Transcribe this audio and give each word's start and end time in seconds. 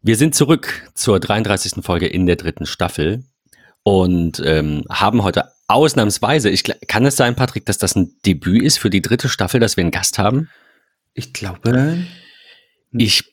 Wir 0.00 0.16
sind 0.16 0.34
zurück 0.34 0.90
zur 0.94 1.18
33. 1.18 1.84
Folge 1.84 2.06
in 2.06 2.26
der 2.26 2.36
dritten 2.36 2.66
Staffel 2.66 3.24
und 3.82 4.40
ähm, 4.44 4.84
haben 4.88 5.22
heute 5.24 5.46
ausnahmsweise, 5.66 6.50
ich, 6.50 6.62
kann 6.86 7.04
es 7.04 7.16
sein, 7.16 7.34
Patrick, 7.34 7.66
dass 7.66 7.78
das 7.78 7.96
ein 7.96 8.14
Debüt 8.24 8.62
ist 8.62 8.78
für 8.78 8.90
die 8.90 9.02
dritte 9.02 9.28
Staffel, 9.28 9.60
dass 9.60 9.76
wir 9.76 9.82
einen 9.82 9.90
Gast 9.90 10.18
haben? 10.18 10.48
Ich 11.14 11.32
glaube. 11.32 12.04
Ich, 12.92 13.24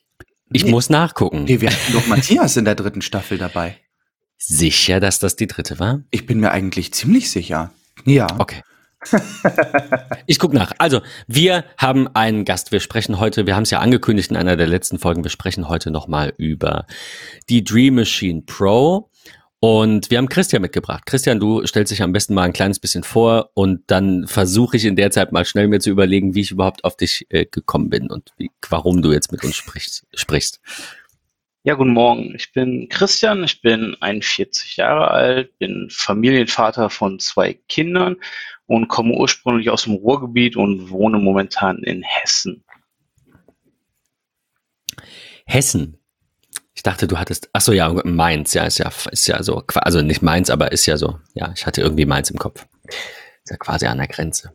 ich 0.52 0.64
nee. 0.64 0.70
muss 0.70 0.90
nachgucken. 0.90 1.44
Nee, 1.44 1.60
wir 1.60 1.70
hatten 1.70 1.92
doch 1.92 2.06
Matthias 2.08 2.56
in 2.56 2.64
der 2.64 2.74
dritten 2.74 3.00
Staffel 3.00 3.38
dabei. 3.38 3.76
Sicher, 4.36 5.00
dass 5.00 5.18
das 5.18 5.36
die 5.36 5.46
dritte 5.46 5.78
war? 5.78 6.02
Ich 6.10 6.26
bin 6.26 6.40
mir 6.40 6.50
eigentlich 6.50 6.92
ziemlich 6.92 7.30
sicher. 7.30 7.72
Ja. 8.04 8.26
Okay. 8.38 8.62
ich 10.26 10.38
gucke 10.38 10.54
nach. 10.54 10.72
Also, 10.78 11.00
wir 11.26 11.64
haben 11.78 12.08
einen 12.14 12.44
Gast. 12.44 12.72
Wir 12.72 12.80
sprechen 12.80 13.18
heute, 13.20 13.46
wir 13.46 13.56
haben 13.56 13.64
es 13.64 13.70
ja 13.70 13.80
angekündigt 13.80 14.30
in 14.30 14.36
einer 14.36 14.56
der 14.56 14.66
letzten 14.66 14.98
Folgen, 14.98 15.24
wir 15.24 15.30
sprechen 15.30 15.68
heute 15.68 15.90
nochmal 15.90 16.32
über 16.36 16.86
die 17.48 17.64
Dream 17.64 17.96
Machine 17.96 18.42
Pro. 18.46 19.10
Und 19.58 20.10
wir 20.10 20.18
haben 20.18 20.28
Christian 20.28 20.62
mitgebracht. 20.62 21.06
Christian, 21.06 21.40
du 21.40 21.66
stellst 21.66 21.90
dich 21.90 22.02
am 22.02 22.12
besten 22.12 22.34
mal 22.34 22.42
ein 22.42 22.52
kleines 22.52 22.78
bisschen 22.78 23.02
vor 23.02 23.50
und 23.54 23.82
dann 23.86 24.26
versuche 24.26 24.76
ich 24.76 24.84
in 24.84 24.96
der 24.96 25.10
Zeit 25.10 25.32
mal 25.32 25.46
schnell 25.46 25.66
mir 25.66 25.80
zu 25.80 25.90
überlegen, 25.90 26.34
wie 26.34 26.42
ich 26.42 26.50
überhaupt 26.50 26.84
auf 26.84 26.96
dich 26.96 27.26
äh, 27.30 27.46
gekommen 27.46 27.88
bin 27.88 28.10
und 28.10 28.32
wie, 28.36 28.50
warum 28.68 29.00
du 29.00 29.12
jetzt 29.12 29.32
mit 29.32 29.42
uns 29.44 29.56
sprichst. 29.56 30.06
sprichst. 30.14 30.60
Ja, 31.64 31.74
guten 31.74 31.94
Morgen. 31.94 32.32
Ich 32.36 32.52
bin 32.52 32.88
Christian, 32.88 33.42
ich 33.42 33.60
bin 33.60 33.96
41 33.98 34.76
Jahre 34.76 35.10
alt, 35.10 35.58
bin 35.58 35.88
Familienvater 35.90 36.90
von 36.90 37.18
zwei 37.18 37.54
Kindern 37.54 38.18
und 38.66 38.88
komme 38.88 39.14
ursprünglich 39.14 39.70
aus 39.70 39.84
dem 39.84 39.94
Ruhrgebiet 39.94 40.56
und 40.56 40.90
wohne 40.90 41.18
momentan 41.18 41.78
in 41.78 42.02
Hessen. 42.02 42.64
Hessen. 45.46 45.98
Ich 46.74 46.82
dachte, 46.82 47.06
du 47.06 47.18
hattest, 47.18 47.48
ach 47.52 47.60
so, 47.60 47.72
ja, 47.72 47.88
Mainz, 48.04 48.52
ja, 48.54 48.64
ist 48.64 48.78
ja, 48.78 48.90
ist 49.10 49.26
ja 49.26 49.42
so, 49.42 49.62
also 49.76 50.02
nicht 50.02 50.22
Mainz, 50.22 50.50
aber 50.50 50.72
ist 50.72 50.86
ja 50.86 50.96
so, 50.96 51.18
ja, 51.34 51.52
ich 51.56 51.64
hatte 51.66 51.80
irgendwie 51.80 52.04
Mainz 52.04 52.30
im 52.30 52.38
Kopf. 52.38 52.66
Ist 52.88 53.50
ja 53.50 53.56
quasi 53.56 53.86
an 53.86 53.98
der 53.98 54.08
Grenze. 54.08 54.52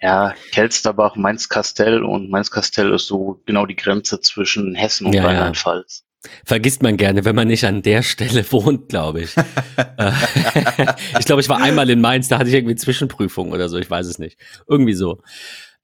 Ja, 0.00 0.34
Kelsterbach, 0.50 1.14
Mainz-Kastell 1.14 2.02
und 2.02 2.28
Mainz-Kastell 2.28 2.92
ist 2.92 3.06
so 3.06 3.40
genau 3.46 3.66
die 3.66 3.76
Grenze 3.76 4.20
zwischen 4.20 4.74
Hessen 4.74 5.06
und 5.06 5.12
ja, 5.12 5.24
Rheinland-Pfalz. 5.24 6.04
Vergisst 6.44 6.82
man 6.82 6.96
gerne, 6.96 7.24
wenn 7.24 7.34
man 7.34 7.48
nicht 7.48 7.64
an 7.64 7.82
der 7.82 8.02
Stelle 8.02 8.44
wohnt, 8.52 8.88
glaube 8.88 9.22
ich. 9.22 9.36
Äh, 9.36 10.12
ich 11.18 11.26
glaube, 11.26 11.40
ich 11.40 11.48
war 11.48 11.60
einmal 11.60 11.90
in 11.90 12.00
Mainz, 12.00 12.28
da 12.28 12.38
hatte 12.38 12.48
ich 12.48 12.54
irgendwie 12.54 12.76
Zwischenprüfung 12.76 13.52
oder 13.52 13.68
so, 13.68 13.78
ich 13.78 13.90
weiß 13.90 14.06
es 14.06 14.18
nicht. 14.18 14.38
Irgendwie 14.68 14.94
so. 14.94 15.20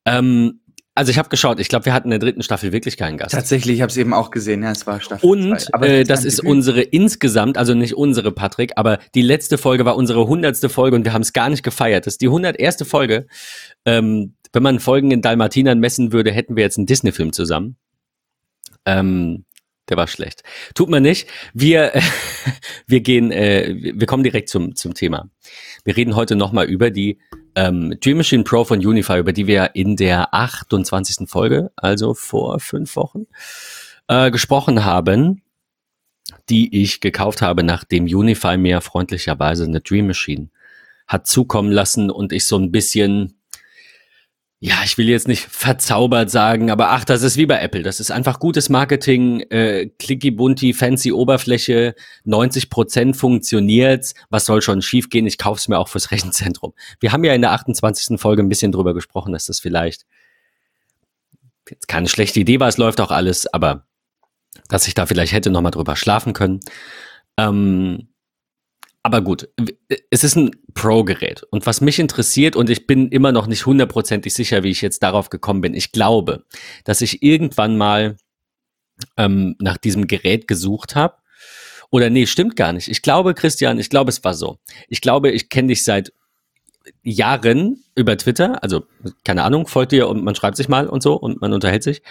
Ähm, 0.04 0.60
also 0.98 1.12
ich 1.12 1.18
habe 1.18 1.28
geschaut, 1.28 1.60
ich 1.60 1.68
glaube, 1.68 1.84
wir 1.84 1.92
hatten 1.92 2.08
in 2.08 2.10
der 2.10 2.18
dritten 2.18 2.42
Staffel 2.42 2.72
wirklich 2.72 2.96
keinen 2.96 3.18
Gast. 3.18 3.32
Tatsächlich, 3.32 3.76
ich 3.76 3.82
habe 3.82 3.90
es 3.90 3.96
eben 3.96 4.12
auch 4.12 4.32
gesehen, 4.32 4.64
ja, 4.64 4.72
es 4.72 4.84
war 4.84 5.00
Staffel 5.00 5.30
Und 5.30 5.60
zwei. 5.60 5.72
Aber 5.72 5.88
äh, 5.88 6.02
das 6.02 6.24
ist 6.24 6.40
unsere 6.40 6.82
insgesamt, 6.82 7.56
also 7.56 7.72
nicht 7.74 7.94
unsere, 7.94 8.32
Patrick, 8.32 8.72
aber 8.74 8.98
die 9.14 9.22
letzte 9.22 9.58
Folge 9.58 9.84
war 9.84 9.94
unsere 9.94 10.26
hundertste 10.26 10.68
Folge 10.68 10.96
und 10.96 11.04
wir 11.04 11.12
haben 11.12 11.22
es 11.22 11.32
gar 11.32 11.50
nicht 11.50 11.62
gefeiert. 11.62 12.06
Das 12.06 12.14
ist 12.14 12.20
die 12.20 12.26
hunderterste 12.26 12.84
Folge. 12.84 13.28
Ähm, 13.84 14.34
wenn 14.52 14.62
man 14.64 14.80
Folgen 14.80 15.12
in 15.12 15.22
Dalmatinern 15.22 15.78
messen 15.78 16.12
würde, 16.12 16.32
hätten 16.32 16.56
wir 16.56 16.64
jetzt 16.64 16.78
einen 16.78 16.86
Disney-Film 16.86 17.32
zusammen. 17.32 17.76
Ähm, 18.84 19.44
der 19.88 19.96
war 19.96 20.06
schlecht. 20.06 20.42
Tut 20.74 20.88
man 20.88 21.02
nicht. 21.02 21.28
Wir, 21.54 21.92
wir 22.86 23.00
gehen, 23.00 23.30
äh, 23.30 23.74
wir 23.94 24.06
kommen 24.06 24.22
direkt 24.22 24.48
zum, 24.48 24.74
zum 24.76 24.94
Thema. 24.94 25.28
Wir 25.84 25.96
reden 25.96 26.16
heute 26.16 26.36
nochmal 26.36 26.66
über 26.66 26.90
die 26.90 27.18
ähm, 27.54 27.96
Dream 28.00 28.18
Machine 28.18 28.44
Pro 28.44 28.64
von 28.64 28.84
Unify, 28.84 29.18
über 29.18 29.32
die 29.32 29.46
wir 29.46 29.74
in 29.74 29.96
der 29.96 30.34
28. 30.34 31.28
Folge, 31.28 31.70
also 31.76 32.14
vor 32.14 32.60
fünf 32.60 32.94
Wochen, 32.96 33.26
äh, 34.08 34.30
gesprochen 34.30 34.84
haben, 34.84 35.42
die 36.48 36.82
ich 36.82 37.00
gekauft 37.00 37.42
habe, 37.42 37.62
nachdem 37.62 38.04
Unify 38.04 38.56
mir 38.56 38.80
freundlicherweise 38.80 39.64
eine 39.64 39.80
Dream 39.80 40.08
Machine 40.08 40.50
hat 41.06 41.26
zukommen 41.26 41.72
lassen 41.72 42.10
und 42.10 42.32
ich 42.32 42.46
so 42.46 42.58
ein 42.58 42.70
bisschen 42.70 43.37
ja, 44.60 44.74
ich 44.84 44.98
will 44.98 45.08
jetzt 45.08 45.28
nicht 45.28 45.42
verzaubert 45.44 46.30
sagen, 46.30 46.70
aber 46.70 46.90
ach, 46.90 47.04
das 47.04 47.22
ist 47.22 47.36
wie 47.36 47.46
bei 47.46 47.60
Apple. 47.60 47.84
Das 47.84 48.00
ist 48.00 48.10
einfach 48.10 48.40
gutes 48.40 48.68
Marketing, 48.68 49.40
äh, 49.50 49.86
clicky 50.00 50.32
bunti, 50.32 50.74
fancy 50.74 51.12
Oberfläche, 51.12 51.94
90 52.24 52.68
Prozent 52.68 53.16
funktioniert. 53.16 54.14
Was 54.30 54.46
soll 54.46 54.60
schon 54.60 54.82
schiefgehen? 54.82 55.28
Ich 55.28 55.38
kauf's 55.38 55.68
mir 55.68 55.78
auch 55.78 55.86
fürs 55.86 56.10
Rechenzentrum. 56.10 56.74
Wir 56.98 57.12
haben 57.12 57.22
ja 57.22 57.34
in 57.34 57.42
der 57.42 57.52
28. 57.52 58.18
Folge 58.20 58.42
ein 58.42 58.48
bisschen 58.48 58.72
drüber 58.72 58.94
gesprochen, 58.94 59.32
dass 59.32 59.46
das 59.46 59.60
vielleicht 59.60 60.06
jetzt 61.70 61.86
keine 61.86 62.08
schlechte 62.08 62.40
Idee 62.40 62.58
war. 62.58 62.66
Es 62.66 62.78
läuft 62.78 63.00
auch 63.00 63.12
alles, 63.12 63.46
aber 63.46 63.86
dass 64.68 64.88
ich 64.88 64.94
da 64.94 65.06
vielleicht 65.06 65.32
hätte 65.32 65.50
noch 65.50 65.60
mal 65.60 65.70
drüber 65.70 65.94
schlafen 65.94 66.32
können. 66.32 66.60
Ähm, 67.36 68.07
aber 69.02 69.22
gut, 69.22 69.48
es 70.10 70.24
ist 70.24 70.36
ein 70.36 70.50
Pro-Gerät. 70.74 71.42
Und 71.50 71.66
was 71.66 71.80
mich 71.80 71.98
interessiert, 71.98 72.56
und 72.56 72.68
ich 72.68 72.86
bin 72.86 73.08
immer 73.08 73.32
noch 73.32 73.46
nicht 73.46 73.64
hundertprozentig 73.64 74.34
sicher, 74.34 74.62
wie 74.62 74.70
ich 74.70 74.82
jetzt 74.82 75.02
darauf 75.02 75.30
gekommen 75.30 75.60
bin, 75.60 75.74
ich 75.74 75.92
glaube, 75.92 76.44
dass 76.84 77.00
ich 77.00 77.22
irgendwann 77.22 77.78
mal 77.78 78.16
ähm, 79.16 79.56
nach 79.60 79.76
diesem 79.76 80.06
Gerät 80.06 80.48
gesucht 80.48 80.96
habe. 80.96 81.16
Oder 81.90 82.10
nee, 82.10 82.26
stimmt 82.26 82.56
gar 82.56 82.72
nicht. 82.72 82.88
Ich 82.88 83.02
glaube, 83.02 83.34
Christian, 83.34 83.78
ich 83.78 83.88
glaube, 83.88 84.10
es 84.10 84.22
war 84.24 84.34
so. 84.34 84.58
Ich 84.88 85.00
glaube, 85.00 85.30
ich 85.30 85.48
kenne 85.48 85.68
dich 85.68 85.84
seit 85.84 86.12
Jahren 87.02 87.82
über 87.94 88.16
Twitter. 88.16 88.62
Also, 88.62 88.84
keine 89.24 89.42
Ahnung, 89.42 89.66
folgt 89.66 89.92
dir 89.92 90.08
und 90.08 90.22
man 90.22 90.34
schreibt 90.34 90.56
sich 90.56 90.68
mal 90.68 90.86
und 90.86 91.02
so 91.02 91.14
und 91.14 91.40
man 91.40 91.52
unterhält 91.52 91.82
sich. 91.82 92.02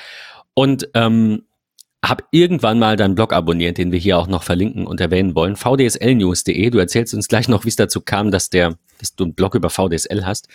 Und 0.53 0.89
ähm, 0.93 1.43
habe 2.03 2.23
irgendwann 2.31 2.79
mal 2.79 2.95
deinen 2.95 3.15
Blog 3.15 3.33
abonniert, 3.33 3.77
den 3.77 3.91
wir 3.91 3.99
hier 3.99 4.17
auch 4.17 4.27
noch 4.27 4.43
verlinken 4.43 4.85
und 4.85 5.01
erwähnen 5.01 5.35
wollen, 5.35 5.55
vdslnews.de. 5.55 6.69
Du 6.69 6.77
erzählst 6.77 7.13
uns 7.13 7.27
gleich 7.27 7.47
noch, 7.47 7.65
wie 7.65 7.69
es 7.69 7.75
dazu 7.75 8.01
kam, 8.01 8.31
dass, 8.31 8.49
der, 8.49 8.77
dass 8.99 9.15
du 9.15 9.25
einen 9.25 9.33
Blog 9.33 9.55
über 9.55 9.69
VDSL 9.69 10.25
hast. 10.25 10.47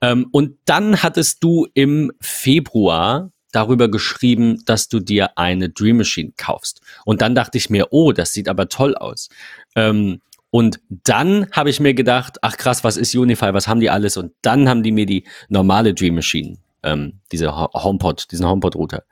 Ähm, 0.00 0.28
und 0.30 0.58
dann 0.66 1.02
hattest 1.02 1.42
du 1.42 1.66
im 1.74 2.12
Februar 2.20 3.30
darüber 3.52 3.88
geschrieben, 3.88 4.62
dass 4.66 4.88
du 4.88 5.00
dir 5.00 5.38
eine 5.38 5.70
Dream 5.70 5.98
Machine 5.98 6.32
kaufst. 6.36 6.80
Und 7.04 7.22
dann 7.22 7.34
dachte 7.34 7.56
ich 7.56 7.70
mir, 7.70 7.88
oh, 7.90 8.12
das 8.12 8.32
sieht 8.32 8.48
aber 8.48 8.68
toll 8.68 8.94
aus. 8.96 9.28
Ähm, 9.76 10.20
und 10.50 10.80
dann 10.88 11.50
habe 11.50 11.70
ich 11.70 11.80
mir 11.80 11.94
gedacht, 11.94 12.38
ach 12.42 12.56
krass, 12.56 12.84
was 12.84 12.96
ist 12.96 13.14
Unify, 13.14 13.54
was 13.54 13.66
haben 13.66 13.80
die 13.80 13.90
alles? 13.90 14.16
Und 14.16 14.32
dann 14.42 14.68
haben 14.68 14.82
die 14.82 14.92
mir 14.92 15.06
die 15.06 15.26
normale 15.48 15.94
Dream 15.94 16.16
Machine, 16.16 16.58
ähm, 16.84 17.20
diese 17.32 17.56
HomePod, 17.56 18.30
diesen 18.30 18.46
HomePod-Router 18.46 19.04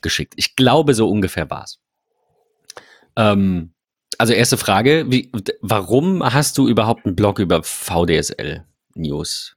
geschickt. 0.00 0.34
Ich 0.36 0.56
glaube, 0.56 0.94
so 0.94 1.08
ungefähr 1.08 1.50
war's. 1.50 1.80
Ähm, 3.16 3.72
also 4.18 4.32
erste 4.32 4.56
Frage, 4.56 5.06
wie, 5.08 5.30
warum 5.60 6.22
hast 6.22 6.58
du 6.58 6.68
überhaupt 6.68 7.04
einen 7.04 7.16
Blog 7.16 7.38
über 7.38 7.62
VDSL 7.62 8.64
News? 8.94 9.56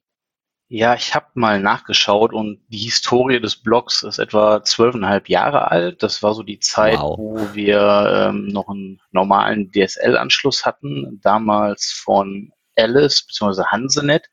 Ja, 0.72 0.94
ich 0.94 1.16
habe 1.16 1.26
mal 1.34 1.60
nachgeschaut 1.60 2.32
und 2.32 2.60
die 2.68 2.78
Historie 2.78 3.40
des 3.40 3.56
Blogs 3.56 4.04
ist 4.04 4.20
etwa 4.20 4.64
zwölfeinhalb 4.64 5.28
Jahre 5.28 5.72
alt. 5.72 6.04
Das 6.04 6.22
war 6.22 6.36
so 6.36 6.44
die 6.44 6.60
Zeit, 6.60 7.00
wow. 7.00 7.18
wo 7.18 7.56
wir 7.56 8.30
ähm, 8.30 8.48
noch 8.50 8.70
einen 8.70 9.02
normalen 9.12 9.72
DSL-Anschluss 9.72 10.66
hatten, 10.66 11.20
damals 11.24 11.92
von 11.92 12.52
Alice 12.76 13.26
bzw. 13.26 13.64
Hansenet. 13.64 14.30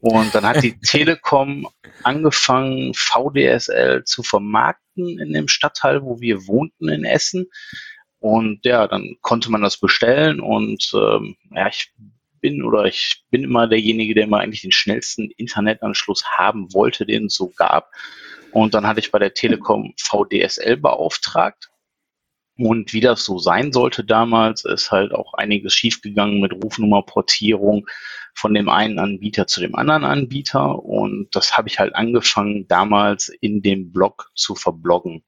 Und 0.00 0.34
dann 0.34 0.46
hat 0.46 0.62
die 0.62 0.78
Telekom 0.80 1.68
angefangen, 2.02 2.94
VDSL 2.94 4.04
zu 4.04 4.22
vermarkten 4.22 5.18
in 5.18 5.32
dem 5.32 5.48
Stadtteil, 5.48 6.02
wo 6.02 6.20
wir 6.20 6.46
wohnten 6.46 6.88
in 6.88 7.04
Essen. 7.04 7.46
Und 8.18 8.64
ja, 8.64 8.86
dann 8.86 9.16
konnte 9.20 9.50
man 9.50 9.62
das 9.62 9.78
bestellen 9.78 10.40
und 10.40 10.90
ähm, 10.94 11.36
ja, 11.54 11.68
ich 11.68 11.92
bin 12.40 12.62
oder 12.62 12.84
ich 12.84 13.24
bin 13.30 13.44
immer 13.44 13.66
derjenige, 13.66 14.14
der 14.14 14.24
immer 14.24 14.40
eigentlich 14.40 14.62
den 14.62 14.72
schnellsten 14.72 15.30
Internetanschluss 15.30 16.24
haben 16.26 16.72
wollte, 16.72 17.06
den 17.06 17.26
es 17.26 17.34
so 17.34 17.48
gab. 17.48 17.90
Und 18.52 18.74
dann 18.74 18.86
hatte 18.86 19.00
ich 19.00 19.10
bei 19.10 19.18
der 19.18 19.34
Telekom 19.34 19.94
VDSL 19.98 20.76
beauftragt. 20.76 21.69
Und 22.60 22.92
wie 22.92 23.00
das 23.00 23.24
so 23.24 23.38
sein 23.38 23.72
sollte 23.72 24.04
damals, 24.04 24.66
ist 24.66 24.92
halt 24.92 25.14
auch 25.14 25.32
einiges 25.32 25.72
schiefgegangen 25.72 26.40
mit 26.40 26.52
Rufnummerportierung 26.52 27.86
von 28.34 28.52
dem 28.52 28.68
einen 28.68 28.98
Anbieter 28.98 29.46
zu 29.46 29.60
dem 29.60 29.74
anderen 29.74 30.04
Anbieter. 30.04 30.84
Und 30.84 31.34
das 31.34 31.56
habe 31.56 31.68
ich 31.68 31.78
halt 31.78 31.94
angefangen, 31.94 32.68
damals 32.68 33.30
in 33.30 33.62
dem 33.62 33.92
Blog 33.92 34.30
zu 34.34 34.54
verbloggen. 34.54 35.24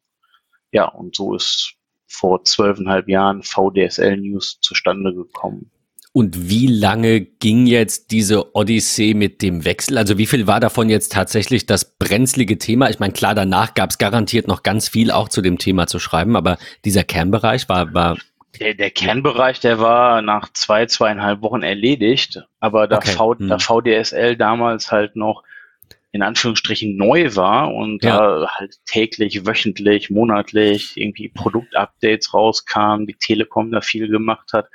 Ja, 0.73 0.89
und 0.89 1.17
so 1.17 1.35
ist 1.35 1.73
vor 2.07 2.45
zwölfeinhalb 2.45 3.09
Jahren 3.09 3.43
VDSL 3.43 4.19
News 4.19 4.59
zustande 4.61 5.15
gekommen. 5.15 5.71
Und 6.15 6.51
wie 6.51 6.67
lange 6.67 7.23
ging 7.23 7.67
jetzt 7.67 8.11
diese 8.11 8.55
Odyssee 8.55 9.15
mit 9.15 9.41
dem 9.41 9.65
Wechsel? 9.65 9.97
Also 9.97 10.19
wie 10.19 10.27
viel 10.27 10.47
war 10.47 10.61
davon 10.61 10.91
jetzt 10.91 11.13
tatsächlich 11.13 11.65
das 11.65 11.97
brenzlige 11.97 12.59
Thema? 12.59 12.91
Ich 12.91 12.99
meine, 12.99 13.15
klar, 13.15 13.35
danach 13.35 13.73
gab 13.73 13.91
es 13.91 13.97
garantiert 13.97 14.47
noch 14.47 14.63
ganz 14.63 14.91
viel 14.91 15.11
auch 15.11 15.31
zu 15.31 15.41
dem 15.41 15.57
Thema 15.57 15.87
zu 15.87 15.99
schreiben, 15.99 16.37
aber 16.37 16.59
dieser 16.85 17.03
Kernbereich 17.03 17.71
war, 17.71 17.95
war 17.95 18.19
der, 18.61 18.75
der 18.75 18.91
Kernbereich, 18.91 19.61
der 19.61 19.79
war 19.79 20.21
nach 20.21 20.53
zwei, 20.53 20.85
zweieinhalb 20.85 21.41
Wochen 21.41 21.63
erledigt, 21.63 22.43
aber 22.61 22.87
da, 22.87 22.99
okay. 22.99 23.13
v, 23.13 23.35
da 23.35 23.59
VDSL 23.59 24.37
damals 24.37 24.93
halt 24.93 25.17
noch 25.17 25.43
in 26.11 26.21
Anführungsstrichen 26.21 26.95
neu 26.95 27.35
war 27.35 27.73
und 27.73 28.05
ja. 28.05 28.19
da 28.19 28.49
halt 28.51 28.77
täglich, 28.85 29.47
wöchentlich, 29.47 30.11
monatlich 30.11 30.99
irgendwie 30.99 31.31
Produktupdates 31.31 32.35
rauskamen, 32.35 33.07
die 33.07 33.15
Telekom 33.15 33.71
da 33.71 33.81
viel 33.81 34.09
gemacht 34.09 34.53
hat 34.53 34.69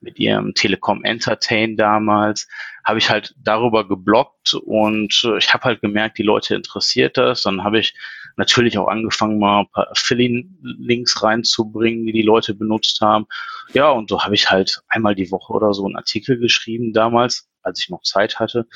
mit 0.00 0.18
ihrem 0.18 0.54
Telekom 0.54 1.04
Entertain 1.04 1.76
damals, 1.76 2.48
habe 2.84 2.98
ich 2.98 3.10
halt 3.10 3.34
darüber 3.38 3.86
geblockt 3.86 4.54
und 4.54 5.22
äh, 5.24 5.38
ich 5.38 5.52
habe 5.52 5.64
halt 5.64 5.80
gemerkt, 5.80 6.18
die 6.18 6.22
Leute 6.22 6.54
interessiert 6.54 7.16
das. 7.16 7.42
Dann 7.42 7.62
habe 7.64 7.78
ich 7.78 7.94
natürlich 8.36 8.78
auch 8.78 8.88
angefangen, 8.88 9.38
mal 9.38 9.60
ein 9.60 9.70
paar 9.70 9.90
Affiliate-Links 9.90 11.22
reinzubringen, 11.22 12.06
die 12.06 12.12
die 12.12 12.22
Leute 12.22 12.54
benutzt 12.54 13.00
haben. 13.00 13.26
Ja, 13.74 13.90
und 13.90 14.08
so 14.08 14.22
habe 14.22 14.34
ich 14.34 14.50
halt 14.50 14.82
einmal 14.88 15.14
die 15.14 15.30
Woche 15.30 15.52
oder 15.52 15.74
so 15.74 15.84
einen 15.84 15.96
Artikel 15.96 16.38
geschrieben 16.38 16.92
damals, 16.92 17.48
als 17.62 17.80
ich 17.80 17.90
noch 17.90 18.02
Zeit 18.02 18.40
hatte. 18.40 18.66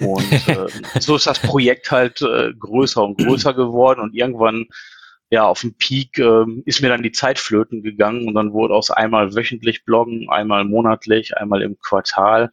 Und 0.00 0.32
äh, 0.48 0.66
so 1.00 1.16
ist 1.16 1.26
das 1.26 1.38
Projekt 1.38 1.90
halt 1.90 2.20
äh, 2.22 2.52
größer 2.58 3.02
und 3.04 3.18
größer 3.18 3.54
geworden 3.54 4.00
und 4.00 4.14
irgendwann 4.14 4.66
ja, 5.32 5.46
auf 5.46 5.62
dem 5.62 5.72
Peak 5.72 6.18
äh, 6.18 6.44
ist 6.66 6.82
mir 6.82 6.90
dann 6.90 7.02
die 7.02 7.10
Zeit 7.10 7.38
flöten 7.38 7.82
gegangen 7.82 8.28
und 8.28 8.34
dann 8.34 8.52
wurde 8.52 8.74
aus 8.74 8.90
einmal 8.90 9.34
wöchentlich 9.34 9.82
bloggen, 9.86 10.28
einmal 10.28 10.66
monatlich, 10.66 11.38
einmal 11.38 11.62
im 11.62 11.78
Quartal. 11.78 12.52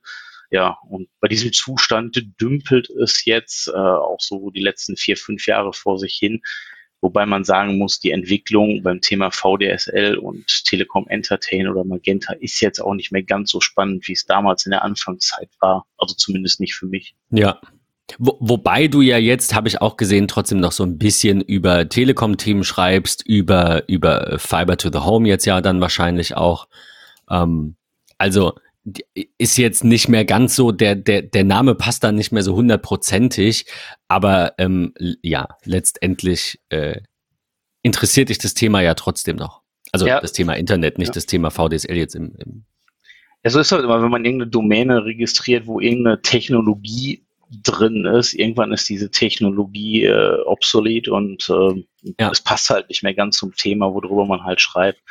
Ja, 0.49 0.77
und 0.87 1.09
bei 1.19 1.27
diesem 1.27 1.51
Zustand 1.51 2.25
dümpelt 2.39 2.89
es 2.89 3.25
jetzt 3.25 3.67
äh, 3.67 3.71
auch 3.71 4.21
so 4.21 4.49
die 4.49 4.61
letzten 4.61 4.95
vier, 4.95 5.17
fünf 5.17 5.45
Jahre 5.45 5.73
vor 5.73 5.99
sich 5.99 6.15
hin. 6.15 6.41
Wobei 7.01 7.25
man 7.25 7.43
sagen 7.43 7.77
muss, 7.77 7.99
die 7.99 8.11
Entwicklung 8.11 8.81
beim 8.81 9.01
Thema 9.01 9.29
VDSL 9.29 10.15
und 10.15 10.45
Telekom 10.63 11.05
Entertain 11.09 11.67
oder 11.67 11.83
Magenta 11.83 12.31
ist 12.31 12.61
jetzt 12.61 12.79
auch 12.79 12.93
nicht 12.93 13.11
mehr 13.11 13.23
ganz 13.23 13.51
so 13.51 13.59
spannend, 13.59 14.07
wie 14.07 14.13
es 14.13 14.25
damals 14.25 14.65
in 14.65 14.71
der 14.71 14.85
Anfangszeit 14.85 15.49
war. 15.59 15.85
Also 15.97 16.15
zumindest 16.15 16.61
nicht 16.61 16.75
für 16.75 16.87
mich. 16.87 17.13
Ja, 17.29 17.59
wo, 18.17 18.38
wobei 18.39 18.88
du 18.88 19.01
ja 19.01 19.17
jetzt, 19.17 19.53
habe 19.53 19.67
ich 19.67 19.81
auch 19.81 19.97
gesehen, 19.97 20.27
trotzdem 20.27 20.59
noch 20.59 20.71
so 20.71 20.83
ein 20.83 20.97
bisschen 20.97 21.41
über 21.41 21.88
Telekom-Themen 21.88 22.63
schreibst, 22.63 23.25
über, 23.25 23.88
über 23.88 24.38
Fiber 24.39 24.77
to 24.77 24.89
the 24.91 25.00
Home 25.00 25.27
jetzt 25.27 25.45
ja 25.45 25.61
dann 25.61 25.81
wahrscheinlich 25.81 26.35
auch. 26.35 26.67
Ähm, 27.29 27.75
also 28.17 28.53
ist 29.38 29.57
jetzt 29.57 29.83
nicht 29.83 30.07
mehr 30.07 30.25
ganz 30.25 30.56
so, 30.56 30.71
der, 30.71 30.95
der, 30.95 31.21
der 31.21 31.44
Name 31.44 31.75
passt 31.75 32.03
dann 32.03 32.15
nicht 32.15 32.31
mehr 32.31 32.44
so 32.44 32.56
hundertprozentig, 32.56 33.65
aber 34.07 34.53
ähm, 34.57 34.94
ja, 35.21 35.47
letztendlich 35.63 36.59
äh, 36.69 37.01
interessiert 37.83 38.29
dich 38.29 38.39
das 38.39 38.53
Thema 38.53 38.81
ja 38.81 38.95
trotzdem 38.95 39.35
noch. 39.35 39.61
Also 39.91 40.07
ja. 40.07 40.21
das 40.21 40.33
Thema 40.33 40.53
Internet, 40.53 40.97
nicht 40.97 41.09
ja. 41.09 41.13
das 41.13 41.25
Thema 41.25 41.51
VDSL 41.51 41.97
jetzt 41.97 42.15
im, 42.15 42.35
im 42.38 42.65
ja, 43.44 43.51
so 43.51 43.59
ist 43.59 43.71
halt 43.71 43.83
immer, 43.83 44.01
wenn 44.01 44.11
man 44.11 44.25
irgendeine 44.25 44.51
Domäne 44.51 45.06
registriert, 45.06 45.65
wo 45.65 45.79
irgendeine 45.79 46.21
Technologie 46.21 47.25
drin 47.49 48.05
ist. 48.05 48.33
Irgendwann 48.33 48.71
ist 48.71 48.87
diese 48.89 49.09
Technologie 49.11 50.05
äh, 50.05 50.41
obsolet 50.45 51.07
und 51.07 51.49
äh, 51.49 51.83
ja. 52.19 52.29
es 52.31 52.41
passt 52.41 52.69
halt 52.69 52.89
nicht 52.89 53.03
mehr 53.03 53.13
ganz 53.13 53.37
zum 53.37 53.55
Thema, 53.55 53.93
worüber 53.93 54.25
man 54.25 54.43
halt 54.43 54.61
schreibt. 54.61 55.01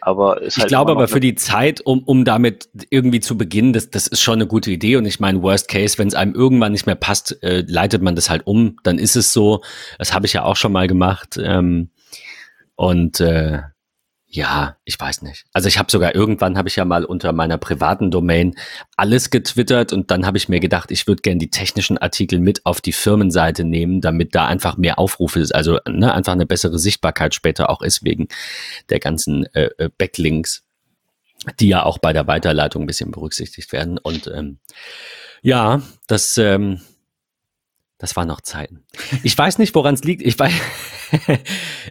Aber 0.00 0.42
ich 0.42 0.56
halt 0.56 0.68
glaube 0.68 0.92
aber 0.92 1.08
für 1.08 1.20
die 1.20 1.34
Zeit, 1.34 1.80
um, 1.80 2.02
um 2.04 2.24
damit 2.24 2.68
irgendwie 2.90 3.20
zu 3.20 3.36
beginnen, 3.36 3.72
das, 3.72 3.90
das 3.90 4.06
ist 4.06 4.20
schon 4.20 4.34
eine 4.34 4.46
gute 4.46 4.70
Idee. 4.70 4.96
Und 4.96 5.06
ich 5.06 5.20
meine, 5.20 5.42
Worst 5.42 5.68
Case, 5.68 5.98
wenn 5.98 6.08
es 6.08 6.14
einem 6.14 6.34
irgendwann 6.34 6.72
nicht 6.72 6.86
mehr 6.86 6.94
passt, 6.94 7.42
äh, 7.42 7.64
leitet 7.66 8.02
man 8.02 8.14
das 8.14 8.30
halt 8.30 8.46
um. 8.46 8.78
Dann 8.84 8.98
ist 8.98 9.16
es 9.16 9.32
so. 9.32 9.60
Das 9.98 10.14
habe 10.14 10.26
ich 10.26 10.32
ja 10.32 10.44
auch 10.44 10.56
schon 10.56 10.72
mal 10.72 10.86
gemacht. 10.86 11.38
Ähm, 11.42 11.90
und 12.76 13.20
äh, 13.20 13.62
ja, 14.30 14.76
ich 14.84 15.00
weiß 15.00 15.22
nicht. 15.22 15.46
Also 15.54 15.68
ich 15.68 15.78
habe 15.78 15.90
sogar 15.90 16.14
irgendwann 16.14 16.58
habe 16.58 16.68
ich 16.68 16.76
ja 16.76 16.84
mal 16.84 17.06
unter 17.06 17.32
meiner 17.32 17.56
privaten 17.56 18.10
Domain 18.10 18.54
alles 18.94 19.30
getwittert 19.30 19.94
und 19.94 20.10
dann 20.10 20.26
habe 20.26 20.36
ich 20.36 20.50
mir 20.50 20.60
gedacht, 20.60 20.90
ich 20.90 21.06
würde 21.06 21.22
gerne 21.22 21.38
die 21.38 21.48
technischen 21.48 21.96
Artikel 21.96 22.38
mit 22.38 22.66
auf 22.66 22.82
die 22.82 22.92
Firmenseite 22.92 23.64
nehmen, 23.64 24.02
damit 24.02 24.34
da 24.34 24.46
einfach 24.46 24.76
mehr 24.76 24.98
Aufrufe 24.98 25.40
ist, 25.40 25.54
also 25.54 25.78
ne, 25.88 26.12
einfach 26.12 26.34
eine 26.34 26.44
bessere 26.44 26.78
Sichtbarkeit 26.78 27.34
später 27.34 27.70
auch 27.70 27.80
ist 27.80 28.04
wegen 28.04 28.28
der 28.90 29.00
ganzen 29.00 29.46
äh, 29.54 29.70
äh 29.78 29.88
Backlinks, 29.96 30.62
die 31.58 31.68
ja 31.68 31.84
auch 31.84 31.96
bei 31.96 32.12
der 32.12 32.26
Weiterleitung 32.26 32.82
ein 32.82 32.86
bisschen 32.86 33.10
berücksichtigt 33.10 33.72
werden. 33.72 33.96
Und 33.96 34.26
ähm, 34.26 34.58
ja, 35.40 35.80
das 36.06 36.36
ähm, 36.36 36.82
das 37.98 38.14
waren 38.14 38.28
noch 38.28 38.40
Zeiten. 38.40 38.84
Ich 39.24 39.36
weiß 39.36 39.58
nicht, 39.58 39.74
woran 39.74 39.94
es 39.94 40.04
liegt. 40.04 40.22
Ich 40.22 40.38
weiß, 40.38 40.52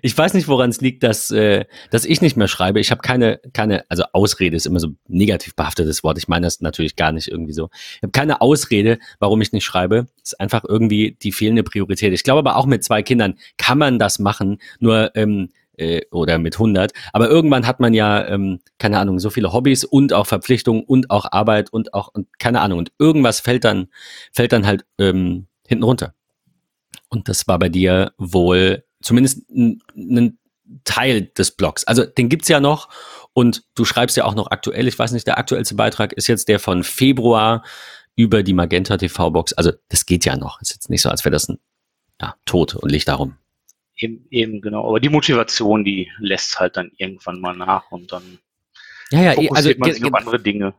ich 0.02 0.18
weiß 0.18 0.34
nicht, 0.34 0.48
woran 0.48 0.70
es 0.70 0.80
liegt, 0.80 1.04
dass, 1.04 1.30
äh, 1.32 1.66
dass 1.92 2.06
ich 2.06 2.22
nicht 2.22 2.38
mehr 2.38 2.48
schreibe. 2.48 2.80
Ich 2.80 2.92
habe 2.92 3.02
keine, 3.02 3.40
keine, 3.54 3.84
also 3.90 4.04
Ausrede 4.14 4.56
ist 4.56 4.66
immer 4.66 4.80
so 4.80 4.90
negativ 5.08 5.56
behaftetes 5.56 6.04
Wort. 6.04 6.18
Ich 6.18 6.30
meine 6.30 6.48
das 6.48 6.62
natürlich 6.62 6.96
gar 6.96 7.12
nicht 7.12 7.28
irgendwie 7.28 7.54
so. 7.54 7.70
Ich 7.74 8.04
habe 8.04 8.12
keine 8.12 8.40
Ausrede, 8.40 9.00
warum 9.20 9.42
ich 9.42 9.52
nicht 9.52 9.66
schreibe. 9.66 10.08
Es 10.24 10.32
ist 10.32 10.40
einfach 10.40 10.64
irgendwie 10.68 11.18
die 11.22 11.34
fehlende 11.34 11.64
Priorität. 11.64 12.14
Ich 12.14 12.24
glaube 12.24 12.40
aber 12.40 12.56
auch 12.56 12.66
mit 12.66 12.84
zwei 12.86 13.04
Kindern 13.04 13.36
kann 13.58 13.78
man 13.78 14.00
das 14.00 14.18
machen. 14.18 14.60
Nur 14.80 15.12
ähm, 15.16 15.50
äh, 15.78 16.02
oder 16.12 16.38
mit 16.38 16.56
100. 16.56 16.94
Aber 17.14 17.30
irgendwann 17.30 17.68
hat 17.68 17.80
man 17.80 17.94
ja, 17.94 18.28
ähm, 18.28 18.60
keine 18.80 19.00
Ahnung, 19.00 19.20
so 19.20 19.30
viele 19.30 19.54
Hobbys 19.54 19.84
und 19.84 20.14
auch 20.14 20.26
Verpflichtungen 20.26 20.84
und 20.84 21.12
auch 21.12 21.32
Arbeit 21.32 21.72
und 21.72 21.94
auch, 21.94 22.10
und 22.14 22.28
keine 22.40 22.62
Ahnung. 22.62 22.80
Und 22.80 22.92
irgendwas 22.98 23.40
fällt 23.40 23.64
dann, 23.64 23.88
fällt 24.32 24.54
dann 24.54 24.66
halt 24.66 24.86
ähm, 24.98 25.48
hinten 25.68 25.84
runter. 25.84 26.16
Und 27.10 27.30
das 27.30 27.48
war 27.48 27.60
bei 27.60 27.70
dir 27.70 28.14
wohl 28.18 28.84
zumindest 29.02 29.48
ein 29.50 30.40
Teil 30.84 31.32
des 31.38 31.52
Blogs. 31.52 31.84
Also 31.86 32.06
den 32.06 32.30
gibt's 32.30 32.48
ja 32.48 32.60
noch 32.60 32.90
und 33.34 33.64
du 33.76 33.86
schreibst 33.86 34.18
ja 34.18 34.26
auch 34.26 34.36
noch 34.36 34.52
aktuell. 34.52 34.88
Ich 34.88 34.98
weiß 34.98 35.12
nicht, 35.12 35.28
der 35.28 35.38
aktuellste 35.38 35.76
Beitrag 35.76 36.14
ist 36.14 36.28
jetzt 36.28 36.48
der 36.48 36.60
von 36.60 36.84
Februar 36.84 37.64
über 38.16 38.44
die 38.44 38.54
Magenta 38.54 38.98
TV-Box. 38.98 39.54
Also 39.54 39.72
das 39.90 40.06
geht 40.06 40.26
ja 40.26 40.36
noch. 40.36 40.62
Ist 40.62 40.72
jetzt 40.72 40.90
nicht 40.90 41.02
so, 41.02 41.10
als 41.10 41.24
wäre 41.24 41.32
das 41.32 41.48
ein 41.48 41.60
ja, 42.20 42.36
tot 42.46 42.76
und 42.76 42.92
Licht 42.92 43.08
darum. 43.08 43.38
Eben, 43.96 44.28
eben, 44.30 44.62
genau. 44.62 44.88
Aber 44.88 45.00
die 45.00 45.10
Motivation, 45.10 45.84
die 45.84 46.12
lässt 46.20 46.60
halt 46.60 46.78
dann 46.78 46.92
irgendwann 46.98 47.40
mal 47.40 47.56
nach 47.56 47.92
und 47.92 48.12
dann 48.12 48.40
ja, 49.12 49.22
ja, 49.22 49.42
eh, 49.42 49.50
also 49.50 49.72
man 49.78 49.94
sich 49.94 50.04
auf 50.04 50.14
andere 50.14 50.40
Dinge. 50.40 50.74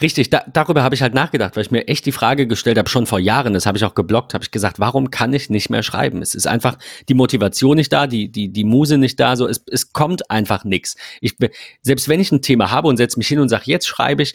Richtig, 0.00 0.30
da, 0.30 0.44
darüber 0.52 0.82
habe 0.82 0.94
ich 0.94 1.02
halt 1.02 1.12
nachgedacht, 1.14 1.56
weil 1.56 1.64
ich 1.64 1.70
mir 1.70 1.86
echt 1.86 2.06
die 2.06 2.12
Frage 2.12 2.46
gestellt 2.46 2.78
habe, 2.78 2.88
schon 2.88 3.06
vor 3.06 3.18
Jahren, 3.18 3.52
das 3.52 3.66
habe 3.66 3.76
ich 3.76 3.84
auch 3.84 3.94
geblockt, 3.94 4.32
habe 4.32 4.44
ich 4.44 4.50
gesagt, 4.50 4.80
warum 4.80 5.10
kann 5.10 5.32
ich 5.32 5.50
nicht 5.50 5.68
mehr 5.68 5.82
schreiben? 5.82 6.22
Es 6.22 6.34
ist 6.34 6.46
einfach 6.46 6.78
die 7.08 7.14
Motivation 7.14 7.76
nicht 7.76 7.92
da, 7.92 8.06
die, 8.06 8.30
die, 8.32 8.48
die 8.48 8.64
Muse 8.64 8.96
nicht 8.96 9.20
da, 9.20 9.36
so 9.36 9.46
es, 9.46 9.62
es 9.70 9.92
kommt 9.92 10.30
einfach 10.30 10.64
nichts. 10.64 10.96
Ich, 11.20 11.36
selbst 11.82 12.08
wenn 12.08 12.20
ich 12.20 12.32
ein 12.32 12.40
Thema 12.42 12.70
habe 12.70 12.88
und 12.88 12.96
setze 12.96 13.18
mich 13.18 13.28
hin 13.28 13.40
und 13.40 13.48
sage, 13.48 13.64
jetzt 13.66 13.86
schreibe 13.86 14.22
ich, 14.22 14.34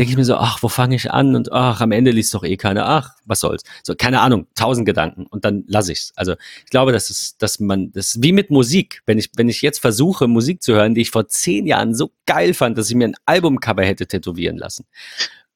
denke 0.00 0.12
ich 0.12 0.16
mir 0.16 0.24
so, 0.24 0.36
ach, 0.36 0.62
wo 0.62 0.68
fange 0.68 0.96
ich 0.96 1.10
an? 1.10 1.36
Und 1.36 1.52
ach, 1.52 1.82
am 1.82 1.92
Ende 1.92 2.10
liest 2.10 2.32
doch 2.32 2.42
eh 2.42 2.56
keiner, 2.56 2.88
ach, 2.88 3.16
was 3.26 3.40
soll's. 3.40 3.64
So, 3.82 3.94
keine 3.94 4.20
Ahnung, 4.20 4.46
tausend 4.54 4.86
Gedanken 4.86 5.26
und 5.26 5.44
dann 5.44 5.64
lasse 5.66 5.92
ich's. 5.92 6.14
Also 6.16 6.36
ich 6.64 6.70
glaube, 6.70 6.92
das 6.92 7.10
ist, 7.10 7.42
dass 7.42 7.60
man, 7.60 7.92
das 7.92 8.14
ist 8.14 8.22
wie 8.22 8.32
mit 8.32 8.50
Musik. 8.50 9.02
Wenn 9.04 9.18
ich, 9.18 9.28
wenn 9.36 9.50
ich 9.50 9.60
jetzt 9.60 9.78
versuche, 9.78 10.26
Musik 10.26 10.62
zu 10.62 10.72
hören, 10.72 10.94
die 10.94 11.02
ich 11.02 11.10
vor 11.10 11.28
zehn 11.28 11.66
Jahren 11.66 11.94
so 11.94 12.12
geil 12.24 12.54
fand, 12.54 12.78
dass 12.78 12.88
ich 12.88 12.96
mir 12.96 13.08
ein 13.08 13.14
Albumcover 13.26 13.84
hätte 13.84 14.06
tätowieren 14.06 14.56
lassen. 14.56 14.86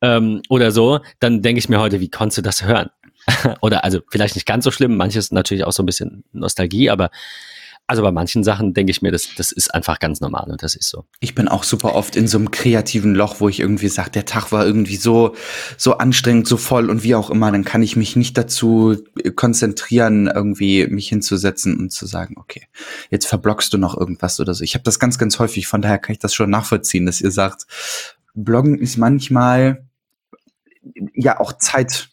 Ähm, 0.02 0.42
oder 0.50 0.72
so, 0.72 1.00
dann 1.20 1.40
denke 1.40 1.60
ich 1.60 1.70
mir 1.70 1.80
heute, 1.80 2.00
wie 2.00 2.10
konntest 2.10 2.36
du 2.36 2.42
das 2.42 2.64
hören? 2.64 2.90
oder 3.62 3.82
also 3.82 4.00
vielleicht 4.10 4.34
nicht 4.34 4.46
ganz 4.46 4.64
so 4.64 4.70
schlimm, 4.70 4.98
manches 4.98 5.32
natürlich 5.32 5.64
auch 5.64 5.72
so 5.72 5.82
ein 5.82 5.86
bisschen 5.86 6.24
Nostalgie, 6.32 6.90
aber 6.90 7.08
also 7.86 8.02
bei 8.02 8.12
manchen 8.12 8.44
Sachen 8.44 8.72
denke 8.72 8.90
ich 8.90 9.02
mir, 9.02 9.12
das, 9.12 9.28
das 9.36 9.52
ist 9.52 9.74
einfach 9.74 9.98
ganz 9.98 10.20
normal 10.20 10.50
und 10.50 10.62
das 10.62 10.74
ist 10.74 10.88
so. 10.88 11.04
Ich 11.20 11.34
bin 11.34 11.48
auch 11.48 11.64
super 11.64 11.94
oft 11.94 12.16
in 12.16 12.26
so 12.26 12.38
einem 12.38 12.50
kreativen 12.50 13.14
Loch, 13.14 13.40
wo 13.40 13.48
ich 13.48 13.60
irgendwie 13.60 13.88
sage, 13.88 14.10
der 14.10 14.24
Tag 14.24 14.52
war 14.52 14.64
irgendwie 14.64 14.96
so, 14.96 15.34
so 15.76 15.98
anstrengend, 15.98 16.48
so 16.48 16.56
voll 16.56 16.88
und 16.88 17.02
wie 17.02 17.14
auch 17.14 17.28
immer, 17.28 17.52
dann 17.52 17.64
kann 17.64 17.82
ich 17.82 17.94
mich 17.94 18.16
nicht 18.16 18.38
dazu 18.38 18.96
konzentrieren, 19.36 20.28
irgendwie 20.28 20.86
mich 20.86 21.08
hinzusetzen 21.08 21.78
und 21.78 21.90
zu 21.90 22.06
sagen, 22.06 22.36
okay, 22.38 22.62
jetzt 23.10 23.26
verblockst 23.26 23.72
du 23.74 23.78
noch 23.78 23.96
irgendwas 23.96 24.40
oder 24.40 24.54
so. 24.54 24.64
Ich 24.64 24.74
habe 24.74 24.84
das 24.84 24.98
ganz, 24.98 25.18
ganz 25.18 25.38
häufig, 25.38 25.66
von 25.66 25.82
daher 25.82 25.98
kann 25.98 26.14
ich 26.14 26.20
das 26.20 26.34
schon 26.34 26.48
nachvollziehen, 26.48 27.04
dass 27.04 27.20
ihr 27.20 27.30
sagt, 27.30 27.66
Bloggen 28.34 28.78
ist 28.78 28.96
manchmal 28.96 29.86
ja 31.14 31.38
auch 31.38 31.52
Zeit, 31.58 32.08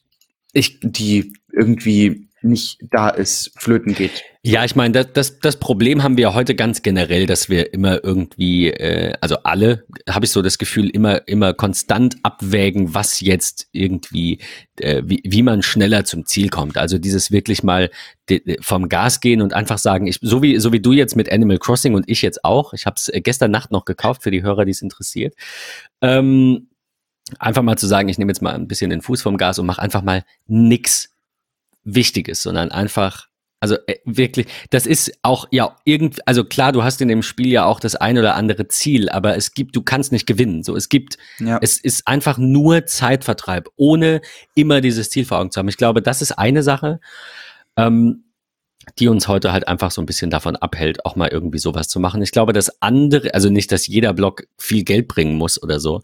ich, 0.51 0.79
die 0.81 1.33
irgendwie 1.51 2.27
nicht 2.41 2.79
da 2.89 3.09
ist, 3.09 3.51
flöten 3.55 3.93
geht. 3.93 4.23
Ja, 4.43 4.65
ich 4.65 4.75
meine, 4.75 4.91
das, 4.91 5.13
das, 5.13 5.39
das 5.39 5.57
Problem 5.57 6.01
haben 6.01 6.17
wir 6.17 6.33
heute 6.33 6.55
ganz 6.55 6.81
generell, 6.81 7.27
dass 7.27 7.47
wir 7.47 7.75
immer 7.75 8.03
irgendwie, 8.03 8.71
äh, 8.71 9.13
also 9.21 9.37
alle, 9.43 9.85
habe 10.09 10.25
ich 10.25 10.31
so 10.31 10.41
das 10.41 10.57
Gefühl, 10.57 10.89
immer, 10.89 11.27
immer 11.27 11.53
konstant 11.53 12.15
abwägen, 12.23 12.95
was 12.95 13.19
jetzt 13.19 13.67
irgendwie, 13.71 14.39
äh, 14.79 15.03
wie, 15.05 15.21
wie 15.23 15.43
man 15.43 15.61
schneller 15.61 16.05
zum 16.05 16.25
Ziel 16.25 16.49
kommt. 16.49 16.77
Also 16.77 16.97
dieses 16.97 17.31
wirklich 17.31 17.61
mal 17.61 17.91
vom 18.61 18.89
Gas 18.89 19.19
gehen 19.19 19.43
und 19.43 19.53
einfach 19.53 19.77
sagen, 19.77 20.07
ich, 20.07 20.17
so 20.21 20.41
wie, 20.41 20.57
so 20.57 20.73
wie 20.73 20.79
du 20.79 20.91
jetzt 20.91 21.15
mit 21.15 21.31
Animal 21.31 21.59
Crossing 21.59 21.93
und 21.93 22.09
ich 22.09 22.23
jetzt 22.23 22.43
auch, 22.43 22.73
ich 22.73 22.87
habe 22.87 22.95
es 22.97 23.09
äh, 23.09 23.21
gestern 23.21 23.51
Nacht 23.51 23.69
noch 23.71 23.85
gekauft 23.85 24.23
für 24.23 24.31
die 24.31 24.41
Hörer, 24.41 24.65
die 24.65 24.71
es 24.71 24.81
interessiert. 24.81 25.35
Ähm, 26.01 26.69
einfach 27.37 27.61
mal 27.61 27.77
zu 27.77 27.85
sagen, 27.85 28.09
ich 28.09 28.17
nehme 28.17 28.31
jetzt 28.31 28.41
mal 28.41 28.55
ein 28.55 28.67
bisschen 28.67 28.89
den 28.89 29.03
Fuß 29.03 29.21
vom 29.21 29.37
Gas 29.37 29.59
und 29.59 29.67
mache 29.67 29.83
einfach 29.83 30.01
mal 30.01 30.23
nix 30.47 31.13
Wichtiges, 31.83 32.41
sondern 32.41 32.71
einfach, 32.71 33.27
also 33.61 33.77
äh, 33.85 33.97
wirklich, 34.05 34.47
das 34.71 34.85
ist 34.85 35.13
auch 35.21 35.47
ja 35.51 35.77
irgendwie, 35.85 36.19
also 36.25 36.43
klar, 36.43 36.71
du 36.71 36.83
hast 36.83 36.99
in 36.99 37.07
dem 37.07 37.21
Spiel 37.21 37.47
ja 37.47 37.65
auch 37.65 37.79
das 37.79 37.95
ein 37.95 38.17
oder 38.17 38.35
andere 38.35 38.67
Ziel, 38.67 39.07
aber 39.07 39.37
es 39.37 39.53
gibt, 39.53 39.75
du 39.75 39.83
kannst 39.83 40.11
nicht 40.11 40.25
gewinnen. 40.25 40.63
So, 40.63 40.75
es 40.75 40.89
gibt, 40.89 41.17
ja. 41.39 41.59
es 41.61 41.79
ist 41.79 42.07
einfach 42.07 42.37
nur 42.39 42.85
Zeitvertreib, 42.87 43.69
ohne 43.77 44.21
immer 44.55 44.81
dieses 44.81 45.09
Ziel 45.11 45.25
vor 45.25 45.39
Augen 45.39 45.51
zu 45.51 45.59
haben. 45.59 45.69
Ich 45.69 45.77
glaube, 45.77 46.01
das 46.01 46.21
ist 46.21 46.33
eine 46.33 46.63
Sache. 46.63 46.99
ähm, 47.77 48.25
die 48.99 49.07
uns 49.07 49.27
heute 49.27 49.51
halt 49.51 49.67
einfach 49.67 49.91
so 49.91 50.01
ein 50.01 50.05
bisschen 50.05 50.29
davon 50.29 50.55
abhält, 50.55 51.05
auch 51.05 51.15
mal 51.15 51.29
irgendwie 51.29 51.59
sowas 51.59 51.87
zu 51.87 51.99
machen. 51.99 52.21
Ich 52.21 52.31
glaube, 52.31 52.53
dass 52.53 52.81
andere, 52.81 53.33
also 53.33 53.49
nicht, 53.49 53.71
dass 53.71 53.87
jeder 53.87 54.13
Blog 54.13 54.43
viel 54.57 54.83
Geld 54.83 55.07
bringen 55.07 55.35
muss 55.35 55.61
oder 55.61 55.79
so. 55.79 56.01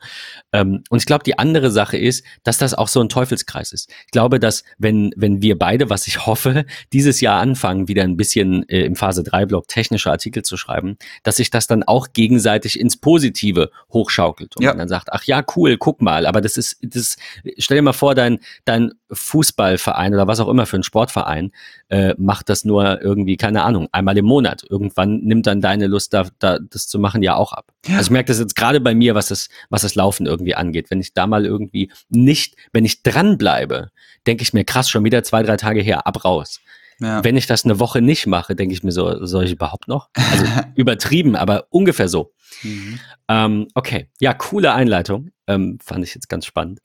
Ähm, 0.51 0.83
und 0.89 0.99
ich 0.99 1.05
glaube, 1.05 1.23
die 1.23 1.37
andere 1.39 1.71
Sache 1.71 1.97
ist, 1.97 2.23
dass 2.43 2.57
das 2.57 2.73
auch 2.73 2.87
so 2.87 3.01
ein 3.01 3.09
Teufelskreis 3.09 3.71
ist. 3.71 3.89
Ich 4.05 4.11
glaube, 4.11 4.39
dass 4.39 4.63
wenn, 4.77 5.11
wenn 5.15 5.41
wir 5.41 5.57
beide, 5.57 5.89
was 5.89 6.07
ich 6.07 6.25
hoffe, 6.25 6.65
dieses 6.93 7.21
Jahr 7.21 7.39
anfangen, 7.39 7.87
wieder 7.87 8.03
ein 8.03 8.17
bisschen 8.17 8.67
äh, 8.69 8.81
im 8.81 8.95
Phase 8.95 9.23
3 9.23 9.45
Blog 9.45 9.67
technische 9.67 10.11
Artikel 10.11 10.43
zu 10.43 10.57
schreiben, 10.57 10.97
dass 11.23 11.37
sich 11.37 11.49
das 11.49 11.67
dann 11.67 11.83
auch 11.83 12.07
gegenseitig 12.13 12.79
ins 12.79 12.97
Positive 12.97 13.71
hochschaukelt. 13.91 14.55
Und 14.55 14.63
ja. 14.63 14.71
man 14.71 14.79
dann 14.79 14.89
sagt, 14.89 15.11
ach 15.11 15.23
ja, 15.23 15.43
cool, 15.55 15.77
guck 15.77 16.01
mal, 16.01 16.25
aber 16.25 16.41
das 16.41 16.57
ist, 16.57 16.77
das, 16.81 17.17
stell 17.57 17.77
dir 17.77 17.81
mal 17.81 17.93
vor, 17.93 18.15
dein, 18.15 18.39
dein 18.65 18.91
Fußballverein 19.11 20.13
oder 20.13 20.27
was 20.27 20.39
auch 20.39 20.49
immer 20.49 20.65
für 20.65 20.77
ein 20.77 20.83
Sportverein 20.83 21.51
äh, 21.89 22.13
macht 22.17 22.49
das 22.49 22.65
nur 22.67 23.01
irgendwie, 23.01 23.37
keine 23.37 23.63
Ahnung, 23.63 23.87
einmal 23.91 24.17
im 24.17 24.25
Monat. 24.25 24.63
Irgendwann 24.69 25.21
nimmt 25.21 25.47
dann 25.47 25.61
deine 25.61 25.87
Lust, 25.87 26.13
da, 26.13 26.27
da 26.37 26.59
das 26.59 26.87
zu 26.87 26.99
machen, 26.99 27.23
ja 27.23 27.35
auch 27.35 27.53
ab. 27.53 27.71
Also 27.87 28.01
ich 28.01 28.09
merke 28.11 28.27
das 28.27 28.39
jetzt 28.39 28.55
gerade 28.55 28.79
bei 28.79 28.93
mir, 28.93 29.15
was 29.15 29.29
das, 29.29 29.49
was 29.69 29.81
das 29.81 29.95
Laufen 29.95 30.27
irgendwie 30.27 30.53
angeht. 30.53 30.91
Wenn 30.91 30.99
ich 30.99 31.13
da 31.13 31.25
mal 31.25 31.45
irgendwie 31.45 31.91
nicht, 32.09 32.55
wenn 32.73 32.85
ich 32.85 33.01
dranbleibe, 33.01 33.89
denke 34.27 34.43
ich 34.43 34.53
mir, 34.53 34.63
krass, 34.63 34.89
schon 34.89 35.03
wieder 35.03 35.23
zwei, 35.23 35.41
drei 35.41 35.57
Tage 35.57 35.81
her, 35.81 36.05
ab 36.05 36.23
raus. 36.23 36.59
Ja. 36.99 37.23
Wenn 37.23 37.37
ich 37.37 37.47
das 37.47 37.63
eine 37.63 37.79
Woche 37.79 38.01
nicht 38.01 38.27
mache, 38.27 38.55
denke 38.55 38.73
ich 38.73 38.83
mir 38.83 38.91
so, 38.91 39.25
soll 39.25 39.45
ich 39.45 39.51
überhaupt 39.51 39.87
noch? 39.87 40.09
Also 40.13 40.45
übertrieben, 40.75 41.35
aber 41.35 41.67
ungefähr 41.69 42.09
so. 42.09 42.33
Mhm. 42.63 42.99
Ähm, 43.27 43.67
okay, 43.73 44.09
ja, 44.19 44.33
coole 44.33 44.73
Einleitung. 44.73 45.31
Ähm, 45.47 45.77
fand 45.83 46.03
ich 46.03 46.15
jetzt 46.15 46.29
ganz 46.29 46.45
spannend. 46.45 46.79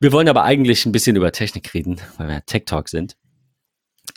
Wir 0.00 0.12
wollen 0.12 0.28
aber 0.28 0.42
eigentlich 0.42 0.84
ein 0.84 0.92
bisschen 0.92 1.16
über 1.16 1.32
Technik 1.32 1.72
reden, 1.74 2.00
weil 2.18 2.28
wir 2.28 2.44
Tech 2.44 2.64
Talk 2.66 2.88
sind 2.88 3.16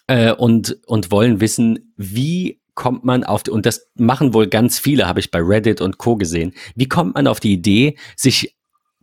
äh, 0.08 0.32
und, 0.32 0.78
und 0.86 1.12
wollen 1.12 1.40
wissen, 1.40 1.94
wie 1.98 2.60
kommt 2.76 3.04
man 3.04 3.24
auf, 3.24 3.44
die, 3.44 3.52
und 3.52 3.66
das 3.66 3.90
machen 3.96 4.34
wohl 4.34 4.48
ganz 4.48 4.80
viele, 4.80 5.08
habe 5.08 5.20
ich 5.20 5.32
bei 5.32 5.40
Reddit 5.40 5.82
und 5.82 5.98
Co. 5.98 6.16
gesehen, 6.16 6.54
wie 6.76 6.88
kommt 6.88 7.16
man 7.16 7.28
auf 7.28 7.40
die 7.40 7.54
Idee, 7.54 7.98
sich 8.16 8.56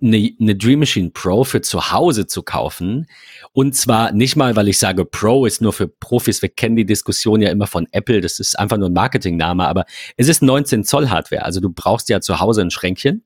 eine, 0.03 0.31
eine 0.41 0.57
Dream 0.57 0.81
Machine 0.81 1.11
Pro 1.11 1.45
für 1.45 1.61
zu 1.61 1.93
Hause 1.93 2.27
zu 2.27 2.43
kaufen. 2.43 3.07
Und 3.53 3.75
zwar 3.75 4.13
nicht 4.13 4.37
mal, 4.37 4.57
weil 4.57 4.69
ich 4.69 4.79
sage, 4.79 5.05
Pro 5.05 5.47
ist 5.47 5.63
nur 5.63 5.73
für 5.73 5.89
Profis. 5.89 6.43
Wir 6.43 6.49
kennen 6.49 6.77
die 6.77 6.87
Diskussion 6.87 7.41
ja 7.41 7.51
immer 7.51 7.67
von 7.67 7.87
Apple. 7.93 8.21
Das 8.21 8.39
ist 8.39 8.59
einfach 8.59 8.77
nur 8.77 8.89
ein 8.89 8.95
Marketingname, 8.95 9.67
aber 9.67 9.85
es 10.17 10.29
ist 10.29 10.43
19 10.43 10.85
Zoll 10.85 11.09
Hardware. 11.09 11.45
Also 11.45 11.61
du 11.61 11.71
brauchst 11.71 12.09
ja 12.09 12.21
zu 12.21 12.41
Hause 12.41 12.63
ein 12.63 12.71
Schränkchen. 12.71 13.25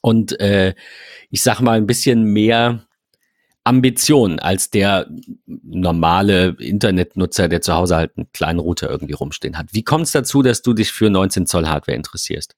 Und 0.00 0.38
äh, 0.40 0.74
ich 1.30 1.42
sag 1.42 1.60
mal 1.60 1.76
ein 1.76 1.86
bisschen 1.86 2.24
mehr 2.24 2.87
Ambition 3.68 4.38
als 4.38 4.70
der 4.70 5.06
normale 5.46 6.56
Internetnutzer, 6.58 7.48
der 7.48 7.60
zu 7.60 7.74
Hause 7.74 7.96
halt 7.96 8.16
einen 8.16 8.32
kleinen 8.32 8.60
Router 8.60 8.88
irgendwie 8.88 9.12
rumstehen 9.12 9.58
hat. 9.58 9.74
Wie 9.74 9.82
kommt 9.82 10.06
es 10.06 10.12
dazu, 10.12 10.42
dass 10.42 10.62
du 10.62 10.72
dich 10.72 10.90
für 10.90 11.10
19 11.10 11.46
Zoll 11.46 11.66
Hardware 11.66 11.94
interessierst? 11.94 12.56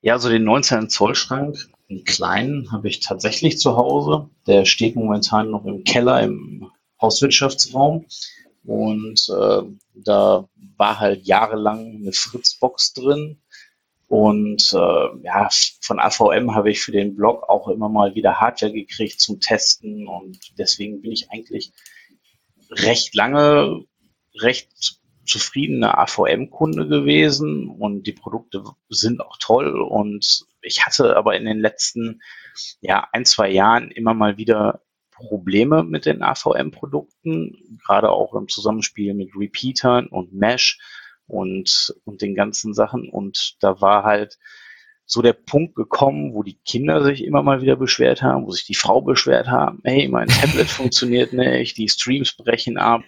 Ja, 0.00 0.14
also 0.14 0.30
den 0.30 0.44
19 0.44 0.88
Zoll 0.88 1.14
Schrank, 1.14 1.68
einen 1.90 2.04
kleinen, 2.04 2.72
habe 2.72 2.88
ich 2.88 3.00
tatsächlich 3.00 3.58
zu 3.58 3.76
Hause. 3.76 4.30
Der 4.46 4.64
steht 4.64 4.96
momentan 4.96 5.50
noch 5.50 5.66
im 5.66 5.84
Keller 5.84 6.22
im 6.22 6.70
Hauswirtschaftsraum. 7.02 8.06
Und 8.64 9.28
äh, 9.28 9.62
da 9.94 10.48
war 10.76 11.00
halt 11.00 11.26
jahrelang 11.26 11.96
eine 11.96 12.12
Fritzbox 12.12 12.94
drin 12.94 13.42
und 14.08 14.72
äh, 14.72 15.08
ja, 15.22 15.48
von 15.82 16.00
AVM 16.00 16.54
habe 16.54 16.70
ich 16.70 16.80
für 16.80 16.92
den 16.92 17.14
Blog 17.14 17.46
auch 17.48 17.68
immer 17.68 17.90
mal 17.90 18.14
wieder 18.14 18.40
Hardware 18.40 18.72
gekriegt 18.72 19.20
zum 19.20 19.38
Testen. 19.38 20.08
Und 20.08 20.38
deswegen 20.58 21.02
bin 21.02 21.12
ich 21.12 21.30
eigentlich 21.30 21.72
recht 22.70 23.14
lange 23.14 23.84
recht 24.34 24.98
zufriedener 25.26 25.98
AVM-Kunde 25.98 26.88
gewesen. 26.88 27.68
Und 27.68 28.06
die 28.06 28.14
Produkte 28.14 28.64
sind 28.88 29.20
auch 29.20 29.36
toll. 29.38 29.78
Und 29.78 30.46
ich 30.62 30.86
hatte 30.86 31.14
aber 31.14 31.36
in 31.36 31.44
den 31.44 31.60
letzten 31.60 32.22
ja, 32.80 33.06
ein, 33.12 33.26
zwei 33.26 33.50
Jahren 33.50 33.90
immer 33.90 34.14
mal 34.14 34.38
wieder 34.38 34.80
Probleme 35.10 35.82
mit 35.82 36.06
den 36.06 36.22
AVM-Produkten, 36.22 37.78
gerade 37.84 38.10
auch 38.10 38.34
im 38.34 38.48
Zusammenspiel 38.48 39.12
mit 39.12 39.36
Repeatern 39.36 40.06
und 40.06 40.32
Mesh 40.32 40.78
und, 41.28 41.94
und 42.04 42.22
den 42.22 42.34
ganzen 42.34 42.74
Sachen. 42.74 43.08
Und 43.08 43.56
da 43.60 43.80
war 43.80 44.02
halt 44.02 44.38
so 45.06 45.22
der 45.22 45.32
Punkt 45.32 45.74
gekommen, 45.74 46.34
wo 46.34 46.42
die 46.42 46.58
Kinder 46.66 47.02
sich 47.02 47.24
immer 47.24 47.42
mal 47.42 47.62
wieder 47.62 47.76
beschwert 47.76 48.22
haben, 48.22 48.46
wo 48.46 48.50
sich 48.50 48.66
die 48.66 48.74
Frau 48.74 49.00
beschwert 49.00 49.48
haben, 49.48 49.80
hey, 49.84 50.08
mein 50.08 50.28
Tablet 50.28 50.66
funktioniert 50.68 51.32
nicht, 51.32 51.78
die 51.78 51.88
Streams 51.88 52.36
brechen 52.36 52.76
ab 52.76 53.02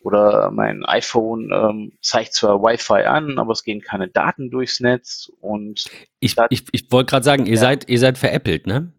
oder 0.00 0.50
mein 0.50 0.84
iPhone 0.84 1.50
ähm, 1.52 1.92
zeigt 2.00 2.34
zwar 2.34 2.62
Wi-Fi 2.62 3.04
an, 3.04 3.38
aber 3.38 3.52
es 3.52 3.64
gehen 3.64 3.80
keine 3.80 4.08
Daten 4.08 4.50
durchs 4.50 4.80
Netz 4.80 5.32
und 5.40 5.86
ich, 6.20 6.36
ich, 6.50 6.64
ich 6.72 6.90
wollte 6.90 7.10
gerade 7.10 7.24
sagen, 7.24 7.46
ihr 7.46 7.54
ja. 7.54 7.60
seid 7.60 7.88
ihr 7.88 7.98
seid 7.98 8.18
veräppelt, 8.18 8.66
ne? 8.66 8.92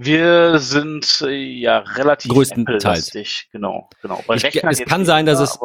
Wir 0.00 0.60
sind 0.60 1.22
äh, 1.26 1.34
ja 1.34 1.78
relativ 1.78 2.30
größtenteils. 2.30 3.10
Genau, 3.50 3.90
genau. 4.00 4.22
Bei 4.28 4.36
ich, 4.36 4.44
es 4.44 4.84
kann 4.84 5.04
sein, 5.04 5.26
dass 5.26 5.40
es, 5.40 5.58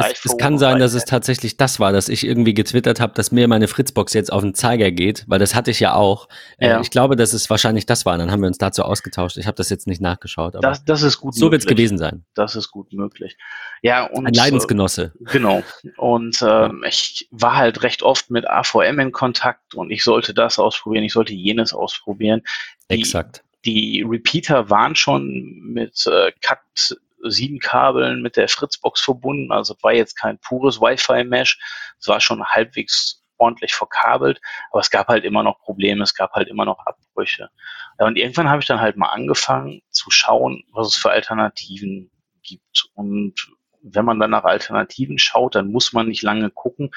es, 0.00 0.24
es 0.24 0.36
kann 0.36 0.58
sein, 0.58 0.80
dass 0.80 0.94
es 0.94 1.04
tatsächlich 1.04 1.58
das 1.58 1.78
war, 1.78 1.92
dass 1.92 2.08
ich 2.08 2.26
irgendwie 2.26 2.54
getwittert 2.54 2.98
habe, 2.98 3.14
dass 3.14 3.30
mir 3.30 3.46
meine 3.46 3.68
Fritzbox 3.68 4.14
jetzt 4.14 4.32
auf 4.32 4.42
den 4.42 4.54
Zeiger 4.54 4.90
geht, 4.90 5.22
weil 5.28 5.38
das 5.38 5.54
hatte 5.54 5.70
ich 5.70 5.78
ja 5.78 5.94
auch. 5.94 6.28
Äh, 6.58 6.70
ja. 6.70 6.80
ich 6.80 6.90
glaube, 6.90 7.14
dass 7.14 7.34
es 7.34 7.48
wahrscheinlich 7.50 7.86
das 7.86 8.04
war. 8.04 8.18
dann 8.18 8.32
haben 8.32 8.40
wir 8.40 8.48
uns 8.48 8.58
dazu 8.58 8.82
ausgetauscht. 8.82 9.36
Ich 9.36 9.46
habe 9.46 9.54
das 9.54 9.70
jetzt 9.70 9.86
nicht 9.86 10.00
nachgeschaut. 10.00 10.56
Aber 10.56 10.68
das, 10.68 10.84
das 10.84 11.02
ist 11.02 11.18
gut. 11.18 11.36
So 11.36 11.52
wird 11.52 11.62
es 11.62 11.68
gewesen 11.68 11.98
sein. 11.98 12.24
Das 12.34 12.56
ist 12.56 12.72
gut 12.72 12.92
möglich. 12.92 13.36
Ja 13.80 14.06
und 14.06 14.26
ein 14.26 14.34
Leidensgenosse. 14.34 15.12
Äh, 15.20 15.30
genau. 15.30 15.62
Und 15.98 16.44
ähm, 16.44 16.82
ich 16.84 17.28
war 17.30 17.54
halt 17.54 17.84
recht 17.84 18.02
oft 18.02 18.28
mit 18.28 18.44
AVM 18.44 18.98
in 18.98 19.12
Kontakt 19.12 19.76
und 19.76 19.92
ich 19.92 20.02
sollte 20.02 20.34
das 20.34 20.58
ausprobieren, 20.58 21.04
ich 21.04 21.12
sollte 21.12 21.32
jenes 21.32 21.72
ausprobieren. 21.72 22.42
Die, 22.90 22.96
Exakt 22.96 23.44
die 23.64 24.04
Repeater 24.06 24.70
waren 24.70 24.94
schon 24.94 25.60
mit 25.62 26.06
äh, 26.06 26.32
Cat 26.40 26.96
7 27.22 27.60
Kabeln 27.60 28.22
mit 28.22 28.36
der 28.36 28.48
Fritzbox 28.48 29.00
verbunden, 29.00 29.52
also 29.52 29.76
war 29.82 29.92
jetzt 29.92 30.16
kein 30.16 30.38
pures 30.38 30.80
Wi-Fi-Mesh, 30.80 31.58
es 32.00 32.08
war 32.08 32.20
schon 32.20 32.44
halbwegs 32.44 33.22
ordentlich 33.38 33.74
verkabelt, 33.74 34.40
aber 34.70 34.80
es 34.80 34.90
gab 34.90 35.08
halt 35.08 35.24
immer 35.24 35.42
noch 35.42 35.60
Probleme, 35.60 36.02
es 36.02 36.14
gab 36.14 36.32
halt 36.32 36.48
immer 36.48 36.64
noch 36.64 36.78
Abbrüche. 36.86 37.50
Ja, 37.98 38.06
und 38.06 38.16
irgendwann 38.16 38.48
habe 38.48 38.60
ich 38.60 38.66
dann 38.66 38.80
halt 38.80 38.96
mal 38.96 39.08
angefangen 39.08 39.82
zu 39.90 40.10
schauen, 40.10 40.64
was 40.72 40.88
es 40.88 40.96
für 40.96 41.10
Alternativen 41.10 42.10
gibt. 42.42 42.86
Und 42.94 43.34
wenn 43.82 44.04
man 44.04 44.20
dann 44.20 44.30
nach 44.30 44.44
Alternativen 44.44 45.18
schaut, 45.18 45.54
dann 45.54 45.70
muss 45.70 45.92
man 45.92 46.08
nicht 46.08 46.22
lange 46.22 46.50
gucken, 46.50 46.90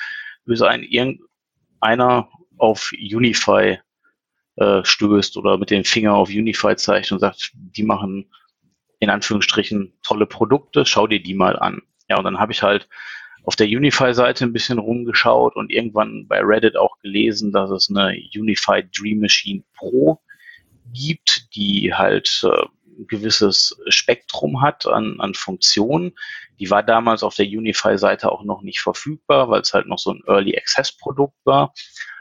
bis 0.46 0.62
ein 0.62 0.84
irgendeiner 0.84 2.30
auf 2.58 2.92
Unify 2.94 3.80
äh, 4.58 4.84
stößt 4.84 5.38
oder 5.38 5.58
mit 5.58 5.70
dem 5.70 5.84
Finger 5.84 6.14
auf 6.14 6.30
Unify 6.30 6.76
zeigt 6.76 7.12
und 7.12 7.20
sagt, 7.20 7.52
die 7.54 7.84
machen 7.84 8.32
in 9.00 9.10
Anführungsstrichen 9.10 9.94
tolle 10.04 10.26
Produkte, 10.26 10.86
schau 10.86 11.08
dir 11.08 11.22
die 11.22 11.34
mal 11.34 11.58
an. 11.60 11.82
Ja, 12.10 12.18
und 12.18 12.24
dann 12.24 12.40
habe 12.40 12.52
ich 12.52 12.64
halt 12.64 12.88
auf 13.44 13.56
der 13.56 13.68
Unify-Seite 13.68 14.46
ein 14.46 14.54
bisschen 14.54 14.80
rumgeschaut 14.80 15.56
und 15.56 15.72
irgendwann 15.72 16.28
bei 16.28 16.40
Reddit 16.42 16.78
auch 16.78 16.98
gelesen, 17.00 17.52
dass 17.52 17.70
es 17.70 17.90
eine 17.90 18.18
Unify 18.36 18.84
Dream 18.84 19.20
Machine 19.20 19.64
Pro 19.76 20.20
gibt, 20.94 21.54
die 21.56 21.94
halt 21.94 22.42
äh, 22.44 22.66
ein 22.98 23.08
gewisses 23.08 23.78
Spektrum 23.88 24.62
hat 24.62 24.88
an, 24.88 25.20
an 25.20 25.34
Funktionen. 25.34 26.14
Die 26.60 26.70
war 26.72 26.82
damals 26.82 27.24
auf 27.24 27.36
der 27.36 27.46
Unify-Seite 27.46 28.32
auch 28.32 28.44
noch 28.44 28.62
nicht 28.62 28.80
verfügbar, 28.80 29.50
weil 29.50 29.62
es 29.62 29.74
halt 29.74 29.88
noch 29.88 30.00
so 30.00 30.12
ein 30.12 30.24
Early 30.28 30.58
Access-Produkt 30.58 31.38
war. 31.44 31.74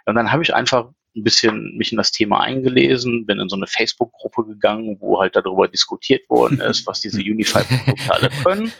Und 0.04 0.16
dann 0.16 0.32
habe 0.32 0.42
ich 0.42 0.54
einfach 0.54 0.90
ein 1.16 1.22
bisschen 1.22 1.76
mich 1.76 1.92
in 1.92 1.98
das 1.98 2.10
Thema 2.10 2.40
eingelesen, 2.40 3.26
bin 3.26 3.40
in 3.40 3.48
so 3.48 3.56
eine 3.56 3.66
Facebook-Gruppe 3.66 4.44
gegangen, 4.46 4.96
wo 5.00 5.20
halt 5.20 5.36
darüber 5.36 5.68
diskutiert 5.68 6.28
worden 6.28 6.60
ist, 6.60 6.86
was 6.86 7.00
diese 7.00 7.20
Unify-Produkte 7.20 8.12
alle 8.12 8.30
können. 8.42 8.72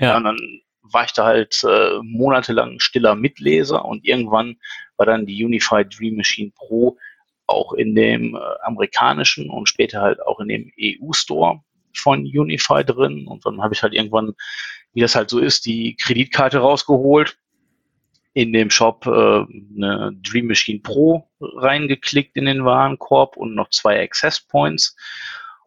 Ja. 0.00 0.16
Und 0.16 0.24
dann 0.24 0.38
war 0.82 1.04
ich 1.04 1.12
da 1.12 1.24
halt 1.24 1.62
äh, 1.64 1.98
monatelang 2.02 2.78
stiller 2.80 3.14
Mitleser 3.14 3.84
und 3.84 4.04
irgendwann 4.04 4.56
war 4.96 5.06
dann 5.06 5.26
die 5.26 5.44
Unify 5.44 5.84
Dream 5.84 6.16
Machine 6.16 6.52
Pro 6.54 6.98
auch 7.46 7.72
in 7.72 7.94
dem 7.94 8.34
äh, 8.34 8.38
amerikanischen 8.62 9.50
und 9.50 9.68
später 9.68 10.00
halt 10.00 10.22
auch 10.22 10.40
in 10.40 10.48
dem 10.48 10.72
EU-Store 10.80 11.60
von 11.96 12.20
Unify 12.20 12.84
drin. 12.84 13.26
Und 13.26 13.44
dann 13.44 13.62
habe 13.62 13.74
ich 13.74 13.82
halt 13.82 13.92
irgendwann, 13.92 14.34
wie 14.92 15.00
das 15.00 15.14
halt 15.14 15.30
so 15.30 15.38
ist, 15.38 15.66
die 15.66 15.96
Kreditkarte 15.96 16.58
rausgeholt 16.58 17.36
in 18.34 18.52
dem 18.52 18.68
Shop 18.68 19.06
äh, 19.06 19.10
eine 19.10 20.12
Dream 20.22 20.48
Machine 20.48 20.80
Pro 20.80 21.30
reingeklickt 21.40 22.36
in 22.36 22.44
den 22.46 22.64
Warenkorb 22.64 23.36
und 23.36 23.54
noch 23.54 23.70
zwei 23.70 24.02
Access 24.02 24.40
Points. 24.40 24.96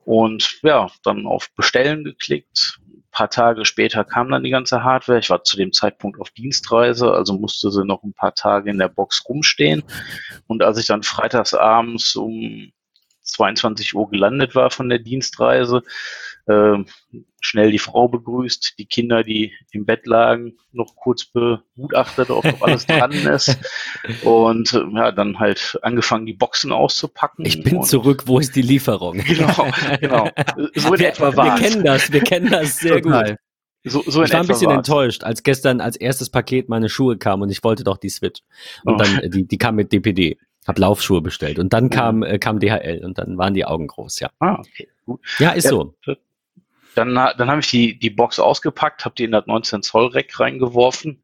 Und 0.04 0.60
ja, 0.64 0.90
dann 1.04 1.26
auf 1.26 1.50
Bestellen 1.56 2.04
geklickt. 2.04 2.80
Ein 2.86 3.04
paar 3.12 3.30
Tage 3.30 3.66
später 3.66 4.04
kam 4.04 4.30
dann 4.30 4.44
die 4.44 4.50
ganze 4.50 4.84
Hardware. 4.84 5.20
Ich 5.20 5.30
war 5.30 5.44
zu 5.44 5.58
dem 5.58 5.72
Zeitpunkt 5.72 6.20
auf 6.20 6.30
Dienstreise, 6.32 7.12
also 7.12 7.34
musste 7.34 7.72
sie 7.72 7.86
noch 7.86 8.04
ein 8.04 8.14
paar 8.14 8.36
Tage 8.36 8.70
in 8.70 8.78
der 8.78 8.90
Box 8.90 9.24
rumstehen. 9.28 9.84
Und 10.46 10.62
als 10.62 10.78
ich 10.78 10.88
dann 10.88 11.04
freitags 11.04 11.54
abends 11.54 12.16
um 12.16 12.72
22 13.28 13.96
Uhr 13.96 14.10
gelandet 14.10 14.56
war 14.56 14.72
von 14.72 14.90
der 14.90 15.00
Dienstreise. 15.00 15.84
Äh, 16.48 16.84
schnell 17.42 17.72
die 17.72 17.80
Frau 17.80 18.08
begrüßt, 18.08 18.76
die 18.80 18.86
Kinder, 18.86 19.24
die 19.24 19.54
im 19.72 19.86
Bett 19.86 20.06
lagen, 20.06 20.58
noch 20.72 20.96
kurz 20.96 21.26
begutachtet, 21.26 22.30
ob 22.30 22.46
noch 22.46 22.62
alles 22.62 22.86
dran 22.86 23.12
ist. 23.12 23.58
Und 24.24 24.74
äh, 24.74 24.84
ja, 24.96 25.12
dann 25.12 25.40
halt 25.40 25.78
angefangen, 25.82 26.26
die 26.26 26.34
Boxen 26.34 26.72
auszupacken. 26.72 27.46
Ich 27.46 27.64
bin 27.64 27.84
zurück, 27.84 28.24
wo 28.26 28.40
ist 28.40 28.56
die 28.56 28.62
Lieferung? 28.62 29.18
Genau, 29.18 29.68
genau. 30.00 30.30
So 30.76 30.94
in 30.94 31.00
wir, 31.00 31.10
etwa 31.10 31.36
war 31.36 31.60
Wir 31.60 31.68
kennen 31.68 31.84
das, 31.84 32.12
wir 32.12 32.22
kennen 32.22 32.50
das 32.50 32.78
sehr 32.80 33.02
Total. 33.02 33.32
gut. 33.32 33.38
So, 33.84 34.04
so 34.06 34.24
ich 34.24 34.34
war 34.34 34.42
ein 34.42 34.48
bisschen 34.48 34.68
war's. 34.68 34.78
enttäuscht, 34.78 35.24
als 35.24 35.44
gestern 35.44 35.82
als 35.82 35.96
erstes 35.96 36.30
Paket 36.30 36.68
meine 36.70 36.90
Schuhe 36.90 37.18
kam 37.18 37.42
und 37.42 37.50
ich 37.50 37.64
wollte 37.64 37.84
doch 37.84 37.98
die 37.98 38.10
Switch. 38.10 38.42
Und 38.84 38.96
oh. 38.96 38.98
dann, 38.98 39.32
die, 39.32 39.48
die 39.48 39.58
kam 39.58 39.76
mit 39.76 39.92
DPD. 39.92 40.38
Hab 40.68 40.78
Laufschuhe 40.78 41.22
bestellt. 41.22 41.60
Und 41.60 41.72
dann 41.74 41.90
kam, 41.90 42.24
äh, 42.24 42.40
kam 42.40 42.60
DHL 42.60 43.04
und 43.06 43.18
dann 43.18 43.38
waren 43.38 43.54
die 43.54 43.66
Augen 43.66 43.88
groß, 43.88 44.20
ja. 44.20 44.30
Ah, 44.40 44.60
okay, 44.60 44.90
gut. 45.06 45.22
Ja, 45.40 45.52
ist 45.52 45.64
ja, 45.64 45.70
so. 45.70 45.96
Dann, 46.94 47.16
dann 47.16 47.50
habe 47.50 47.62
ich 47.62 47.68
die, 47.68 47.98
die 47.98 48.10
Box 48.10 48.40
ausgepackt, 48.40 49.06
habe 49.06 49.16
die 49.16 49.24
in 49.24 49.32
das 49.32 49.46
19 49.46 49.82
Zoll 49.82 50.08
Rack 50.08 50.40
reingeworfen. 50.40 51.24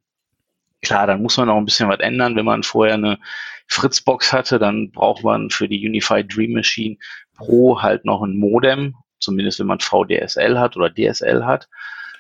Klar, 0.82 1.08
dann 1.08 1.22
muss 1.22 1.38
man 1.38 1.50
auch 1.50 1.58
ein 1.58 1.66
bisschen 1.66 1.90
was 1.90 2.00
ändern. 2.00 2.36
Wenn 2.36 2.46
man 2.46 2.64
vorher 2.64 2.94
eine 2.94 3.20
Fritzbox 3.68 4.32
hatte, 4.32 4.60
dann 4.60 4.92
braucht 4.92 5.24
man 5.24 5.50
für 5.50 5.68
die 5.68 5.86
Unified 5.86 6.34
Dream 6.34 6.54
Machine 6.54 6.98
Pro 7.36 7.82
halt 7.82 8.06
noch 8.06 8.22
ein 8.22 8.38
Modem, 8.38 8.96
zumindest 9.20 9.60
wenn 9.60 9.68
man 9.68 9.80
VDSL 9.80 10.60
hat 10.60 10.78
oder 10.78 10.94
DSL 10.94 11.46
hat. 11.46 11.68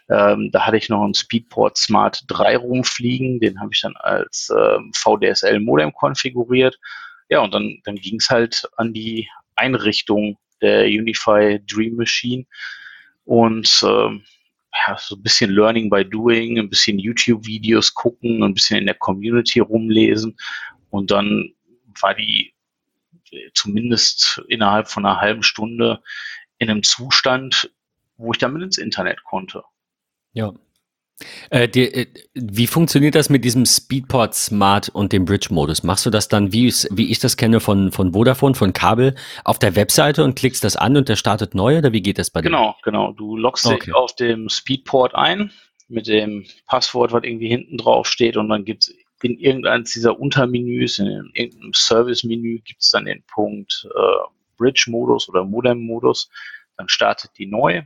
Ähm, 0.09 0.49
da 0.51 0.65
hatte 0.65 0.77
ich 0.77 0.89
noch 0.89 1.03
einen 1.03 1.13
Speedport 1.13 1.77
Smart 1.77 2.23
3 2.27 2.57
rumfliegen, 2.57 3.39
den 3.39 3.59
habe 3.59 3.69
ich 3.73 3.81
dann 3.81 3.95
als 3.95 4.51
ähm, 4.57 4.91
VDSL-Modem 4.93 5.93
konfiguriert. 5.93 6.77
Ja, 7.29 7.41
und 7.41 7.53
dann, 7.53 7.81
dann 7.83 7.95
ging 7.95 8.17
es 8.17 8.29
halt 8.29 8.63
an 8.77 8.93
die 8.93 9.27
Einrichtung 9.55 10.37
der 10.61 10.85
Unify 10.85 11.59
Dream 11.65 11.95
Machine 11.95 12.45
und 13.25 13.83
ähm, 13.85 14.23
ja, 14.73 14.97
so 14.97 15.15
ein 15.15 15.23
bisschen 15.23 15.51
Learning 15.51 15.89
by 15.89 16.03
Doing, 16.03 16.57
ein 16.57 16.69
bisschen 16.69 16.99
YouTube-Videos 16.99 17.93
gucken, 17.93 18.43
ein 18.43 18.53
bisschen 18.53 18.79
in 18.79 18.85
der 18.85 18.95
Community 18.95 19.59
rumlesen 19.59 20.37
und 20.89 21.11
dann 21.11 21.53
war 22.01 22.15
die 22.15 22.53
äh, 23.31 23.49
zumindest 23.53 24.41
innerhalb 24.47 24.87
von 24.87 25.05
einer 25.05 25.21
halben 25.21 25.43
Stunde 25.43 26.01
in 26.57 26.69
einem 26.69 26.83
Zustand, 26.83 27.71
wo 28.17 28.31
ich 28.31 28.37
damit 28.37 28.61
ins 28.61 28.77
Internet 28.77 29.23
konnte. 29.23 29.63
Ja. 30.33 30.53
Äh, 31.49 31.67
die, 31.67 31.93
äh, 31.93 32.07
wie 32.33 32.67
funktioniert 32.67 33.15
das 33.15 33.29
mit 33.29 33.45
diesem 33.45 33.65
Speedport 33.65 34.33
Smart 34.33 34.89
und 34.89 35.13
dem 35.13 35.25
Bridge-Modus? 35.25 35.83
Machst 35.83 36.05
du 36.05 36.09
das 36.09 36.27
dann, 36.27 36.51
wie, 36.53 36.73
wie 36.91 37.11
ich 37.11 37.19
das 37.19 37.37
kenne 37.37 37.59
von, 37.59 37.91
von 37.91 38.13
Vodafone, 38.13 38.55
von 38.55 38.73
Kabel, 38.73 39.15
auf 39.43 39.59
der 39.59 39.75
Webseite 39.75 40.23
und 40.23 40.35
klickst 40.35 40.63
das 40.63 40.75
an 40.75 40.97
und 40.97 41.09
der 41.09 41.15
startet 41.15 41.55
neu 41.55 41.77
oder 41.77 41.93
wie 41.93 42.01
geht 42.01 42.17
das 42.17 42.29
bei 42.29 42.41
dir? 42.41 42.49
Genau, 42.49 42.75
genau. 42.83 43.11
Du 43.13 43.37
loggst 43.37 43.65
okay. 43.65 43.85
dich 43.85 43.95
auf 43.95 44.15
dem 44.15 44.49
Speedport 44.49 45.15
ein 45.15 45.51
mit 45.87 46.07
dem 46.07 46.45
Passwort, 46.65 47.11
was 47.11 47.23
irgendwie 47.23 47.49
hinten 47.49 47.77
drauf 47.77 48.07
steht 48.07 48.37
und 48.37 48.49
dann 48.49 48.65
gibt 48.65 48.83
es 48.83 48.95
in 49.23 49.39
irgendeinem 49.39 49.85
dieser 49.85 50.19
Untermenüs, 50.19 50.99
in 50.99 51.31
irgendeinem 51.33 51.73
Service-Menü 51.73 52.59
gibt 52.59 52.81
es 52.81 52.89
dann 52.89 53.05
den 53.05 53.23
Punkt 53.23 53.87
äh, 53.95 54.27
Bridge-Modus 54.57 55.29
oder 55.29 55.45
Modem-Modus. 55.45 56.29
Dann 56.75 56.89
startet 56.89 57.31
die 57.37 57.45
neu. 57.45 57.83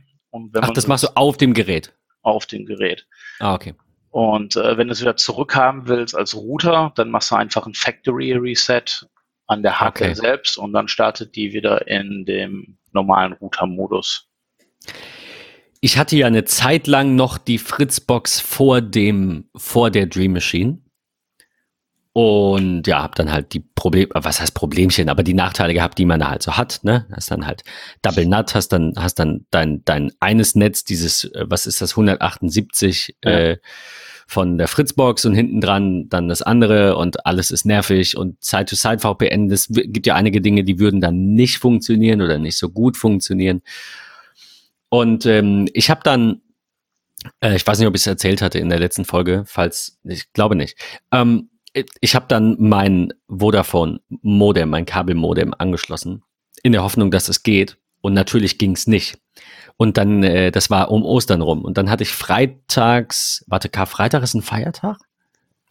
Ach, 0.54 0.70
das 0.70 0.86
machst 0.86 1.04
du 1.04 1.08
auf 1.14 1.36
dem 1.36 1.54
Gerät? 1.54 1.92
Auf 2.22 2.46
dem 2.46 2.66
Gerät. 2.66 3.06
Ah, 3.40 3.54
okay. 3.54 3.74
Und 4.10 4.56
äh, 4.56 4.76
wenn 4.76 4.88
du 4.88 4.92
es 4.92 5.00
wieder 5.00 5.16
zurückhaben 5.16 5.86
willst 5.86 6.16
als 6.16 6.34
Router, 6.34 6.92
dann 6.96 7.10
machst 7.10 7.30
du 7.30 7.36
einfach 7.36 7.66
ein 7.66 7.74
Factory 7.74 8.32
Reset 8.32 9.06
an 9.46 9.62
der 9.62 9.80
Hardware 9.80 10.10
okay. 10.10 10.20
selbst 10.20 10.58
und 10.58 10.72
dann 10.72 10.88
startet 10.88 11.36
die 11.36 11.52
wieder 11.52 11.88
in 11.88 12.24
dem 12.24 12.78
normalen 12.92 13.32
Router-Modus. 13.34 14.28
Ich 15.80 15.96
hatte 15.96 16.16
ja 16.16 16.26
eine 16.26 16.44
Zeit 16.44 16.86
lang 16.86 17.14
noch 17.14 17.38
die 17.38 17.58
Fritzbox 17.58 18.40
vor 18.40 18.80
dem, 18.80 19.48
vor 19.56 19.90
der 19.90 20.06
Dream 20.06 20.32
Machine. 20.32 20.80
Und 22.12 22.86
ja, 22.86 23.02
habe 23.02 23.14
dann 23.14 23.30
halt 23.30 23.52
die 23.52 23.60
Problem, 23.60 24.08
was 24.12 24.40
heißt 24.40 24.54
Problemchen, 24.54 25.08
aber 25.08 25.22
die 25.22 25.34
Nachteile 25.34 25.74
gehabt, 25.74 25.98
die 25.98 26.04
man 26.04 26.18
da 26.18 26.30
halt 26.30 26.42
so 26.42 26.56
hat, 26.56 26.80
ne? 26.82 27.06
Hast 27.12 27.30
dann 27.30 27.46
halt 27.46 27.62
Double 28.02 28.26
Nut, 28.26 28.54
hast 28.54 28.68
dann, 28.68 28.94
hast 28.96 29.20
dann 29.20 29.46
dein, 29.50 29.84
dein 29.84 30.10
eines 30.18 30.54
Netz, 30.54 30.84
dieses, 30.84 31.24
äh, 31.24 31.44
was 31.48 31.66
ist 31.66 31.80
das, 31.80 31.92
178 31.92 33.16
ja. 33.24 33.30
äh, 33.30 33.56
von 34.26 34.58
der 34.58 34.68
Fritzbox 34.68 35.24
und 35.24 35.34
hinten 35.34 35.60
dran 35.60 36.08
dann 36.08 36.28
das 36.28 36.42
andere 36.42 36.96
und 36.96 37.24
alles 37.24 37.50
ist 37.50 37.64
nervig 37.64 38.16
und 38.16 38.36
Side-to-Side-VPN, 38.44 39.48
das 39.48 39.68
gibt 39.68 40.06
ja 40.06 40.16
einige 40.16 40.42
Dinge, 40.42 40.64
die 40.64 40.78
würden 40.78 41.00
dann 41.00 41.34
nicht 41.34 41.58
funktionieren 41.58 42.20
oder 42.20 42.38
nicht 42.38 42.58
so 42.58 42.68
gut 42.68 42.98
funktionieren. 42.98 43.62
Und 44.90 45.24
ähm, 45.24 45.68
ich 45.72 45.88
habe 45.88 46.00
dann, 46.04 46.42
äh, 47.40 47.56
ich 47.56 47.66
weiß 47.66 47.78
nicht, 47.78 47.88
ob 47.88 47.94
ich 47.94 48.02
es 48.02 48.06
erzählt 48.06 48.42
hatte 48.42 48.58
in 48.58 48.68
der 48.68 48.78
letzten 48.78 49.04
Folge, 49.04 49.44
falls, 49.46 49.98
ich 50.04 50.32
glaube 50.32 50.56
nicht. 50.56 50.76
Ähm, 51.10 51.48
ich 51.72 52.14
habe 52.14 52.26
dann 52.28 52.56
mein 52.58 53.12
Vodafone-Modem, 53.28 54.68
mein 54.70 54.86
Kabelmodem 54.86 55.54
angeschlossen, 55.56 56.22
in 56.62 56.72
der 56.72 56.82
Hoffnung, 56.82 57.10
dass 57.10 57.28
es 57.28 57.42
geht. 57.42 57.78
Und 58.00 58.14
natürlich 58.14 58.58
ging 58.58 58.72
es 58.72 58.86
nicht. 58.86 59.18
Und 59.76 59.96
dann, 59.96 60.22
äh, 60.22 60.50
das 60.50 60.70
war 60.70 60.90
um 60.90 61.04
Ostern 61.04 61.40
rum. 61.40 61.64
Und 61.64 61.78
dann 61.78 61.90
hatte 61.90 62.02
ich 62.02 62.10
freitags, 62.10 63.44
warte, 63.46 63.68
Karfreitag 63.68 64.22
ist 64.22 64.34
ein 64.34 64.42
Feiertag? 64.42 64.98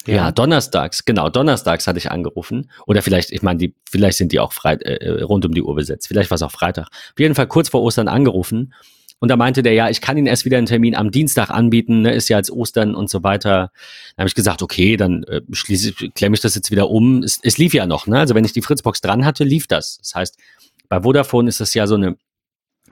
Ja. 0.05 0.15
ja, 0.15 0.31
donnerstags, 0.31 1.03
genau, 1.03 1.27
donnerstags 1.27 1.85
hatte 1.85 1.97
ich 1.97 2.09
angerufen. 2.11 2.71
Oder 2.85 3.01
vielleicht, 3.01 3.31
ich 3.31 3.41
meine, 3.41 3.59
die, 3.59 3.75
vielleicht 3.89 4.17
sind 4.17 4.31
die 4.31 4.39
auch 4.39 4.53
frei, 4.53 4.75
äh, 4.75 4.95
äh 4.95 5.21
rund 5.23 5.45
um 5.45 5.53
die 5.53 5.61
Uhr 5.61 5.75
besetzt. 5.75 6.07
Vielleicht 6.07 6.29
war 6.29 6.35
es 6.35 6.41
auch 6.41 6.51
Freitag. 6.51 6.87
Auf 6.87 7.19
jeden 7.19 7.35
Fall 7.35 7.47
kurz 7.47 7.69
vor 7.69 7.81
Ostern 7.81 8.07
angerufen 8.07 8.73
und 9.19 9.29
da 9.29 9.35
meinte 9.35 9.63
der, 9.63 9.73
ja, 9.73 9.89
ich 9.89 10.01
kann 10.01 10.17
Ihnen 10.17 10.27
erst 10.27 10.45
wieder 10.45 10.57
einen 10.57 10.67
Termin 10.67 10.95
am 10.95 11.09
Dienstag 11.09 11.49
anbieten, 11.49 12.01
ne, 12.01 12.13
ist 12.13 12.29
ja 12.29 12.37
als 12.37 12.51
Ostern 12.51 12.93
und 12.93 13.09
so 13.09 13.23
weiter. 13.23 13.71
Dann 14.15 14.23
habe 14.23 14.27
ich 14.27 14.35
gesagt, 14.35 14.61
okay, 14.61 14.95
dann 14.95 15.23
äh, 15.23 15.41
schließe, 15.51 15.93
klemme 16.13 16.35
ich 16.35 16.41
das 16.41 16.55
jetzt 16.55 16.69
wieder 16.69 16.89
um. 16.89 17.23
Es, 17.23 17.39
es 17.41 17.57
lief 17.57 17.73
ja 17.73 17.87
noch, 17.87 18.05
ne? 18.05 18.19
Also 18.19 18.35
wenn 18.35 18.45
ich 18.45 18.53
die 18.53 18.61
Fritzbox 18.61 19.01
dran 19.01 19.25
hatte, 19.25 19.43
lief 19.43 19.65
das. 19.65 19.97
Das 19.97 20.13
heißt, 20.13 20.37
bei 20.87 21.01
Vodafone 21.01 21.49
ist 21.49 21.59
das 21.59 21.73
ja 21.73 21.87
so 21.87 21.95
eine 21.95 22.15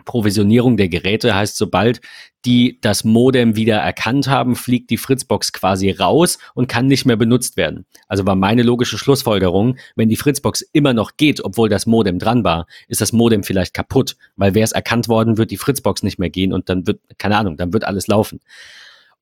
Provisionierung 0.03 0.77
der 0.77 0.89
Geräte 0.89 1.33
heißt, 1.35 1.57
sobald 1.57 2.01
die 2.45 2.79
das 2.81 3.03
Modem 3.03 3.55
wieder 3.55 3.77
erkannt 3.77 4.27
haben, 4.27 4.55
fliegt 4.55 4.89
die 4.89 4.97
Fritzbox 4.97 5.51
quasi 5.51 5.91
raus 5.91 6.37
und 6.53 6.67
kann 6.67 6.85
nicht 6.85 7.05
mehr 7.05 7.15
benutzt 7.15 7.57
werden. 7.57 7.85
Also 8.07 8.25
war 8.25 8.35
meine 8.35 8.61
logische 8.61 8.97
Schlussfolgerung, 8.97 9.77
wenn 9.95 10.09
die 10.09 10.15
Fritzbox 10.15 10.61
immer 10.73 10.93
noch 10.93 11.17
geht, 11.17 11.43
obwohl 11.43 11.69
das 11.69 11.85
Modem 11.85 12.19
dran 12.19 12.43
war, 12.43 12.67
ist 12.87 13.01
das 13.01 13.13
Modem 13.13 13.43
vielleicht 13.43 13.73
kaputt, 13.73 14.15
weil 14.35 14.53
wäre 14.53 14.65
es 14.65 14.73
erkannt 14.73 15.07
worden, 15.07 15.37
wird 15.37 15.51
die 15.51 15.57
Fritzbox 15.57 16.03
nicht 16.03 16.19
mehr 16.19 16.29
gehen 16.29 16.53
und 16.53 16.69
dann 16.69 16.85
wird, 16.85 16.99
keine 17.17 17.37
Ahnung, 17.37 17.57
dann 17.57 17.73
wird 17.73 17.85
alles 17.85 18.07
laufen. 18.07 18.41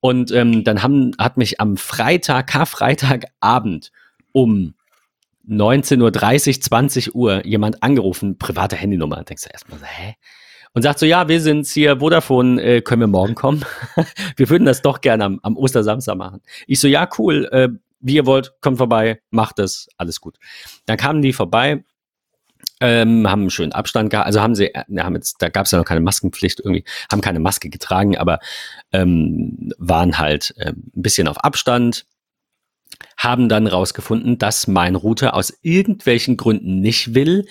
Und 0.02 0.32
ähm, 0.32 0.66
dann 0.66 0.84
haben, 0.84 1.14
hat 1.18 1.38
mich 1.38 1.62
am 1.62 1.78
Freitag, 1.78 2.48
Karfreitagabend 2.48 3.92
um 4.34 4.74
19.30 5.48 6.02
Uhr, 6.56 6.62
20 6.62 7.16
Uhr 7.16 7.46
jemand 7.46 7.84
angerufen, 7.84 8.38
private 8.38 8.76
Handynummer. 8.76 9.24
Denkst 9.24 9.44
du 9.44 9.50
erstmal 9.50 9.80
so, 9.80 9.86
hä? 9.86 10.16
Und 10.74 10.82
sagt 10.82 11.00
so, 11.00 11.06
ja, 11.06 11.28
wir 11.28 11.40
sind's 11.40 11.72
hier, 11.72 12.00
Vodafone, 12.00 12.62
äh, 12.62 12.82
können 12.82 13.02
wir 13.02 13.08
morgen 13.08 13.36
kommen? 13.36 13.64
wir 14.36 14.50
würden 14.50 14.66
das 14.66 14.82
doch 14.82 15.02
gerne 15.02 15.26
am, 15.26 15.40
am 15.44 15.58
Ostersamstag 15.58 16.18
machen. 16.18 16.42
Ich 16.68 16.80
so, 16.80 16.88
ja, 16.88 17.08
cool, 17.18 17.48
äh, 17.52 17.70
wie 18.00 18.16
ihr 18.16 18.26
wollt, 18.26 18.54
kommt 18.62 18.78
vorbei, 18.78 19.22
macht 19.30 19.60
es, 19.60 19.88
alles 19.98 20.20
gut. 20.20 20.38
Dann 20.86 20.98
kamen 20.98 21.22
die 21.22 21.32
vorbei, 21.32 21.84
ähm, 22.82 23.30
haben 23.30 23.42
einen 23.42 23.50
schönen 23.50 23.72
Abstand 23.72 24.10
gehabt, 24.10 24.26
also 24.26 24.42
haben 24.42 24.56
sie, 24.56 24.74
äh, 24.74 24.84
haben 24.98 25.16
jetzt, 25.16 25.42
da 25.42 25.50
gab 25.50 25.66
es 25.66 25.72
ja 25.72 25.78
noch 25.78 25.86
keine 25.86 26.02
Maskenpflicht 26.02 26.60
irgendwie, 26.60 26.84
haben 27.12 27.22
keine 27.22 27.40
Maske 27.40 27.70
getragen, 27.70 28.18
aber 28.18 28.40
ähm, 28.92 29.72
waren 29.78 30.18
halt 30.18 30.54
äh, 30.58 30.72
ein 30.72 30.92
bisschen 31.02 31.28
auf 31.28 31.44
Abstand, 31.44 32.06
haben 33.16 33.48
dann 33.48 33.68
rausgefunden, 33.68 34.38
dass 34.38 34.68
mein 34.68 34.96
Router 34.96 35.36
aus 35.36 35.54
irgendwelchen 35.62 36.36
Gründen 36.36 36.82
nicht 36.82 37.14
will, 37.14 37.46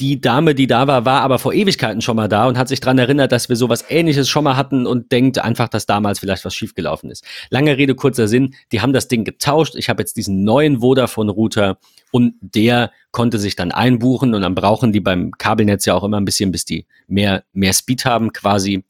die 0.00 0.20
Dame, 0.20 0.54
die 0.54 0.66
da 0.66 0.86
war, 0.86 1.04
war 1.04 1.20
aber 1.20 1.38
vor 1.38 1.52
Ewigkeiten 1.52 2.00
schon 2.00 2.16
mal 2.16 2.28
da 2.28 2.48
und 2.48 2.56
hat 2.56 2.68
sich 2.68 2.80
dran 2.80 2.98
erinnert, 2.98 3.32
dass 3.32 3.48
wir 3.50 3.56
sowas 3.56 3.84
ähnliches 3.88 4.28
schon 4.28 4.44
mal 4.44 4.56
hatten 4.56 4.86
und 4.86 5.12
denkt 5.12 5.38
einfach, 5.38 5.68
dass 5.68 5.84
damals 5.84 6.20
vielleicht 6.20 6.44
was 6.44 6.54
schiefgelaufen 6.54 7.10
ist. 7.10 7.24
Lange 7.50 7.76
Rede, 7.76 7.94
kurzer 7.94 8.26
Sinn, 8.26 8.54
die 8.72 8.80
haben 8.80 8.94
das 8.94 9.08
Ding 9.08 9.24
getauscht. 9.24 9.74
Ich 9.76 9.90
habe 9.90 10.02
jetzt 10.02 10.16
diesen 10.16 10.42
neuen 10.42 10.80
Vodafone-Router 10.80 11.78
und 12.10 12.34
der 12.40 12.90
konnte 13.10 13.38
sich 13.38 13.56
dann 13.56 13.72
einbuchen 13.72 14.32
und 14.34 14.40
dann 14.40 14.54
brauchen 14.54 14.92
die 14.92 15.00
beim 15.00 15.32
Kabelnetz 15.32 15.84
ja 15.84 15.94
auch 15.94 16.04
immer 16.04 16.18
ein 16.18 16.24
bisschen, 16.24 16.50
bis 16.50 16.64
die 16.64 16.86
mehr, 17.06 17.44
mehr 17.52 17.74
Speed 17.74 18.06
haben 18.06 18.32
quasi. 18.32 18.84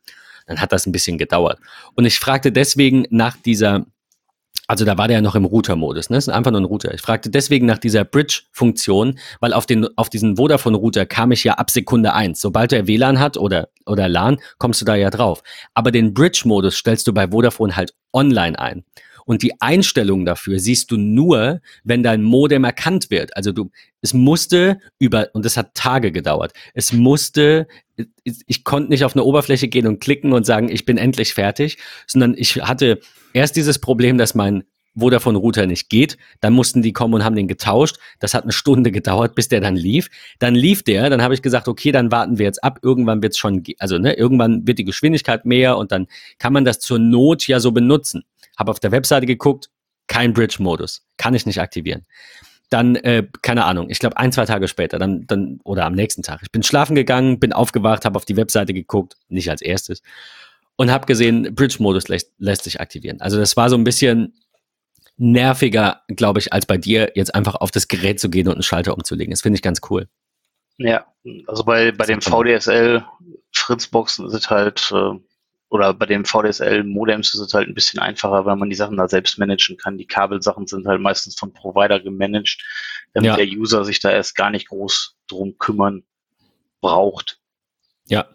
Dann 0.46 0.60
hat 0.60 0.72
das 0.72 0.86
ein 0.86 0.92
bisschen 0.92 1.18
gedauert. 1.18 1.58
Und 1.94 2.04
ich 2.04 2.18
fragte 2.18 2.52
deswegen 2.52 3.04
nach 3.10 3.36
dieser 3.36 3.86
also 4.70 4.84
da 4.84 4.96
war 4.96 5.08
der 5.08 5.16
ja 5.16 5.20
noch 5.20 5.34
im 5.34 5.44
Router-Modus, 5.44 6.10
ne? 6.10 6.16
Das 6.16 6.28
ist 6.28 6.32
einfach 6.32 6.52
nur 6.52 6.60
ein 6.60 6.64
Router. 6.64 6.94
Ich 6.94 7.00
fragte 7.00 7.28
deswegen 7.28 7.66
nach 7.66 7.78
dieser 7.78 8.04
Bridge-Funktion, 8.04 9.18
weil 9.40 9.52
auf, 9.52 9.66
den, 9.66 9.88
auf 9.96 10.10
diesen 10.10 10.36
Vodafone-Router 10.36 11.06
kam 11.06 11.32
ich 11.32 11.42
ja 11.42 11.54
ab 11.54 11.72
Sekunde 11.72 12.14
eins. 12.14 12.40
Sobald 12.40 12.72
er 12.72 12.86
WLAN 12.86 13.18
hat 13.18 13.36
oder, 13.36 13.70
oder 13.84 14.08
LAN, 14.08 14.38
kommst 14.58 14.80
du 14.80 14.84
da 14.84 14.94
ja 14.94 15.10
drauf. 15.10 15.42
Aber 15.74 15.90
den 15.90 16.14
Bridge-Modus 16.14 16.76
stellst 16.76 17.08
du 17.08 17.12
bei 17.12 17.32
Vodafone 17.32 17.74
halt 17.74 17.94
online 18.12 18.56
ein. 18.60 18.84
Und 19.30 19.44
die 19.44 19.60
Einstellungen 19.60 20.26
dafür 20.26 20.58
siehst 20.58 20.90
du 20.90 20.96
nur, 20.96 21.60
wenn 21.84 22.02
dein 22.02 22.24
Modem 22.24 22.64
erkannt 22.64 23.10
wird. 23.10 23.36
Also 23.36 23.52
du, 23.52 23.70
es 24.02 24.12
musste 24.12 24.80
über, 24.98 25.28
und 25.34 25.44
das 25.44 25.56
hat 25.56 25.76
Tage 25.76 26.10
gedauert, 26.10 26.52
es 26.74 26.92
musste, 26.92 27.68
ich, 28.24 28.40
ich 28.48 28.64
konnte 28.64 28.90
nicht 28.90 29.04
auf 29.04 29.14
eine 29.14 29.22
Oberfläche 29.22 29.68
gehen 29.68 29.86
und 29.86 30.00
klicken 30.00 30.32
und 30.32 30.46
sagen, 30.46 30.68
ich 30.68 30.84
bin 30.84 30.98
endlich 30.98 31.32
fertig, 31.32 31.78
sondern 32.08 32.34
ich 32.36 32.56
hatte 32.56 32.98
erst 33.32 33.54
dieses 33.54 33.78
Problem, 33.78 34.18
dass 34.18 34.34
mein 34.34 34.64
Vodafone-Router 34.98 35.68
nicht 35.68 35.90
geht. 35.90 36.16
Dann 36.40 36.52
mussten 36.52 36.82
die 36.82 36.92
kommen 36.92 37.14
und 37.14 37.22
haben 37.22 37.36
den 37.36 37.46
getauscht. 37.46 37.98
Das 38.18 38.34
hat 38.34 38.42
eine 38.42 38.52
Stunde 38.52 38.90
gedauert, 38.90 39.36
bis 39.36 39.46
der 39.46 39.60
dann 39.60 39.76
lief. 39.76 40.10
Dann 40.40 40.56
lief 40.56 40.82
der, 40.82 41.08
dann 41.08 41.22
habe 41.22 41.34
ich 41.34 41.42
gesagt, 41.42 41.68
okay, 41.68 41.92
dann 41.92 42.10
warten 42.10 42.38
wir 42.38 42.46
jetzt 42.46 42.64
ab. 42.64 42.80
Irgendwann 42.82 43.22
wird 43.22 43.34
es 43.34 43.38
schon, 43.38 43.62
also 43.78 43.96
ne, 43.98 44.14
irgendwann 44.14 44.66
wird 44.66 44.80
die 44.80 44.84
Geschwindigkeit 44.84 45.44
mehr 45.44 45.76
und 45.78 45.92
dann 45.92 46.08
kann 46.40 46.52
man 46.52 46.64
das 46.64 46.80
zur 46.80 46.98
Not 46.98 47.46
ja 47.46 47.60
so 47.60 47.70
benutzen. 47.70 48.24
Habe 48.60 48.70
auf 48.70 48.78
der 48.78 48.92
Webseite 48.92 49.26
geguckt, 49.26 49.70
kein 50.06 50.32
Bridge-Modus, 50.32 51.04
kann 51.16 51.34
ich 51.34 51.46
nicht 51.46 51.60
aktivieren. 51.60 52.06
Dann, 52.68 52.94
äh, 52.94 53.26
keine 53.42 53.64
Ahnung, 53.64 53.90
ich 53.90 53.98
glaube 53.98 54.16
ein, 54.16 54.30
zwei 54.30 54.44
Tage 54.44 54.68
später, 54.68 55.00
dann, 55.00 55.26
dann, 55.26 55.58
oder 55.64 55.84
am 55.84 55.94
nächsten 55.94 56.22
Tag. 56.22 56.40
Ich 56.42 56.52
bin 56.52 56.62
schlafen 56.62 56.94
gegangen, 56.94 57.40
bin 57.40 57.52
aufgewacht, 57.52 58.04
habe 58.04 58.16
auf 58.16 58.24
die 58.24 58.36
Webseite 58.36 58.72
geguckt, 58.72 59.16
nicht 59.28 59.50
als 59.50 59.62
erstes, 59.62 60.02
und 60.76 60.92
habe 60.92 61.06
gesehen, 61.06 61.52
Bridge-Modus 61.54 62.06
lässt, 62.06 62.32
lässt 62.38 62.62
sich 62.62 62.80
aktivieren. 62.80 63.20
Also 63.20 63.38
das 63.38 63.56
war 63.56 63.68
so 63.68 63.76
ein 63.76 63.82
bisschen, 63.82 64.34
nerviger, 65.20 66.00
glaube 66.08 66.38
ich, 66.38 66.52
als 66.52 66.64
bei 66.64 66.78
dir, 66.78 67.12
jetzt 67.14 67.34
einfach 67.34 67.54
auf 67.56 67.70
das 67.70 67.88
Gerät 67.88 68.18
zu 68.18 68.30
gehen 68.30 68.48
und 68.48 68.54
einen 68.54 68.62
Schalter 68.62 68.94
umzulegen. 68.94 69.30
Das 69.30 69.42
finde 69.42 69.56
ich 69.56 69.62
ganz 69.62 69.80
cool. 69.90 70.08
Ja, 70.78 71.04
also 71.46 71.62
bei, 71.62 71.92
bei 71.92 72.06
dem 72.06 72.22
VDSL 72.22 73.04
Fritzboxen 73.52 74.26
es 74.26 74.48
halt, 74.48 74.90
äh, 74.92 75.18
oder 75.70 75.94
bei 75.94 76.06
dem 76.06 76.24
VDSL 76.24 76.84
Modems 76.84 77.32
ist 77.32 77.40
es 77.40 77.54
halt 77.54 77.68
ein 77.68 77.74
bisschen 77.74 78.00
einfacher, 78.00 78.44
weil 78.44 78.56
man 78.56 78.68
die 78.68 78.76
Sachen 78.76 78.96
da 78.96 79.08
selbst 79.08 79.38
managen 79.38 79.76
kann. 79.76 79.96
Die 79.96 80.06
Kabelsachen 80.06 80.66
sind 80.66 80.86
halt 80.86 81.00
meistens 81.00 81.38
von 81.38 81.52
Provider 81.52 82.00
gemanagt, 82.00 82.58
damit 83.14 83.28
ja. 83.28 83.36
der 83.36 83.46
User 83.46 83.84
sich 83.84 84.00
da 84.00 84.10
erst 84.10 84.36
gar 84.36 84.50
nicht 84.50 84.68
groß 84.68 85.16
drum 85.28 85.56
kümmern 85.58 86.02
braucht. 86.80 87.38
Ja, 88.08 88.26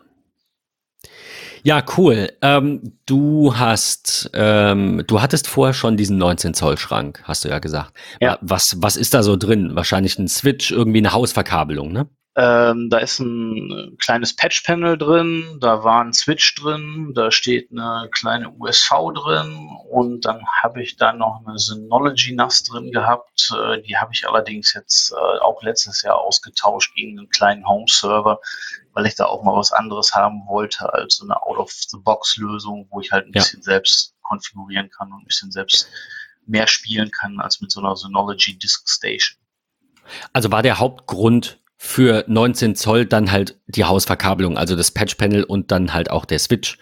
ja, 1.66 1.84
cool. 1.98 2.32
Ähm, 2.44 3.00
du 3.08 3.58
hast, 3.58 4.30
ähm, 4.36 5.04
du 5.08 5.20
hattest 5.24 5.48
vorher 5.48 5.74
schon 5.74 5.98
diesen 5.98 6.20
19 6.20 6.54
Zoll 6.54 6.78
Schrank, 6.78 7.24
hast 7.24 7.44
du 7.44 7.50
ja 7.50 7.58
gesagt. 7.58 7.98
Ja. 8.22 8.38
Was, 8.42 8.76
was 8.78 8.96
ist 8.96 9.16
da 9.16 9.24
so 9.24 9.36
drin? 9.36 9.72
Wahrscheinlich 9.74 10.20
ein 10.20 10.28
Switch, 10.28 10.70
irgendwie 10.70 11.00
eine 11.00 11.12
Hausverkabelung, 11.12 11.92
ne? 11.92 12.08
Ähm, 12.38 12.90
da 12.90 12.98
ist 12.98 13.20
ein 13.20 13.96
kleines 13.98 14.36
Patch-Panel 14.36 14.98
drin, 14.98 15.58
da 15.62 15.86
war 15.86 16.04
ein 16.04 16.12
Switch 16.12 16.56
drin, 16.56 17.14
da 17.16 17.32
steht 17.32 17.72
eine 17.72 18.10
kleine 18.12 18.52
USV 18.52 19.14
drin 19.14 19.70
und 19.90 20.26
dann 20.26 20.46
habe 20.46 20.84
ich 20.84 20.98
da 20.98 21.14
noch 21.14 21.42
eine 21.46 21.58
Synology 21.58 22.34
NAS 22.36 22.64
drin 22.64 22.92
gehabt. 22.92 23.54
Äh, 23.58 23.82
die 23.84 23.96
habe 23.96 24.12
ich 24.14 24.28
allerdings 24.28 24.74
jetzt 24.74 25.14
äh, 25.14 25.40
auch 25.40 25.64
letztes 25.64 26.02
Jahr 26.02 26.20
ausgetauscht 26.20 26.94
gegen 26.96 27.18
einen 27.18 27.30
kleinen 27.30 27.66
Home-Server, 27.66 28.42
weil 28.92 29.06
ich 29.06 29.16
da 29.16 29.28
auch 29.28 29.44
mal 29.44 29.56
was 29.56 29.72
anderes 29.72 30.14
haben 30.14 30.46
wollte 30.46 30.92
als 30.94 31.16
so 31.16 31.24
eine 31.24 31.42
Out-of-the-Box-Lösung, 31.42 32.88
wo 32.92 33.00
ich 33.00 33.14
halt 33.14 33.28
ein 33.28 33.34
ja. 33.34 33.42
bisschen 33.42 33.62
selbst 33.62 34.14
konfigurieren 34.24 34.90
kann 34.90 35.14
und 35.14 35.22
ein 35.22 35.26
bisschen 35.26 35.52
selbst 35.52 35.90
mehr 36.46 36.68
spielen 36.68 37.12
kann 37.12 37.40
als 37.40 37.62
mit 37.62 37.72
so 37.72 37.80
einer 37.80 37.96
Synology 37.96 38.60
Disk 38.60 38.90
Station. 38.90 39.38
Also 40.34 40.52
war 40.52 40.64
der 40.64 40.80
Hauptgrund 40.80 41.62
für 41.78 42.24
19 42.28 42.76
Zoll 42.76 43.06
dann 43.06 43.32
halt 43.32 43.60
die 43.68 43.84
Hausverkabelung, 43.84 44.58
also 44.58 44.76
das 44.76 44.92
Patch-Panel 44.92 45.44
und 45.44 45.72
dann 45.72 45.94
halt 45.94 46.10
auch 46.10 46.26
der 46.26 46.40
Switch. 46.40 46.78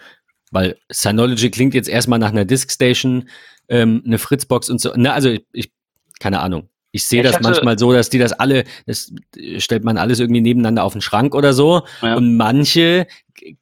Weil 0.50 0.76
Synology 0.90 1.50
klingt 1.50 1.74
jetzt 1.74 1.88
erstmal 1.88 2.18
nach 2.18 2.30
einer 2.30 2.44
Disk-Station, 2.44 3.28
ähm, 3.68 4.02
eine 4.06 4.18
Fritzbox 4.18 4.70
und 4.70 4.80
so. 4.80 4.92
Na, 4.94 5.12
also 5.12 5.30
ich, 5.30 5.44
ich 5.52 5.72
keine 6.20 6.40
Ahnung. 6.40 6.68
Ich 6.92 7.06
sehe 7.06 7.24
das 7.24 7.40
manchmal 7.40 7.76
so, 7.76 7.92
dass 7.92 8.08
die 8.08 8.18
das 8.18 8.32
alle, 8.32 8.62
das 8.86 9.12
stellt 9.56 9.82
man 9.82 9.98
alles 9.98 10.20
irgendwie 10.20 10.40
nebeneinander 10.40 10.84
auf 10.84 10.92
den 10.92 11.00
Schrank 11.00 11.34
oder 11.34 11.52
so. 11.52 11.82
Ja. 12.02 12.14
Und 12.14 12.36
manche 12.36 13.08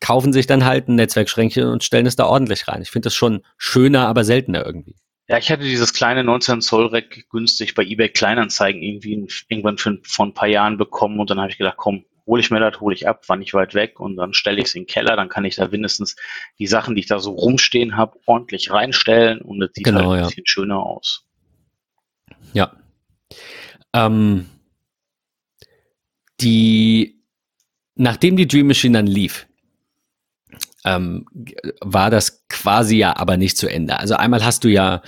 kaufen 0.00 0.34
sich 0.34 0.46
dann 0.46 0.66
halt 0.66 0.88
ein 0.88 0.96
Netzwerkschränkchen 0.96 1.64
und 1.64 1.82
stellen 1.82 2.04
es 2.04 2.14
da 2.14 2.26
ordentlich 2.26 2.68
rein. 2.68 2.82
Ich 2.82 2.90
finde 2.90 3.06
das 3.06 3.14
schon 3.14 3.40
schöner, 3.56 4.06
aber 4.06 4.24
seltener 4.24 4.66
irgendwie. 4.66 4.96
Ja, 5.28 5.38
ich 5.38 5.50
hatte 5.50 5.62
dieses 5.62 5.92
kleine 5.92 6.24
19 6.24 6.60
Zoll 6.60 6.86
Rack 6.86 7.28
günstig 7.30 7.74
bei 7.74 7.84
eBay 7.84 8.08
Kleinanzeigen 8.08 8.82
irgendwie 8.82 9.28
irgendwann 9.48 9.78
für, 9.78 9.98
vor 10.02 10.26
ein 10.26 10.34
paar 10.34 10.48
Jahren 10.48 10.78
bekommen 10.78 11.20
und 11.20 11.30
dann 11.30 11.40
habe 11.40 11.50
ich 11.50 11.58
gedacht, 11.58 11.76
komm, 11.76 12.04
hole 12.26 12.40
ich 12.40 12.50
mir 12.50 12.60
das, 12.60 12.80
hole 12.80 12.94
ich 12.94 13.08
ab, 13.08 13.28
war 13.28 13.36
nicht 13.36 13.54
weit 13.54 13.74
weg 13.74 14.00
und 14.00 14.16
dann 14.16 14.34
stelle 14.34 14.58
ich 14.58 14.66
es 14.66 14.74
in 14.74 14.82
den 14.82 14.86
Keller, 14.88 15.16
dann 15.16 15.28
kann 15.28 15.44
ich 15.44 15.56
da 15.56 15.68
mindestens 15.68 16.16
die 16.58 16.66
Sachen, 16.66 16.94
die 16.94 17.00
ich 17.00 17.06
da 17.06 17.18
so 17.18 17.32
rumstehen 17.32 17.96
habe, 17.96 18.18
ordentlich 18.26 18.70
reinstellen 18.70 19.40
und 19.40 19.62
es 19.62 19.70
sieht 19.74 19.84
genau, 19.84 20.10
halt 20.10 20.22
ein 20.22 20.28
bisschen 20.28 20.46
schöner 20.46 20.78
aus. 20.78 21.24
Ja. 22.52 22.72
Ähm, 23.92 24.46
die, 26.40 27.22
nachdem 27.94 28.36
die 28.36 28.48
Dream 28.48 28.68
Machine 28.68 28.98
dann 28.98 29.06
lief, 29.06 29.46
ähm, 30.84 31.26
war 31.80 32.10
das 32.10 32.44
quasi 32.48 32.96
ja 32.96 33.16
aber 33.16 33.36
nicht 33.36 33.56
zu 33.56 33.68
Ende. 33.68 33.98
Also 33.98 34.14
einmal 34.14 34.44
hast 34.44 34.64
du 34.64 34.68
ja, 34.68 35.02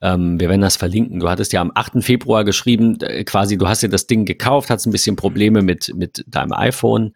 ähm, 0.00 0.40
wir 0.40 0.48
werden 0.48 0.60
das 0.60 0.76
verlinken, 0.76 1.20
du 1.20 1.28
hattest 1.28 1.52
ja 1.52 1.60
am 1.60 1.72
8. 1.74 2.02
Februar 2.02 2.44
geschrieben, 2.44 2.98
äh, 3.00 3.24
quasi, 3.24 3.58
du 3.58 3.68
hast 3.68 3.82
dir 3.82 3.88
das 3.88 4.06
Ding 4.06 4.24
gekauft, 4.24 4.70
hast 4.70 4.86
ein 4.86 4.92
bisschen 4.92 5.16
Probleme 5.16 5.62
mit, 5.62 5.92
mit 5.94 6.24
deinem 6.26 6.52
iPhone. 6.52 7.14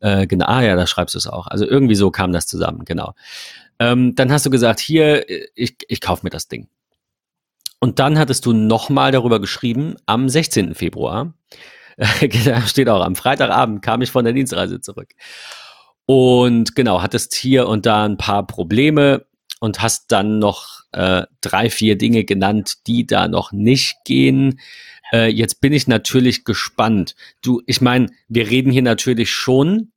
Äh, 0.00 0.26
genau, 0.26 0.46
ah 0.46 0.62
ja, 0.62 0.76
da 0.76 0.86
schreibst 0.86 1.14
du 1.14 1.18
es 1.18 1.26
auch. 1.26 1.46
Also 1.46 1.66
irgendwie 1.66 1.96
so 1.96 2.10
kam 2.10 2.32
das 2.32 2.46
zusammen, 2.46 2.84
genau. 2.84 3.14
Ähm, 3.80 4.14
dann 4.14 4.32
hast 4.32 4.46
du 4.46 4.50
gesagt, 4.50 4.80
hier, 4.80 5.28
äh, 5.28 5.48
ich, 5.54 5.76
ich 5.88 6.00
kaufe 6.00 6.24
mir 6.24 6.30
das 6.30 6.48
Ding. 6.48 6.68
Und 7.80 7.98
dann 8.00 8.18
hattest 8.18 8.44
du 8.44 8.52
nochmal 8.52 9.12
darüber 9.12 9.40
geschrieben, 9.40 9.96
am 10.06 10.28
16. 10.28 10.74
Februar, 10.74 11.34
da 12.44 12.62
steht 12.66 12.88
auch, 12.88 13.04
am 13.04 13.16
Freitagabend 13.16 13.82
kam 13.82 14.02
ich 14.02 14.10
von 14.10 14.24
der 14.24 14.32
Dienstreise 14.32 14.80
zurück. 14.80 15.10
Und 16.10 16.74
genau, 16.74 17.02
hattest 17.02 17.34
hier 17.34 17.68
und 17.68 17.84
da 17.84 18.06
ein 18.06 18.16
paar 18.16 18.46
Probleme 18.46 19.26
und 19.60 19.82
hast 19.82 20.10
dann 20.10 20.38
noch 20.38 20.80
äh, 20.92 21.26
drei, 21.42 21.68
vier 21.68 21.98
Dinge 21.98 22.24
genannt, 22.24 22.76
die 22.86 23.06
da 23.06 23.28
noch 23.28 23.52
nicht 23.52 23.98
gehen. 24.06 24.58
Äh, 25.12 25.26
jetzt 25.30 25.60
bin 25.60 25.74
ich 25.74 25.86
natürlich 25.86 26.44
gespannt. 26.44 27.14
Du, 27.42 27.60
ich 27.66 27.82
meine, 27.82 28.06
wir 28.26 28.48
reden 28.48 28.72
hier 28.72 28.80
natürlich 28.80 29.30
schon, 29.30 29.92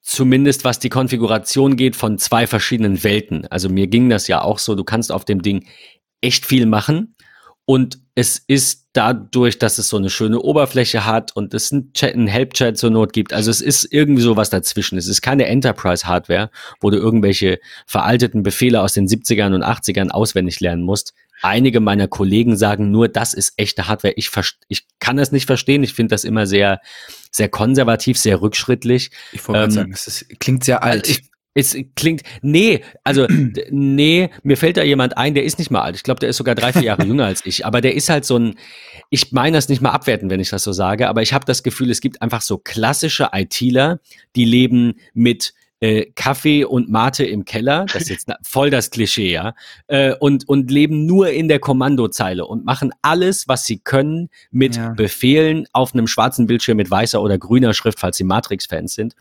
zumindest 0.00 0.64
was 0.64 0.80
die 0.80 0.88
Konfiguration 0.88 1.76
geht, 1.76 1.94
von 1.94 2.18
zwei 2.18 2.48
verschiedenen 2.48 3.04
Welten. 3.04 3.46
Also 3.46 3.68
mir 3.68 3.86
ging 3.86 4.08
das 4.08 4.26
ja 4.26 4.42
auch 4.42 4.58
so, 4.58 4.74
du 4.74 4.82
kannst 4.82 5.12
auf 5.12 5.24
dem 5.24 5.40
Ding 5.40 5.68
echt 6.20 6.44
viel 6.44 6.66
machen. 6.66 7.14
Und 7.64 8.00
es 8.18 8.42
ist 8.46 8.86
dadurch, 8.94 9.58
dass 9.58 9.76
es 9.76 9.90
so 9.90 9.98
eine 9.98 10.08
schöne 10.08 10.40
Oberfläche 10.40 11.04
hat 11.04 11.36
und 11.36 11.52
es 11.52 11.70
einen, 11.70 11.92
Chat, 11.92 12.14
einen 12.14 12.26
Help-Chat 12.26 12.78
zur 12.78 12.88
Not 12.88 13.12
gibt. 13.12 13.34
Also 13.34 13.50
es 13.50 13.60
ist 13.60 13.84
irgendwie 13.92 14.22
so 14.22 14.36
was 14.36 14.48
dazwischen. 14.48 14.96
Es 14.96 15.06
ist 15.06 15.20
keine 15.20 15.44
Enterprise-Hardware, 15.44 16.50
wo 16.80 16.88
du 16.88 16.96
irgendwelche 16.96 17.60
veralteten 17.86 18.42
Befehle 18.42 18.80
aus 18.80 18.94
den 18.94 19.06
70ern 19.06 19.54
und 19.54 19.62
80ern 19.62 20.08
auswendig 20.08 20.60
lernen 20.60 20.82
musst. 20.82 21.12
Einige 21.42 21.80
meiner 21.80 22.08
Kollegen 22.08 22.56
sagen 22.56 22.90
nur, 22.90 23.08
das 23.08 23.34
ist 23.34 23.52
echte 23.58 23.86
Hardware. 23.86 24.14
Ich, 24.16 24.30
ich 24.68 24.86
kann 24.98 25.18
das 25.18 25.30
nicht 25.30 25.44
verstehen. 25.44 25.82
Ich 25.82 25.92
finde 25.92 26.14
das 26.14 26.24
immer 26.24 26.46
sehr, 26.46 26.80
sehr 27.30 27.50
konservativ, 27.50 28.16
sehr 28.16 28.40
rückschrittlich. 28.40 29.10
Ich 29.32 29.46
wollte 29.46 29.64
ähm, 29.64 29.70
sagen, 29.70 29.92
es 29.92 30.06
ist, 30.06 30.40
klingt 30.40 30.64
sehr 30.64 30.82
alt. 30.82 31.06
Ich, 31.06 31.28
es 31.56 31.74
klingt, 31.96 32.22
nee, 32.42 32.82
also, 33.02 33.26
nee, 33.70 34.30
mir 34.42 34.56
fällt 34.56 34.76
da 34.76 34.82
jemand 34.82 35.16
ein, 35.16 35.34
der 35.34 35.44
ist 35.44 35.58
nicht 35.58 35.70
mal 35.70 35.80
alt. 35.80 35.96
Ich 35.96 36.02
glaube, 36.02 36.20
der 36.20 36.28
ist 36.28 36.36
sogar 36.36 36.54
drei, 36.54 36.72
vier 36.72 36.82
Jahre 36.82 37.04
jünger 37.06 37.24
als 37.24 37.44
ich. 37.46 37.64
Aber 37.64 37.80
der 37.80 37.94
ist 37.94 38.10
halt 38.10 38.26
so 38.26 38.38
ein, 38.38 38.56
ich 39.08 39.32
meine 39.32 39.56
das 39.56 39.70
nicht 39.70 39.80
mal 39.80 39.90
abwerten, 39.90 40.28
wenn 40.28 40.38
ich 40.38 40.50
das 40.50 40.62
so 40.62 40.72
sage, 40.72 41.08
aber 41.08 41.22
ich 41.22 41.32
habe 41.32 41.46
das 41.46 41.62
Gefühl, 41.62 41.90
es 41.90 42.02
gibt 42.02 42.20
einfach 42.20 42.42
so 42.42 42.58
klassische 42.58 43.30
ITler, 43.32 44.00
die 44.36 44.44
leben 44.44 44.94
mit 45.14 45.54
äh, 45.80 46.06
Kaffee 46.14 46.64
und 46.64 46.90
Mate 46.90 47.24
im 47.24 47.44
Keller, 47.44 47.86
das 47.86 48.02
ist 48.02 48.08
jetzt 48.08 48.32
voll 48.42 48.70
das 48.70 48.90
Klischee, 48.90 49.32
ja, 49.32 49.54
äh, 49.86 50.14
und, 50.14 50.48
und 50.48 50.70
leben 50.70 51.06
nur 51.06 51.30
in 51.30 51.48
der 51.48 51.58
Kommandozeile 51.58 52.46
und 52.46 52.64
machen 52.64 52.92
alles, 53.00 53.48
was 53.48 53.64
sie 53.64 53.78
können, 53.78 54.28
mit 54.50 54.76
ja. 54.76 54.90
Befehlen 54.90 55.66
auf 55.72 55.94
einem 55.94 56.06
schwarzen 56.06 56.46
Bildschirm 56.46 56.76
mit 56.76 56.90
weißer 56.90 57.20
oder 57.20 57.38
grüner 57.38 57.72
Schrift, 57.72 57.98
falls 58.00 58.16
sie 58.16 58.24
Matrix-Fans 58.24 58.94
sind. 58.94 59.14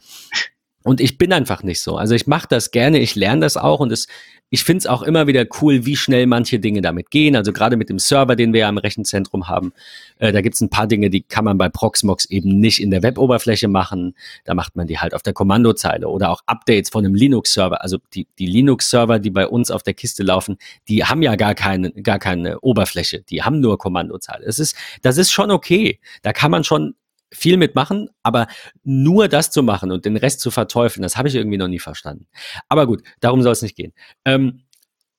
Und 0.85 1.01
ich 1.01 1.17
bin 1.17 1.33
einfach 1.33 1.63
nicht 1.63 1.81
so. 1.81 1.97
Also 1.97 2.13
ich 2.13 2.27
mache 2.27 2.47
das 2.47 2.69
gerne, 2.69 2.99
ich 2.99 3.15
lerne 3.15 3.41
das 3.41 3.57
auch 3.57 3.79
und 3.79 3.91
es, 3.91 4.07
ich 4.51 4.63
finde 4.63 4.77
es 4.77 4.85
auch 4.85 5.01
immer 5.01 5.25
wieder 5.25 5.43
cool, 5.59 5.83
wie 5.87 5.95
schnell 5.95 6.27
manche 6.27 6.59
Dinge 6.59 6.81
damit 6.81 7.09
gehen. 7.09 7.35
Also 7.35 7.51
gerade 7.53 7.75
mit 7.75 7.89
dem 7.89 7.97
Server, 7.97 8.35
den 8.35 8.53
wir 8.53 8.59
ja 8.59 8.69
im 8.69 8.77
Rechenzentrum 8.77 9.47
haben, 9.47 9.73
äh, 10.19 10.31
da 10.31 10.41
gibt 10.41 10.53
es 10.53 10.61
ein 10.61 10.69
paar 10.69 10.85
Dinge, 10.85 11.09
die 11.09 11.23
kann 11.23 11.43
man 11.43 11.57
bei 11.57 11.69
Proxmox 11.69 12.25
eben 12.25 12.59
nicht 12.59 12.83
in 12.83 12.91
der 12.91 13.01
Weboberfläche 13.01 13.67
machen. 13.67 14.13
Da 14.43 14.53
macht 14.53 14.75
man 14.75 14.85
die 14.85 14.99
halt 14.99 15.15
auf 15.15 15.23
der 15.23 15.33
Kommandozeile 15.33 16.07
oder 16.07 16.29
auch 16.29 16.41
Updates 16.45 16.91
von 16.91 17.03
einem 17.03 17.15
Linux-Server. 17.15 17.81
Also 17.81 17.97
die, 18.13 18.27
die 18.37 18.45
Linux-Server, 18.45 19.17
die 19.17 19.31
bei 19.31 19.47
uns 19.47 19.71
auf 19.71 19.81
der 19.81 19.95
Kiste 19.95 20.21
laufen, 20.21 20.57
die 20.87 21.03
haben 21.03 21.23
ja 21.23 21.35
gar 21.35 21.55
keine, 21.55 21.91
gar 21.93 22.19
keine 22.19 22.59
Oberfläche. 22.59 23.23
Die 23.23 23.41
haben 23.41 23.59
nur 23.59 23.79
Kommandozeile. 23.79 24.45
Das 24.45 24.59
ist, 24.59 24.75
das 25.01 25.17
ist 25.17 25.31
schon 25.31 25.49
okay. 25.49 25.99
Da 26.21 26.31
kann 26.31 26.51
man 26.51 26.63
schon 26.63 26.93
viel 27.35 27.57
mitmachen, 27.57 28.09
aber 28.23 28.47
nur 28.83 29.27
das 29.27 29.51
zu 29.51 29.63
machen 29.63 29.91
und 29.91 30.05
den 30.05 30.17
Rest 30.17 30.39
zu 30.39 30.51
verteufeln, 30.51 31.03
das 31.03 31.17
habe 31.17 31.27
ich 31.27 31.35
irgendwie 31.35 31.57
noch 31.57 31.67
nie 31.67 31.79
verstanden. 31.79 32.27
Aber 32.69 32.87
gut, 32.87 33.03
darum 33.19 33.41
soll 33.41 33.51
es 33.51 33.61
nicht 33.61 33.75
gehen. 33.75 33.93
Ähm, 34.25 34.61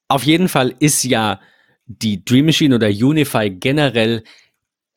auf 0.08 0.24
jeden 0.24 0.48
Fall 0.48 0.74
ist 0.78 1.04
ja 1.04 1.40
die 1.86 2.24
Dream 2.24 2.46
Machine 2.46 2.74
oder 2.74 2.88
Unify 2.88 3.50
generell 3.50 4.22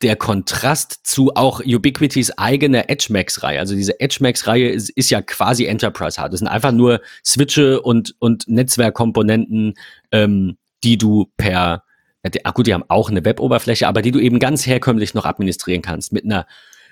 der 0.01 0.15
Kontrast 0.15 0.99
zu 1.03 1.35
auch 1.35 1.59
Ubiquitys 1.59 2.31
eigener 2.31 2.89
EdgeMax-Reihe. 2.89 3.59
Also 3.59 3.75
diese 3.75 3.99
EdgeMax-Reihe 3.99 4.69
ist, 4.69 4.89
ist, 4.91 5.09
ja 5.09 5.21
quasi 5.21 5.65
Enterprise 5.65 6.21
Hard. 6.21 6.31
Das 6.31 6.39
sind 6.39 6.47
einfach 6.47 6.71
nur 6.71 7.01
Switche 7.25 7.81
und, 7.81 8.15
und 8.19 8.47
Netzwerkkomponenten, 8.47 9.73
ähm, 10.11 10.57
die 10.83 10.97
du 10.97 11.29
per, 11.35 11.83
ach 12.43 12.53
gut, 12.53 12.67
die 12.67 12.73
haben 12.73 12.85
auch 12.87 13.09
eine 13.09 13.25
Web-Oberfläche, 13.25 13.87
aber 13.87 14.01
die 14.01 14.11
du 14.11 14.19
eben 14.19 14.39
ganz 14.39 14.65
herkömmlich 14.65 15.13
noch 15.13 15.25
administrieren 15.25 15.81
kannst 15.81 16.13
mit 16.13 16.23
einer 16.23 16.47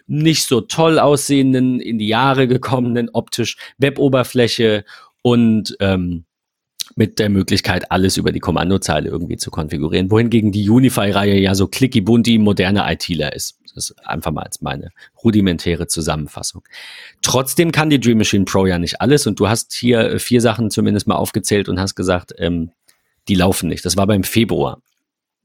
nicht 0.08 0.46
so 0.46 0.62
toll 0.62 1.00
aussehenden, 1.00 1.80
in 1.80 2.00
die 2.00 2.08
Jahre 2.08 2.48
gekommenen 2.48 3.10
optisch 3.12 3.58
Web-Oberfläche 3.78 4.86
und 5.22 5.76
ähm, 5.80 6.26
mit 6.96 7.20
der 7.20 7.30
Möglichkeit, 7.30 7.91
alles 7.91 8.17
über 8.17 8.32
die 8.32 8.39
Kommandozeile 8.39 9.10
irgendwie 9.10 9.38
zu 9.38 9.52
konfigurieren. 9.52 10.10
Wohingegen 10.10 10.52
die 10.52 10.70
Unify-Reihe 10.70 11.38
ja 11.38 11.54
so 11.54 11.67
clicky 11.67 12.02
bunti 12.02 12.38
moderne 12.39 12.91
ITler 12.91 13.36
ist. 13.36 13.60
Das 13.76 13.91
ist 13.91 14.08
einfach 14.08 14.32
mal 14.32 14.41
als 14.41 14.62
meine 14.62 14.89
rudimentäre 15.24 15.86
Zusammenfassung. 15.86 16.63
Trotzdem 17.22 17.72
kann 17.72 17.91
die 17.91 18.00
Dream 18.00 18.17
Machine 18.17 18.46
Pro 18.46 18.65
ja 18.65 18.80
nicht 18.80 19.02
alles 19.02 19.28
und 19.28 19.39
du 19.39 19.48
hast 19.48 19.74
hier 19.74 20.20
vier 20.20 20.41
Sachen 20.41 20.72
zumindest 20.72 21.08
mal 21.08 21.15
aufgezählt 21.15 21.70
und 21.70 21.80
hast 21.80 21.93
gesagt, 21.93 22.34
ähm, 22.39 22.72
die 23.28 23.36
laufen 23.36 23.70
nicht. 23.70 23.86
Das 23.86 23.98
war 23.98 24.08
beim 24.08 24.24
Februar. 24.24 24.82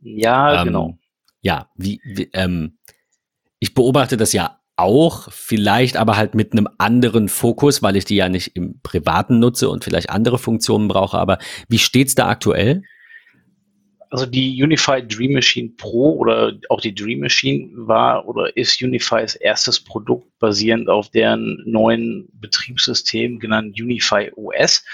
Ja, 0.01 0.61
ähm, 0.61 0.67
genau. 0.67 0.99
Ja, 1.43 1.69
wie, 1.77 2.01
wie 2.05 2.31
ähm, 2.33 2.79
ich 3.63 3.75
beobachte 3.75 4.17
das 4.17 4.33
ja 4.33 4.59
auch, 4.75 5.31
vielleicht 5.31 5.97
aber 5.97 6.17
halt 6.17 6.35
mit 6.35 6.51
einem 6.51 6.69
anderen 6.79 7.29
Fokus, 7.29 7.81
weil 7.81 7.95
ich 7.95 8.05
die 8.05 8.17
ja 8.17 8.29
nicht 8.29 8.57
im 8.57 8.81
Privaten 8.83 9.39
nutze 9.39 9.69
und 9.69 9.85
vielleicht 9.85 10.11
andere 10.11 10.37
Funktionen 10.37 10.89
brauche. 10.89 11.17
Aber 11.17 11.39
wie 11.69 11.79
steht's 11.79 12.17
da 12.17 12.27
aktuell? 12.27 12.83
Also 14.11 14.27
die 14.27 14.61
Unified 14.61 15.17
Dream 15.17 15.35
Machine 15.35 15.71
Pro 15.77 16.17
oder 16.17 16.55
auch 16.71 16.81
die 16.81 16.93
Dream 16.93 17.21
Machine 17.21 17.71
war 17.75 18.27
oder 18.27 18.57
ist 18.57 18.83
Unifys 18.83 19.37
erstes 19.37 19.79
Produkt 19.79 20.27
basierend 20.41 20.89
auf 20.89 21.11
deren 21.11 21.63
neuen 21.65 22.29
Betriebssystem 22.33 23.39
genannt 23.39 23.81
Unify 23.81 24.33
OS. 24.35 24.85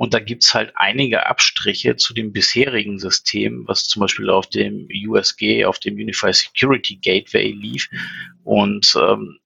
Und 0.00 0.14
da 0.14 0.18
gibt's 0.18 0.54
halt 0.54 0.72
einige 0.76 1.26
Abstriche 1.26 1.94
zu 1.94 2.14
dem 2.14 2.32
bisherigen 2.32 2.98
System, 2.98 3.68
was 3.68 3.84
zum 3.84 4.00
Beispiel 4.00 4.30
auf 4.30 4.46
dem 4.46 4.88
USG, 4.90 5.66
auf 5.66 5.78
dem 5.78 5.96
Unified 5.96 6.34
Security 6.34 6.96
Gateway 6.96 7.50
lief. 7.50 7.86
Und 8.42 8.94
ähm, 8.98 9.40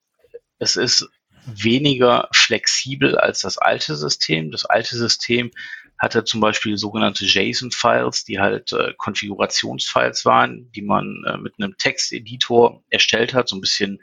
es 0.60 0.76
ist 0.76 1.08
weniger 1.46 2.28
flexibel 2.32 3.18
als 3.18 3.40
das 3.40 3.58
alte 3.58 3.96
System. 3.96 4.52
Das 4.52 4.64
alte 4.64 4.96
System 4.96 5.50
hatte 5.98 6.22
zum 6.22 6.40
Beispiel 6.40 6.76
sogenannte 6.76 7.24
JSON-Files, 7.24 8.22
die 8.22 8.38
halt 8.38 8.72
äh, 8.74 8.94
Konfigurationsfiles 8.96 10.24
waren, 10.24 10.70
die 10.70 10.82
man 10.82 11.24
äh, 11.26 11.36
mit 11.36 11.54
einem 11.58 11.76
Texteditor 11.78 12.80
erstellt 12.90 13.34
hat, 13.34 13.48
so 13.48 13.56
ein 13.56 13.60
bisschen 13.60 14.00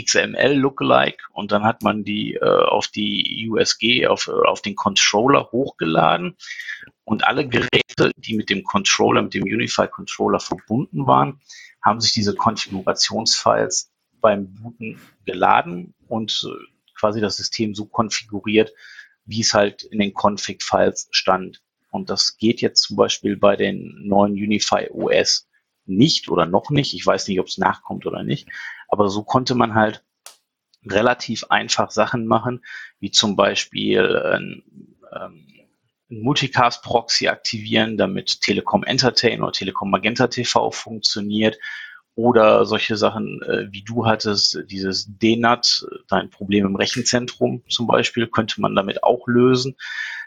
XML 0.00 0.54
Lookalike 0.54 1.22
und 1.32 1.52
dann 1.52 1.64
hat 1.64 1.82
man 1.82 2.04
die 2.04 2.34
äh, 2.34 2.44
auf 2.44 2.88
die 2.88 3.48
USG, 3.48 4.06
auf, 4.06 4.28
auf 4.28 4.62
den 4.62 4.74
Controller 4.74 5.50
hochgeladen 5.52 6.36
und 7.04 7.26
alle 7.26 7.48
Geräte, 7.48 8.12
die 8.16 8.34
mit 8.34 8.50
dem 8.50 8.64
Controller, 8.64 9.22
mit 9.22 9.34
dem 9.34 9.44
Unify 9.44 9.86
Controller 9.88 10.40
verbunden 10.40 11.06
waren, 11.06 11.40
haben 11.82 12.00
sich 12.00 12.12
diese 12.12 12.34
Konfigurationsfiles 12.34 13.92
beim 14.20 14.54
Booten 14.54 14.98
geladen 15.26 15.94
und 16.08 16.44
äh, 16.48 16.74
quasi 16.98 17.20
das 17.20 17.36
System 17.36 17.74
so 17.74 17.86
konfiguriert, 17.86 18.72
wie 19.26 19.40
es 19.40 19.54
halt 19.54 19.82
in 19.84 19.98
den 19.98 20.14
Config-Files 20.14 21.08
stand. 21.10 21.62
Und 21.90 22.10
das 22.10 22.36
geht 22.36 22.60
jetzt 22.60 22.82
zum 22.82 22.96
Beispiel 22.96 23.36
bei 23.36 23.56
den 23.56 24.06
neuen 24.06 24.32
Unify 24.32 24.88
OS 24.90 25.46
nicht 25.86 26.28
oder 26.28 26.46
noch 26.46 26.70
nicht. 26.70 26.94
Ich 26.94 27.06
weiß 27.06 27.28
nicht, 27.28 27.40
ob 27.40 27.46
es 27.46 27.58
nachkommt 27.58 28.06
oder 28.06 28.22
nicht. 28.22 28.48
Aber 28.88 29.08
so 29.08 29.22
konnte 29.22 29.54
man 29.54 29.74
halt 29.74 30.04
relativ 30.86 31.44
einfach 31.44 31.90
Sachen 31.90 32.26
machen, 32.26 32.64
wie 33.00 33.10
zum 33.10 33.36
Beispiel 33.36 34.16
ein, 34.16 34.62
ähm, 35.14 35.46
ein 36.10 36.22
Multicast-Proxy 36.22 37.28
aktivieren, 37.28 37.96
damit 37.96 38.40
Telekom 38.42 38.84
Entertain 38.84 39.42
oder 39.42 39.52
Telekom 39.52 39.90
Magenta 39.90 40.26
TV 40.28 40.70
funktioniert. 40.70 41.58
Oder 42.16 42.64
solche 42.64 42.96
Sachen, 42.96 43.42
äh, 43.42 43.72
wie 43.72 43.82
du 43.82 44.06
hattest, 44.06 44.62
dieses 44.70 45.08
DNAT, 45.18 45.84
dein 46.06 46.30
Problem 46.30 46.64
im 46.64 46.76
Rechenzentrum 46.76 47.64
zum 47.68 47.88
Beispiel, 47.88 48.28
könnte 48.28 48.60
man 48.60 48.76
damit 48.76 49.02
auch 49.02 49.26
lösen. 49.26 49.74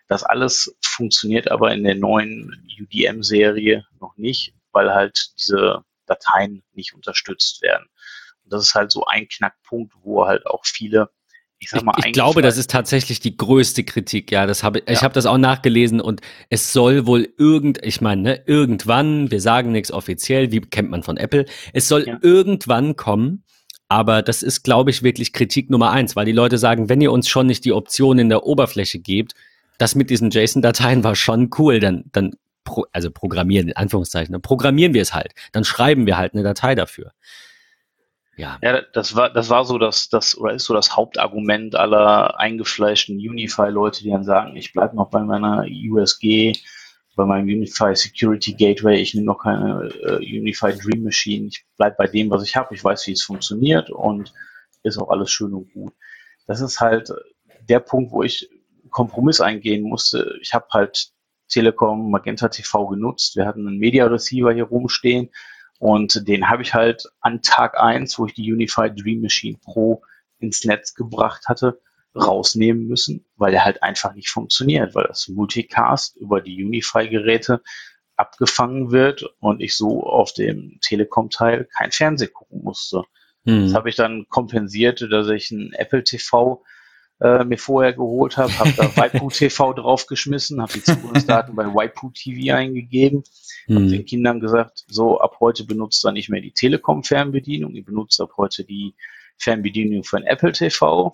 Das 0.10 0.24
alles 0.24 0.76
funktioniert 0.82 1.50
aber 1.50 1.74
in 1.74 1.84
der 1.84 1.96
neuen 1.96 2.68
UDM-Serie 2.82 3.86
noch 4.02 4.18
nicht, 4.18 4.54
weil 4.72 4.94
halt 4.94 5.32
diese 5.40 5.84
Dateien 6.06 6.64
nicht 6.74 6.94
unterstützt 6.94 7.62
werden. 7.62 7.88
Und 8.44 8.54
das 8.54 8.64
ist 8.64 8.76
halt 8.76 8.92
so 8.92 9.06
ein 9.06 9.28
Knackpunkt, 9.28 9.94
wo 10.02 10.26
halt 10.26 10.46
auch 10.46 10.66
viele 10.66 11.10
ich, 11.60 11.70
sag 11.70 11.84
mal, 11.84 11.94
ich, 11.98 12.06
ich 12.06 12.14
glaube, 12.14 12.42
das 12.42 12.58
ist 12.58 12.70
tatsächlich 12.70 13.20
die 13.20 13.36
größte 13.36 13.84
Kritik. 13.84 14.32
Ja, 14.32 14.46
das 14.46 14.64
habe 14.64 14.80
ja. 14.80 14.94
ich 14.94 15.04
habe 15.04 15.14
das 15.14 15.26
auch 15.26 15.40
nachgelesen 15.40 16.00
und 16.00 16.22
es 16.50 16.72
soll 16.72 17.08
wohl 17.08 17.30
irgend, 17.38 17.84
ich 17.84 18.00
meine, 18.00 18.22
ne, 18.22 18.44
irgendwann, 18.46 19.32
wir 19.32 19.42
sagen 19.42 19.72
nichts 19.72 19.92
offiziell, 19.92 20.52
wie 20.52 20.62
kennt 20.62 20.92
man 20.92 21.04
von 21.04 21.18
Apple, 21.18 21.46
es 21.74 21.88
soll 21.88 22.06
ja. 22.08 22.18
irgendwann 22.22 22.96
kommen. 22.96 23.44
Aber 23.90 24.22
das 24.22 24.44
ist, 24.44 24.64
glaube 24.64 24.92
ich, 24.92 25.02
wirklich 25.02 25.32
Kritik 25.32 25.70
Nummer 25.70 25.92
eins, 25.92 26.16
weil 26.16 26.26
die 26.26 26.34
Leute 26.34 26.58
sagen, 26.58 26.90
wenn 26.90 27.00
ihr 27.00 27.12
uns 27.12 27.30
schon 27.30 27.48
nicht 27.48 27.64
die 27.64 27.72
Option 27.72 28.20
in 28.20 28.28
der 28.28 28.44
Oberfläche 28.44 29.00
gebt, 29.00 29.34
das 29.78 29.96
mit 29.96 30.10
diesen 30.10 30.30
JSON-Dateien 30.30 31.06
war 31.06 31.16
schon 31.16 31.50
cool, 31.58 31.80
dann, 31.80 32.04
dann 32.12 32.36
pro, 32.68 32.86
also 32.92 33.10
programmieren, 33.10 33.70
in 33.70 33.76
Anführungszeichen, 33.76 34.34
dann 34.34 34.42
programmieren 34.42 34.94
wir 34.94 35.02
es 35.02 35.14
halt. 35.14 35.34
Dann 35.54 35.64
schreiben 35.64 36.06
wir 36.06 36.18
halt 36.18 36.34
eine 36.34 36.44
Datei 36.44 36.76
dafür. 36.76 37.14
Ja. 38.36 38.60
ja, 38.62 38.82
das 38.94 39.16
war, 39.16 39.32
das 39.32 39.50
war 39.50 39.66
so 39.66 39.80
das, 39.80 40.10
das, 40.10 40.38
oder 40.38 40.54
ist 40.54 40.66
so 40.66 40.76
das 40.76 40.96
Hauptargument 40.96 41.74
aller 41.74 42.40
eingefleischten 42.40 43.16
Unify-Leute, 43.16 44.04
die 44.04 44.12
dann 44.12 44.26
sagen, 44.26 44.56
ich 44.56 44.74
bleibe 44.74 44.96
noch 44.96 45.10
bei 45.10 45.24
meiner 45.24 45.66
USG, 45.66 46.54
bei 47.16 47.26
meinem 47.26 47.46
Unify 47.46 47.96
Security 47.96 48.54
Gateway, 48.54 49.02
ich 49.02 49.16
nehme 49.16 49.26
noch 49.26 49.42
keine 49.42 49.90
äh, 50.04 50.18
Unify 50.18 50.72
Dream 50.72 51.04
Machine, 51.04 51.48
ich 51.48 51.66
bleibe 51.78 51.96
bei 51.98 52.06
dem, 52.06 52.30
was 52.30 52.44
ich 52.44 52.56
habe, 52.56 52.76
ich 52.76 52.84
weiß, 52.84 53.08
wie 53.08 53.14
es 53.14 53.24
funktioniert 53.24 53.90
und 53.90 54.32
ist 54.84 55.00
auch 55.00 55.10
alles 55.10 55.32
schön 55.32 55.56
und 55.56 55.74
gut. 55.74 55.94
Das 56.46 56.62
ist 56.62 56.80
halt 56.80 57.12
der 57.68 57.80
Punkt, 57.80 58.12
wo 58.12 58.22
ich 58.22 58.48
Kompromiss 58.92 59.42
eingehen 59.42 59.82
musste. 59.82 60.38
Ich 60.42 60.54
habe 60.54 60.68
halt 60.72 61.10
Telekom 61.48 62.12
Magenta 62.12 62.50
TV 62.50 62.88
genutzt, 62.88 63.36
wir 63.36 63.46
hatten 63.46 63.68
einen 63.68 63.78
Media 63.78 64.06
Receiver 64.06 64.54
hier 64.54 64.66
rumstehen, 64.66 65.30
und 65.80 66.28
den 66.28 66.50
habe 66.50 66.64
ich 66.64 66.74
halt 66.74 67.08
an 67.22 67.42
Tag 67.42 67.80
eins, 67.80 68.18
wo 68.18 68.26
ich 68.26 68.34
die 68.34 68.52
Unified 68.52 69.00
Dream 69.00 69.22
Machine 69.22 69.58
Pro 69.64 70.02
ins 70.40 70.66
Netz 70.66 70.96
gebracht 70.96 71.48
hatte, 71.48 71.80
rausnehmen 72.16 72.88
müssen, 72.88 73.26
weil 73.36 73.54
er 73.54 73.64
halt 73.64 73.84
einfach 73.84 74.14
nicht 74.16 74.30
funktioniert, 74.30 74.96
weil 74.96 75.06
das 75.08 75.28
Multicast 75.28 76.18
über 76.18 76.42
die 76.42 76.64
Unify-Geräte 76.64 77.62
abgefangen 78.16 78.92
wird 78.92 79.24
und 79.40 79.62
ich 79.62 79.78
so 79.78 80.04
auf 80.04 80.34
dem 80.34 80.80
Telekom-Teil 80.82 81.68
kein 81.78 81.92
Fernseh 81.92 82.28
gucken 82.28 82.64
musste. 82.64 83.04
Mhm. 83.44 83.66
Das 83.66 83.76
habe 83.76 83.90
ich 83.90 83.96
dann 83.96 84.28
kompensiert, 84.30 85.02
dass 85.12 85.30
ich 85.30 85.52
ein 85.52 85.74
Apple 85.74 86.04
TV 86.04 86.64
äh, 87.20 87.44
mir 87.44 87.58
vorher 87.58 87.94
geholt 87.94 88.38
habe, 88.38 88.58
habe 88.60 88.74
da 88.76 88.96
Waipu 88.96 89.30
TV 89.32 89.74
draufgeschmissen, 89.74 90.62
habe 90.62 90.74
die 90.74 90.84
Zugangsdaten 90.84 91.56
bei 91.56 91.66
Waipu 91.66 92.12
TV 92.12 92.56
eingegeben, 92.56 93.24
hm. 93.66 93.76
habe 93.76 93.88
den 93.88 94.06
Kindern 94.06 94.40
gesagt, 94.40 94.86
so 94.88 95.20
ab 95.20 95.38
heute 95.40 95.64
benutzt 95.66 96.06
er 96.06 96.12
nicht 96.12 96.30
mehr 96.30 96.42
die 96.42 96.52
Telekom-Fernbedienung, 96.52 97.74
ihr 97.74 97.86
benutzt 97.86 98.22
ab 98.22 98.32
heute 98.38 98.64
die 98.64 98.94
Fernbedienung 99.38 100.04
von 100.04 100.24
Apple 100.24 100.52
TV. 100.52 101.12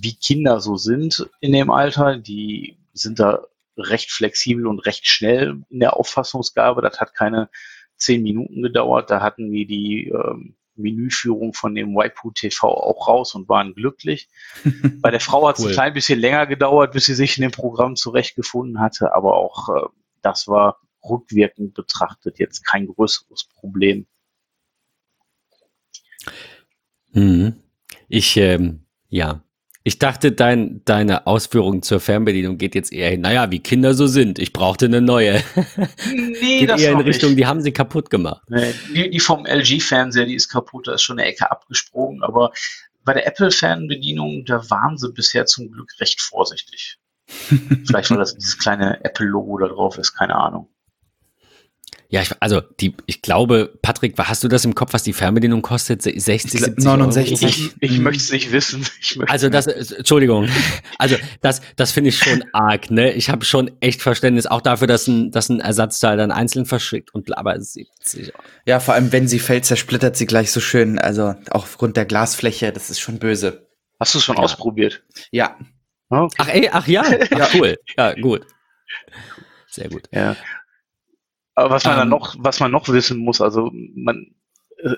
Wie 0.00 0.14
Kinder 0.14 0.60
so 0.60 0.76
sind 0.76 1.28
in 1.40 1.52
dem 1.52 1.70
Alter, 1.70 2.18
die 2.18 2.76
sind 2.92 3.18
da 3.18 3.42
recht 3.76 4.10
flexibel 4.10 4.66
und 4.66 4.80
recht 4.80 5.06
schnell 5.06 5.62
in 5.70 5.80
der 5.80 5.96
Auffassungsgabe. 5.96 6.82
Das 6.82 7.00
hat 7.00 7.14
keine 7.14 7.48
zehn 7.96 8.22
Minuten 8.22 8.62
gedauert. 8.62 9.10
Da 9.10 9.20
hatten 9.20 9.50
wir 9.50 9.66
die 9.66 10.08
ähm, 10.08 10.56
Menüführung 10.78 11.54
von 11.54 11.74
dem 11.74 11.94
Waipu 11.94 12.30
TV 12.30 12.68
auch 12.68 13.08
raus 13.08 13.34
und 13.34 13.48
waren 13.48 13.74
glücklich. 13.74 14.28
Bei 15.00 15.10
der 15.10 15.20
Frau 15.20 15.46
hat 15.48 15.58
es 15.58 15.64
cool. 15.64 15.70
ein 15.70 15.74
klein 15.74 15.94
bisschen 15.94 16.20
länger 16.20 16.46
gedauert, 16.46 16.92
bis 16.92 17.06
sie 17.06 17.14
sich 17.14 17.36
in 17.36 17.42
dem 17.42 17.50
Programm 17.50 17.96
zurechtgefunden 17.96 18.80
hatte, 18.80 19.14
aber 19.14 19.34
auch 19.34 19.68
äh, 19.68 19.88
das 20.22 20.48
war 20.48 20.80
rückwirkend 21.08 21.74
betrachtet 21.74 22.38
jetzt 22.38 22.64
kein 22.64 22.86
größeres 22.86 23.44
Problem. 23.44 24.06
Mhm. 27.12 27.62
Ich, 28.08 28.36
ähm, 28.36 28.86
ja, 29.08 29.42
ich 29.88 29.98
dachte, 29.98 30.32
dein, 30.32 30.82
deine 30.84 31.26
Ausführung 31.26 31.80
zur 31.80 31.98
Fernbedienung 31.98 32.58
geht 32.58 32.74
jetzt 32.74 32.92
eher 32.92 33.08
hin, 33.08 33.22
naja, 33.22 33.50
wie 33.50 33.58
Kinder 33.58 33.94
so 33.94 34.06
sind. 34.06 34.38
Ich 34.38 34.52
brauchte 34.52 34.84
eine 34.84 35.00
neue. 35.00 35.42
Nee, 36.12 36.60
geht 36.60 36.70
das 36.70 36.82
eher 36.82 36.92
in 36.92 37.00
Richtung, 37.00 37.30
nicht. 37.30 37.38
die 37.38 37.46
haben 37.46 37.62
sie 37.62 37.72
kaputt 37.72 38.10
gemacht. 38.10 38.42
Nee, 38.48 39.08
die, 39.08 39.18
vom 39.18 39.46
LG-Fernseher, 39.46 40.26
die 40.26 40.34
ist 40.34 40.48
kaputt, 40.50 40.88
da 40.88 40.94
ist 40.94 41.02
schon 41.02 41.18
eine 41.18 41.26
Ecke 41.26 41.50
abgesprungen. 41.50 42.22
Aber 42.22 42.52
bei 43.04 43.14
der 43.14 43.26
Apple-Fernbedienung, 43.26 44.44
da 44.44 44.68
waren 44.68 44.98
sie 44.98 45.10
bisher 45.10 45.46
zum 45.46 45.72
Glück 45.72 45.90
recht 46.00 46.20
vorsichtig. 46.20 46.98
Vielleicht, 47.26 48.10
weil 48.10 48.18
das 48.18 48.34
dieses 48.34 48.58
kleine 48.58 49.02
Apple-Logo 49.04 49.56
da 49.58 49.68
drauf 49.68 49.96
ist, 49.96 50.12
keine 50.12 50.34
Ahnung. 50.34 50.68
Ja, 52.10 52.22
ich, 52.22 52.30
also 52.40 52.62
die, 52.62 52.96
ich 53.04 53.20
glaube, 53.20 53.78
Patrick, 53.82 54.14
hast 54.18 54.42
du 54.42 54.48
das 54.48 54.64
im 54.64 54.74
Kopf, 54.74 54.94
was 54.94 55.02
die 55.02 55.12
Fernbedienung 55.12 55.60
kostet? 55.60 56.00
60, 56.02 56.50
70 56.52 56.82
69. 56.82 57.42
Euro? 57.42 57.50
Ich, 57.50 57.74
ich 57.80 57.98
möchte 57.98 58.22
es 58.22 58.32
nicht 58.32 58.50
wissen. 58.50 58.86
also 59.26 59.50
das, 59.50 59.66
Entschuldigung, 59.66 60.48
also 60.98 61.16
das, 61.42 61.60
das 61.76 61.92
finde 61.92 62.08
ich 62.08 62.18
schon 62.18 62.44
arg. 62.54 62.90
Ne, 62.90 63.12
ich 63.12 63.28
habe 63.28 63.44
schon 63.44 63.70
echt 63.80 64.00
Verständnis 64.00 64.46
auch 64.46 64.62
dafür, 64.62 64.86
dass 64.86 65.06
ein, 65.06 65.32
dass 65.32 65.50
ein 65.50 65.60
Ersatzteil 65.60 66.16
dann 66.16 66.30
einzeln 66.30 66.64
verschickt 66.64 67.12
und 67.12 67.36
aber 67.36 67.60
70. 67.60 68.34
Euro. 68.34 68.42
Ja, 68.64 68.80
vor 68.80 68.94
allem 68.94 69.12
wenn 69.12 69.28
sie 69.28 69.38
fällt, 69.38 69.66
zersplittert 69.66 70.16
sie 70.16 70.26
gleich 70.26 70.50
so 70.50 70.60
schön. 70.60 70.98
Also 70.98 71.34
auch 71.50 71.64
aufgrund 71.64 71.98
der 71.98 72.06
Glasfläche, 72.06 72.72
das 72.72 72.88
ist 72.88 73.00
schon 73.00 73.18
böse. 73.18 73.68
Hast 74.00 74.14
du 74.14 74.18
es 74.18 74.24
schon 74.24 74.36
ja. 74.36 74.42
ausprobiert? 74.42 75.02
Ja. 75.30 75.58
Okay. 76.08 76.36
Ach 76.38 76.48
ey, 76.48 76.70
ach 76.72 76.88
ja, 76.88 77.02
ach, 77.32 77.54
cool, 77.54 77.76
ja 77.98 78.14
gut. 78.14 78.46
Sehr 79.66 79.90
gut. 79.90 80.08
Ja. 80.10 80.36
Aber 81.58 81.70
was 81.70 81.84
man 81.84 81.94
ähm, 81.94 81.98
dann 81.98 82.08
noch, 82.08 82.36
was 82.38 82.60
man 82.60 82.70
noch 82.70 82.88
wissen 82.88 83.18
muss, 83.18 83.40
also 83.40 83.72
man, 83.72 84.28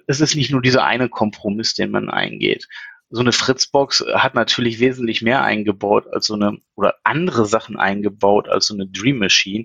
es 0.06 0.20
ist 0.20 0.34
nicht 0.34 0.50
nur 0.50 0.60
dieser 0.60 0.84
eine 0.84 1.08
Kompromiss, 1.08 1.72
den 1.72 1.90
man 1.90 2.10
eingeht. 2.10 2.68
So 3.08 3.20
eine 3.20 3.32
Fritzbox 3.32 4.04
hat 4.12 4.34
natürlich 4.34 4.78
wesentlich 4.78 5.22
mehr 5.22 5.42
eingebaut 5.42 6.06
als 6.12 6.26
so 6.26 6.34
eine, 6.34 6.58
oder 6.74 6.96
andere 7.02 7.46
Sachen 7.46 7.78
eingebaut 7.78 8.48
als 8.48 8.66
so 8.66 8.74
eine 8.74 8.86
Dream 8.86 9.18
Machine. 9.18 9.64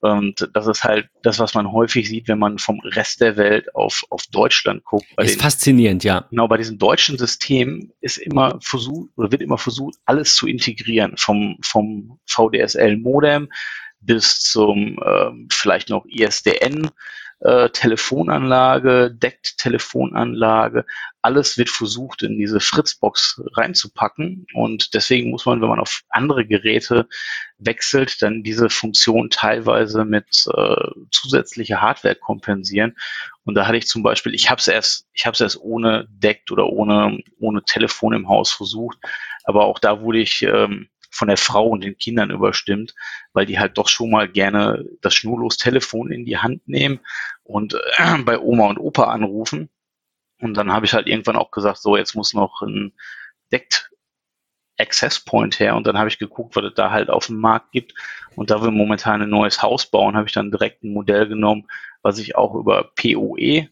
Und 0.00 0.50
das 0.52 0.66
ist 0.66 0.82
halt 0.82 1.08
das, 1.22 1.38
was 1.38 1.54
man 1.54 1.70
häufig 1.70 2.08
sieht, 2.08 2.26
wenn 2.26 2.40
man 2.40 2.58
vom 2.58 2.80
Rest 2.80 3.20
der 3.20 3.36
Welt 3.36 3.74
auf, 3.74 4.04
auf 4.10 4.26
Deutschland 4.26 4.84
guckt. 4.84 5.06
Bei 5.16 5.24
ist 5.24 5.36
den, 5.36 5.40
faszinierend, 5.40 6.02
ja. 6.02 6.26
Genau, 6.30 6.48
bei 6.48 6.58
diesem 6.58 6.78
deutschen 6.78 7.16
System 7.16 7.92
ist 8.00 8.18
immer 8.18 8.58
versucht, 8.60 9.10
oder 9.16 9.30
wird 9.30 9.40
immer 9.40 9.56
versucht, 9.56 9.94
alles 10.04 10.34
zu 10.34 10.48
integrieren. 10.48 11.14
Vom, 11.16 11.58
vom 11.62 12.18
VDSL-Modem 12.26 13.48
bis 14.06 14.40
zum 14.40 14.98
ähm, 15.04 15.48
vielleicht 15.50 15.90
noch 15.90 16.04
ISDN. 16.06 16.90
Äh, 17.40 17.70
Telefonanlage, 17.70 19.10
deckt 19.12 19.58
Telefonanlage, 19.58 20.86
alles 21.20 21.58
wird 21.58 21.68
versucht 21.68 22.22
in 22.22 22.38
diese 22.38 22.60
Fritzbox 22.60 23.42
reinzupacken 23.52 24.46
und 24.54 24.94
deswegen 24.94 25.30
muss 25.30 25.44
man, 25.44 25.60
wenn 25.60 25.68
man 25.68 25.80
auf 25.80 26.02
andere 26.08 26.46
Geräte 26.46 27.06
wechselt, 27.58 28.22
dann 28.22 28.44
diese 28.44 28.70
Funktion 28.70 29.30
teilweise 29.30 30.04
mit 30.04 30.46
äh, 30.56 30.90
zusätzlicher 31.10 31.82
Hardware 31.82 32.14
kompensieren. 32.14 32.94
Und 33.44 33.56
da 33.56 33.66
hatte 33.66 33.78
ich 33.78 33.88
zum 33.88 34.02
Beispiel, 34.02 34.32
ich 34.34 34.48
habe 34.48 34.60
es 34.60 34.68
erst, 34.68 35.06
ich 35.12 35.26
habe 35.26 35.34
es 35.34 35.40
erst 35.40 35.60
ohne 35.60 36.06
deckt 36.08 36.50
oder 36.50 36.68
ohne 36.68 37.18
ohne 37.40 37.62
Telefon 37.64 38.14
im 38.14 38.28
Haus 38.28 38.52
versucht, 38.52 38.96
aber 39.44 39.64
auch 39.64 39.78
da 39.78 40.00
wurde 40.00 40.20
ich 40.20 40.42
ähm, 40.42 40.88
von 41.14 41.28
der 41.28 41.36
Frau 41.36 41.68
und 41.68 41.84
den 41.84 41.96
Kindern 41.96 42.30
überstimmt, 42.30 42.94
weil 43.32 43.46
die 43.46 43.58
halt 43.58 43.78
doch 43.78 43.88
schon 43.88 44.10
mal 44.10 44.28
gerne 44.28 44.84
das 45.00 45.14
schnurlos 45.14 45.56
Telefon 45.56 46.10
in 46.10 46.24
die 46.24 46.38
Hand 46.38 46.66
nehmen 46.68 47.00
und 47.42 47.74
äh, 47.74 48.18
bei 48.24 48.38
Oma 48.38 48.66
und 48.66 48.78
Opa 48.78 49.04
anrufen. 49.04 49.70
Und 50.40 50.54
dann 50.54 50.72
habe 50.72 50.86
ich 50.86 50.92
halt 50.92 51.06
irgendwann 51.06 51.36
auch 51.36 51.50
gesagt, 51.50 51.78
so 51.78 51.96
jetzt 51.96 52.14
muss 52.14 52.34
noch 52.34 52.62
ein 52.62 52.92
Deckt 53.52 53.90
Access 54.76 55.20
Point 55.20 55.60
her 55.60 55.76
und 55.76 55.86
dann 55.86 55.96
habe 55.96 56.08
ich 56.08 56.18
geguckt, 56.18 56.56
was 56.56 56.64
es 56.64 56.74
da 56.74 56.90
halt 56.90 57.08
auf 57.08 57.28
dem 57.28 57.38
Markt 57.38 57.70
gibt. 57.70 57.94
Und 58.34 58.50
da 58.50 58.60
wir 58.60 58.72
momentan 58.72 59.22
ein 59.22 59.30
neues 59.30 59.62
Haus 59.62 59.86
bauen, 59.86 60.16
habe 60.16 60.26
ich 60.26 60.32
dann 60.32 60.50
direkt 60.50 60.82
ein 60.82 60.92
Modell 60.92 61.28
genommen, 61.28 61.68
was 62.02 62.18
ich 62.18 62.34
auch 62.34 62.56
über 62.56 62.90
PoE 62.96 63.68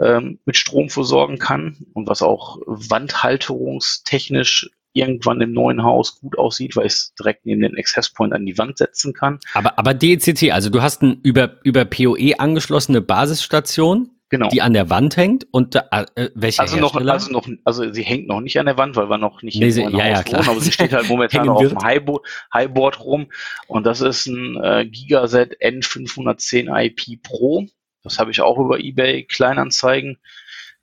ähm, 0.00 0.40
mit 0.44 0.56
Strom 0.56 0.90
versorgen 0.90 1.38
kann 1.38 1.86
und 1.94 2.08
was 2.08 2.22
auch 2.22 2.58
wandhalterungstechnisch 2.66 4.70
irgendwann 4.92 5.40
im 5.40 5.52
neuen 5.52 5.82
Haus 5.82 6.20
gut 6.20 6.38
aussieht, 6.38 6.76
weil 6.76 6.86
ich 6.86 6.92
es 6.92 7.14
direkt 7.14 7.46
neben 7.46 7.62
den 7.62 7.76
Access 7.76 8.10
Point 8.10 8.32
an 8.32 8.46
die 8.46 8.58
Wand 8.58 8.78
setzen 8.78 9.12
kann. 9.12 9.38
Aber, 9.54 9.78
aber 9.78 9.94
DECT, 9.94 10.50
also 10.52 10.70
du 10.70 10.82
hast 10.82 11.02
eine 11.02 11.16
über, 11.22 11.56
über 11.64 11.84
PoE 11.84 12.38
angeschlossene 12.38 13.00
Basisstation, 13.00 14.10
genau. 14.32 14.48
die 14.48 14.62
an 14.62 14.72
der 14.72 14.90
Wand 14.90 15.16
hängt 15.16 15.46
und 15.52 15.76
äh, 15.76 15.82
äh 16.16 16.30
welche 16.34 16.60
also 16.60 16.76
noch, 16.78 16.94
also 16.94 17.30
noch, 17.30 17.48
also 17.64 17.92
sie 17.92 18.02
hängt 18.02 18.26
noch 18.26 18.40
nicht 18.40 18.58
an 18.58 18.66
der 18.66 18.76
Wand, 18.76 18.96
weil 18.96 19.08
wir 19.08 19.18
noch 19.18 19.42
nicht 19.42 19.60
nee, 19.60 19.70
sie, 19.70 19.82
ja, 19.82 20.08
ja, 20.08 20.22
klar. 20.22 20.40
wohnen, 20.40 20.50
aber 20.50 20.60
sie 20.60 20.72
steht 20.72 20.92
halt 20.92 21.08
momentan 21.08 21.48
auf 21.48 21.62
dem 21.62 21.78
Highboard, 21.78 22.26
Highboard 22.52 23.00
rum 23.04 23.26
und 23.68 23.86
das 23.86 24.00
ist 24.00 24.26
ein 24.26 24.56
äh, 24.62 24.86
Gigaset 24.86 25.60
N510 25.60 26.68
IP 26.86 27.22
Pro. 27.22 27.66
Das 28.02 28.18
habe 28.18 28.32
ich 28.32 28.40
auch 28.40 28.58
über 28.58 28.80
eBay 28.80 29.24
Kleinanzeigen 29.24 30.18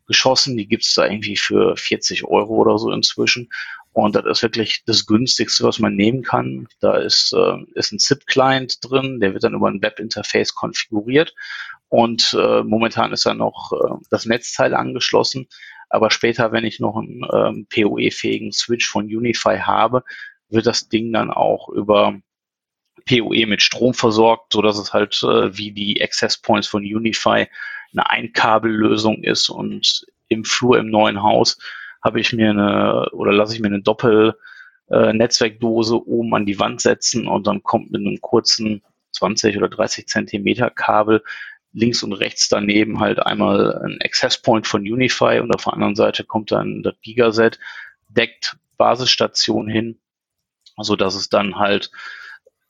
geschossen. 0.07 0.55
Die 0.55 0.67
gibt's 0.67 0.93
da 0.93 1.05
irgendwie 1.05 1.35
für 1.35 1.75
40 1.75 2.23
Euro 2.25 2.55
oder 2.55 2.77
so 2.77 2.91
inzwischen. 2.91 3.49
Und 3.93 4.15
das 4.15 4.25
ist 4.25 4.43
wirklich 4.43 4.83
das 4.85 5.05
günstigste, 5.05 5.63
was 5.63 5.79
man 5.79 5.95
nehmen 5.95 6.23
kann. 6.23 6.67
Da 6.79 6.97
ist, 6.97 7.33
äh, 7.33 7.57
ist 7.73 7.91
ein 7.91 7.99
ZIP-Client 7.99 8.77
drin, 8.81 9.19
der 9.19 9.33
wird 9.33 9.43
dann 9.43 9.55
über 9.55 9.67
ein 9.67 9.81
Webinterface 9.81 10.53
konfiguriert. 10.53 11.33
Und 11.89 12.35
äh, 12.39 12.63
momentan 12.63 13.11
ist 13.11 13.25
da 13.25 13.33
noch 13.33 13.71
äh, 13.73 13.95
das 14.11 14.25
Netzteil 14.25 14.75
angeschlossen. 14.75 15.47
Aber 15.89 16.11
später, 16.11 16.51
wenn 16.51 16.65
ich 16.65 16.79
noch 16.79 16.97
einen 16.97 17.25
ähm, 17.33 17.67
PoE-fähigen 17.67 18.51
Switch 18.51 18.87
von 18.87 19.05
Unify 19.05 19.57
habe, 19.57 20.03
wird 20.49 20.67
das 20.67 20.87
Ding 20.87 21.11
dann 21.11 21.31
auch 21.31 21.69
über 21.69 22.19
PoE 23.07 23.47
mit 23.47 23.63
Strom 23.63 23.95
versorgt, 23.95 24.53
so 24.53 24.61
dass 24.61 24.77
es 24.77 24.93
halt 24.93 25.21
äh, 25.23 25.57
wie 25.57 25.71
die 25.71 26.01
Access 26.01 26.37
Points 26.37 26.67
von 26.67 26.83
Unify 26.83 27.47
eine 27.91 28.09
Einkabellösung 28.09 29.23
ist 29.23 29.49
und 29.49 30.05
im 30.27 30.45
Flur 30.45 30.77
im 30.77 30.91
neuen 30.91 31.23
Haus 31.23 31.57
habe 32.01 32.19
ich 32.19 32.33
mir 32.33 32.49
eine 32.49 33.09
oder 33.11 33.31
lasse 33.31 33.53
ich 33.53 33.59
mir 33.59 33.67
eine 33.67 33.81
Doppel 33.81 34.35
äh, 34.89 35.13
oben 35.13 36.35
an 36.35 36.45
die 36.45 36.59
Wand 36.59 36.81
setzen 36.81 37.27
und 37.27 37.47
dann 37.47 37.63
kommt 37.63 37.91
mit 37.91 38.01
einem 38.01 38.21
kurzen 38.21 38.83
20 39.11 39.57
oder 39.57 39.69
30 39.69 40.07
Zentimeter 40.07 40.69
Kabel 40.69 41.23
links 41.71 42.03
und 42.03 42.13
rechts 42.13 42.49
daneben 42.49 42.99
halt 42.99 43.19
einmal 43.19 43.77
ein 43.83 43.99
Access 44.01 44.41
Point 44.41 44.65
von 44.65 44.81
Unify 44.81 45.39
und 45.39 45.53
auf 45.53 45.63
der 45.65 45.73
anderen 45.73 45.95
Seite 45.95 46.23
kommt 46.23 46.51
dann 46.51 46.81
das 46.81 46.95
Gigaset, 47.01 47.59
deckt 48.07 48.57
Basisstation 48.77 49.67
hin, 49.67 49.99
so 50.77 50.95
dass 50.95 51.15
es 51.15 51.29
dann 51.29 51.57
halt 51.57 51.91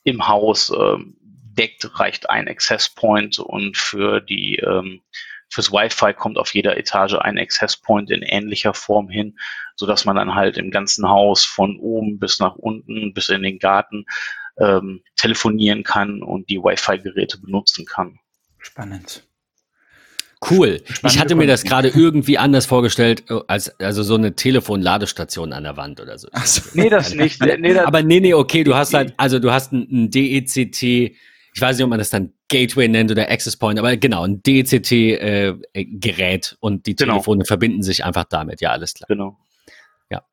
im 0.04 0.28
Haus 0.28 0.70
äh, 0.72 0.98
deckt, 1.22 2.00
reicht 2.00 2.30
ein 2.30 2.48
Access 2.48 2.90
Point 2.90 3.40
und 3.40 3.78
für 3.78 4.20
die 4.20 4.58
ähm, 4.58 5.02
Fürs 5.50 5.72
Wi-Fi 5.72 6.14
kommt 6.14 6.38
auf 6.38 6.54
jeder 6.54 6.78
Etage 6.78 7.16
ein 7.16 7.38
Access 7.38 7.78
Point 7.78 8.12
in 8.12 8.22
ähnlicher 8.22 8.74
Form 8.74 9.10
hin, 9.10 9.38
so 9.76 9.86
dass 9.86 10.06
man 10.06 10.16
dann 10.16 10.36
halt 10.36 10.58
im 10.58 10.72
ganzen 10.72 11.08
Haus 11.10 11.44
von 11.44 11.78
oben 11.80 12.20
bis 12.20 12.40
nach 12.40 12.56
unten 12.56 13.14
bis 13.14 13.30
in 13.30 13.42
den 13.42 13.60
Garten 13.60 14.06
ähm, 14.60 15.02
telefonieren 15.16 15.84
kann 15.84 16.22
und 16.22 16.50
die 16.50 16.60
Wi-Fi-Geräte 16.60 17.40
benutzen 17.40 17.86
kann. 17.86 18.20
Spannend. 18.60 19.24
Cool. 20.50 20.82
ich 21.04 21.20
hatte 21.20 21.36
mir 21.36 21.48
das 21.48 21.64
gerade 21.64 21.90
irgendwie 21.90 22.38
anders 22.38 22.66
vorgestellt, 22.66 23.26
äh, 23.30 23.42
als 23.48 23.78
also 23.80 24.04
so 24.04 24.16
eine 24.16 24.36
Telefonladestation 24.36 25.52
an 25.52 25.64
der 25.64 25.76
Wand 25.76 26.00
oder 26.00 26.18
so. 26.18 26.30
Ach 26.32 26.46
so. 26.46 26.62
Nee, 26.74 26.90
das 26.90 27.14
nicht. 27.14 27.42
Nee, 27.42 27.74
das 27.74 27.86
aber 27.86 28.04
nee, 28.04 28.22
nee, 28.22 28.34
okay, 28.34 28.64
du 28.64 28.74
hast 28.76 28.94
halt, 28.94 29.14
also 29.18 29.40
du 29.40 29.52
hast 29.52 29.74
ein, 29.74 29.88
ein 29.92 30.12
DECT 30.12 31.16
ich 31.60 31.62
weiß 31.62 31.76
nicht, 31.76 31.84
ob 31.84 31.90
man 31.90 32.00
das 32.00 32.10
dann 32.10 32.32
Gateway 32.48 32.88
nennt 32.88 33.12
oder 33.12 33.30
Access 33.30 33.58
Point, 33.58 33.80
aber 33.80 33.98
genau, 33.98 34.24
ein 34.24 34.42
DCT-Gerät 34.42 35.22
äh, 36.54 36.56
und 36.62 36.86
die 36.86 36.96
genau. 36.96 37.16
Telefone 37.16 37.44
verbinden 37.44 37.84
sich 37.84 38.06
einfach 38.06 38.24
damit. 38.24 38.62
Ja, 38.62 38.72
alles 38.72 38.94
klar. 38.94 39.08
Genau. 39.10 39.38
Ja. 40.10 40.24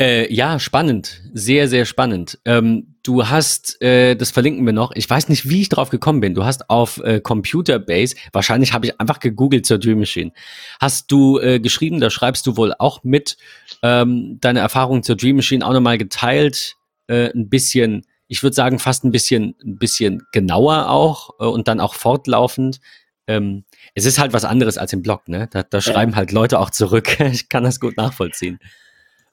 Äh, 0.00 0.32
ja, 0.32 0.58
spannend. 0.58 1.20
Sehr, 1.34 1.68
sehr 1.68 1.84
spannend. 1.84 2.38
Ähm, 2.46 2.94
du 3.02 3.28
hast, 3.28 3.82
äh, 3.82 4.16
das 4.16 4.30
verlinken 4.30 4.64
wir 4.64 4.72
noch, 4.72 4.92
ich 4.94 5.10
weiß 5.10 5.28
nicht, 5.28 5.50
wie 5.50 5.60
ich 5.60 5.68
drauf 5.68 5.90
gekommen 5.90 6.20
bin. 6.20 6.34
Du 6.34 6.46
hast 6.46 6.70
auf 6.70 6.96
äh, 7.04 7.20
Computerbase, 7.20 8.16
wahrscheinlich 8.32 8.72
habe 8.72 8.86
ich 8.86 8.98
einfach 8.98 9.20
gegoogelt 9.20 9.66
zur 9.66 9.76
Dream 9.76 9.98
Machine, 9.98 10.32
hast 10.80 11.12
du 11.12 11.38
äh, 11.40 11.60
geschrieben, 11.60 12.00
da 12.00 12.08
schreibst 12.08 12.46
du 12.46 12.56
wohl 12.56 12.72
auch 12.78 13.04
mit, 13.04 13.36
ähm, 13.82 14.38
deine 14.40 14.60
Erfahrung 14.60 15.02
zur 15.02 15.16
Dream 15.16 15.36
Machine 15.36 15.66
auch 15.66 15.74
nochmal 15.74 15.98
geteilt, 15.98 16.76
äh, 17.06 17.30
ein 17.34 17.50
bisschen 17.50 18.06
ich 18.28 18.42
würde 18.42 18.54
sagen, 18.54 18.78
fast 18.78 19.04
ein 19.04 19.12
bisschen, 19.12 19.54
ein 19.64 19.78
bisschen 19.78 20.22
genauer 20.32 20.88
auch 20.88 21.30
äh, 21.38 21.44
und 21.44 21.68
dann 21.68 21.80
auch 21.80 21.94
fortlaufend. 21.94 22.80
Ähm, 23.26 23.64
es 23.94 24.04
ist 24.04 24.18
halt 24.18 24.32
was 24.32 24.44
anderes 24.44 24.78
als 24.78 24.92
im 24.92 25.02
Blog, 25.02 25.28
ne? 25.28 25.48
Da, 25.50 25.62
da 25.62 25.80
schreiben 25.80 26.12
ja. 26.12 26.18
halt 26.18 26.32
Leute 26.32 26.60
auch 26.60 26.70
zurück. 26.70 27.20
ich 27.32 27.48
kann 27.48 27.64
das 27.64 27.80
gut 27.80 27.96
nachvollziehen. 27.96 28.58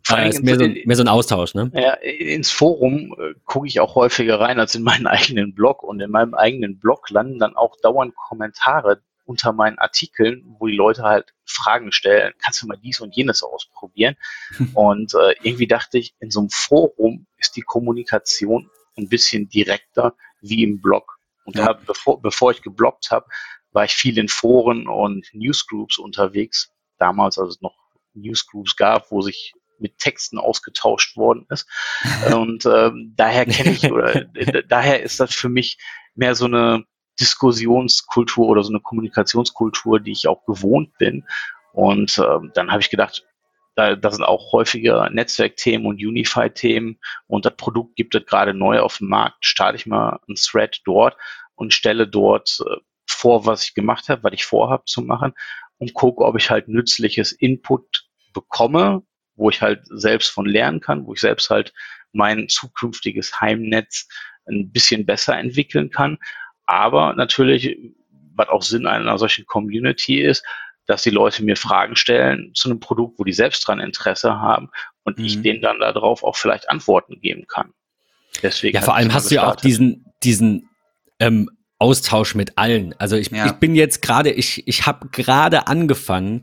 Vor 0.05 0.17
allem 0.17 0.29
ist 0.29 0.43
mehr 0.43 0.57
so, 0.57 0.67
mehr 0.67 0.95
so 0.97 1.03
ein 1.03 1.07
Austausch, 1.07 1.53
ne? 1.53 1.71
Ja, 1.73 1.93
ins 1.93 2.51
Forum 2.51 3.15
äh, 3.17 3.35
gucke 3.45 3.67
ich 3.67 3.79
auch 3.79 3.95
häufiger 3.95 4.39
rein 4.39 4.59
als 4.59 4.75
in 4.75 4.83
meinen 4.83 5.07
eigenen 5.07 5.55
Blog 5.55 5.81
und 5.81 6.01
in 6.01 6.11
meinem 6.11 6.33
eigenen 6.33 6.79
Blog 6.79 7.09
landen 7.09 7.39
dann 7.39 7.55
auch 7.55 7.77
dauernd 7.81 8.15
Kommentare, 8.15 9.01
unter 9.25 9.53
meinen 9.53 9.77
Artikeln, 9.77 10.43
wo 10.59 10.67
die 10.67 10.75
Leute 10.75 11.03
halt 11.03 11.33
Fragen 11.45 11.93
stellen, 11.93 12.33
kannst 12.43 12.61
du 12.61 12.67
mal 12.67 12.77
dies 12.83 12.99
und 12.99 13.15
jenes 13.15 13.41
ausprobieren? 13.41 14.15
und 14.73 15.13
äh, 15.13 15.35
irgendwie 15.41 15.67
dachte 15.67 15.97
ich, 15.97 16.13
in 16.19 16.29
so 16.29 16.41
einem 16.41 16.49
Forum 16.49 17.25
ist 17.37 17.55
die 17.55 17.61
Kommunikation 17.61 18.69
ein 18.97 19.09
bisschen 19.09 19.49
direkter 19.49 20.15
wie 20.41 20.63
im 20.63 20.81
Blog. 20.81 21.17
Und 21.45 21.57
ja. 21.57 21.67
da, 21.67 21.73
bevor, 21.73 22.21
bevor 22.21 22.51
ich 22.51 22.61
gebloggt 22.61 23.11
habe, 23.11 23.25
war 23.71 23.85
ich 23.85 23.93
viel 23.93 24.17
in 24.17 24.29
Foren 24.29 24.87
und 24.87 25.27
Newsgroups 25.33 25.97
unterwegs. 25.97 26.71
Damals, 26.97 27.37
als 27.37 27.55
es 27.55 27.61
noch 27.61 27.75
Newsgroups 28.13 28.75
gab, 28.75 29.11
wo 29.11 29.21
sich 29.21 29.53
mit 29.79 29.97
Texten 29.97 30.37
ausgetauscht 30.37 31.17
worden 31.17 31.45
ist. 31.49 31.67
und 32.35 32.65
ähm, 32.65 33.13
daher 33.15 33.45
kenne 33.45 33.71
ich 33.71 33.91
oder 33.91 34.25
daher 34.67 35.03
ist 35.03 35.19
das 35.19 35.33
für 35.33 35.49
mich 35.49 35.77
mehr 36.15 36.35
so 36.35 36.45
eine 36.45 36.85
Diskussionskultur 37.19 38.47
oder 38.47 38.63
so 38.63 38.71
eine 38.71 38.79
Kommunikationskultur, 38.79 39.99
die 39.99 40.11
ich 40.11 40.27
auch 40.27 40.45
gewohnt 40.45 40.97
bin. 40.97 41.25
Und 41.73 42.17
äh, 42.17 42.39
dann 42.53 42.71
habe 42.71 42.81
ich 42.81 42.89
gedacht, 42.89 43.25
da, 43.75 43.95
da 43.95 44.11
sind 44.11 44.23
auch 44.23 44.51
häufiger 44.51 45.09
Netzwerkthemen 45.09 45.87
und 45.87 45.95
Unify-Themen 45.95 46.99
und 47.27 47.45
das 47.45 47.55
Produkt 47.55 47.95
gibt 47.95 48.15
es 48.15 48.25
gerade 48.25 48.53
neu 48.53 48.79
auf 48.79 48.97
dem 48.97 49.09
Markt. 49.09 49.45
Starte 49.45 49.75
ich 49.77 49.85
mal 49.85 50.19
ein 50.27 50.35
Thread 50.35 50.81
dort 50.85 51.17
und 51.55 51.73
stelle 51.73 52.07
dort 52.07 52.59
äh, 52.67 52.77
vor, 53.07 53.45
was 53.45 53.63
ich 53.63 53.73
gemacht 53.73 54.09
habe, 54.09 54.23
was 54.23 54.33
ich 54.33 54.45
vorhabe 54.45 54.85
zu 54.85 55.01
machen 55.01 55.33
und 55.77 55.93
gucke, 55.93 56.23
ob 56.23 56.37
ich 56.37 56.49
halt 56.49 56.67
nützliches 56.67 57.31
Input 57.31 58.07
bekomme, 58.33 59.03
wo 59.35 59.49
ich 59.49 59.61
halt 59.61 59.81
selbst 59.89 60.29
von 60.29 60.45
lernen 60.45 60.79
kann, 60.79 61.05
wo 61.05 61.13
ich 61.13 61.19
selbst 61.19 61.49
halt 61.49 61.73
mein 62.11 62.47
zukünftiges 62.47 63.41
Heimnetz 63.41 64.07
ein 64.45 64.71
bisschen 64.71 65.05
besser 65.05 65.37
entwickeln 65.37 65.89
kann. 65.89 66.17
Aber 66.65 67.13
natürlich, 67.13 67.77
was 68.35 68.49
auch 68.49 68.61
Sinn 68.61 68.87
einer 68.87 69.17
solchen 69.17 69.45
Community 69.45 70.21
ist, 70.21 70.45
dass 70.85 71.03
die 71.03 71.09
Leute 71.09 71.43
mir 71.43 71.55
Fragen 71.55 71.95
stellen 71.95 72.51
zu 72.53 72.69
einem 72.69 72.79
Produkt, 72.79 73.19
wo 73.19 73.23
die 73.23 73.33
selbst 73.33 73.67
dran 73.67 73.79
Interesse 73.79 74.39
haben 74.39 74.69
und 75.03 75.17
mhm. 75.17 75.25
ich 75.25 75.41
denen 75.41 75.61
dann 75.61 75.79
darauf 75.79 76.23
auch 76.23 76.35
vielleicht 76.35 76.69
Antworten 76.69 77.19
geben 77.21 77.45
kann. 77.47 77.73
Deswegen 78.41 78.75
ja, 78.75 78.81
vor 78.81 78.95
allem 78.95 79.13
hast 79.13 79.31
du 79.31 79.35
ja 79.35 79.49
auch 79.49 79.55
diesen, 79.55 80.05
diesen 80.23 80.69
ähm, 81.19 81.49
Austausch 81.79 82.35
mit 82.35 82.57
allen. 82.57 82.95
Also 82.97 83.15
ich, 83.15 83.29
ja. 83.31 83.45
ich 83.45 83.53
bin 83.53 83.75
jetzt 83.75 84.01
gerade, 84.01 84.31
ich, 84.31 84.67
ich 84.67 84.85
habe 84.85 85.09
gerade 85.09 85.67
angefangen, 85.67 86.41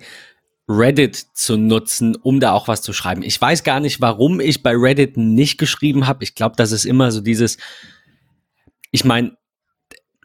Reddit 0.69 1.17
zu 1.17 1.57
nutzen, 1.57 2.15
um 2.15 2.39
da 2.39 2.53
auch 2.53 2.69
was 2.69 2.81
zu 2.83 2.93
schreiben. 2.93 3.23
Ich 3.23 3.41
weiß 3.41 3.65
gar 3.65 3.81
nicht, 3.81 4.01
warum 4.01 4.39
ich 4.39 4.63
bei 4.63 4.73
Reddit 4.73 5.17
nicht 5.17 5.59
geschrieben 5.59 6.07
habe. 6.07 6.23
Ich 6.23 6.37
glaube, 6.37 6.55
das 6.57 6.71
ist 6.71 6.85
immer 6.85 7.11
so 7.11 7.21
dieses, 7.21 7.59
ich 8.93 9.05
meine, 9.05 9.37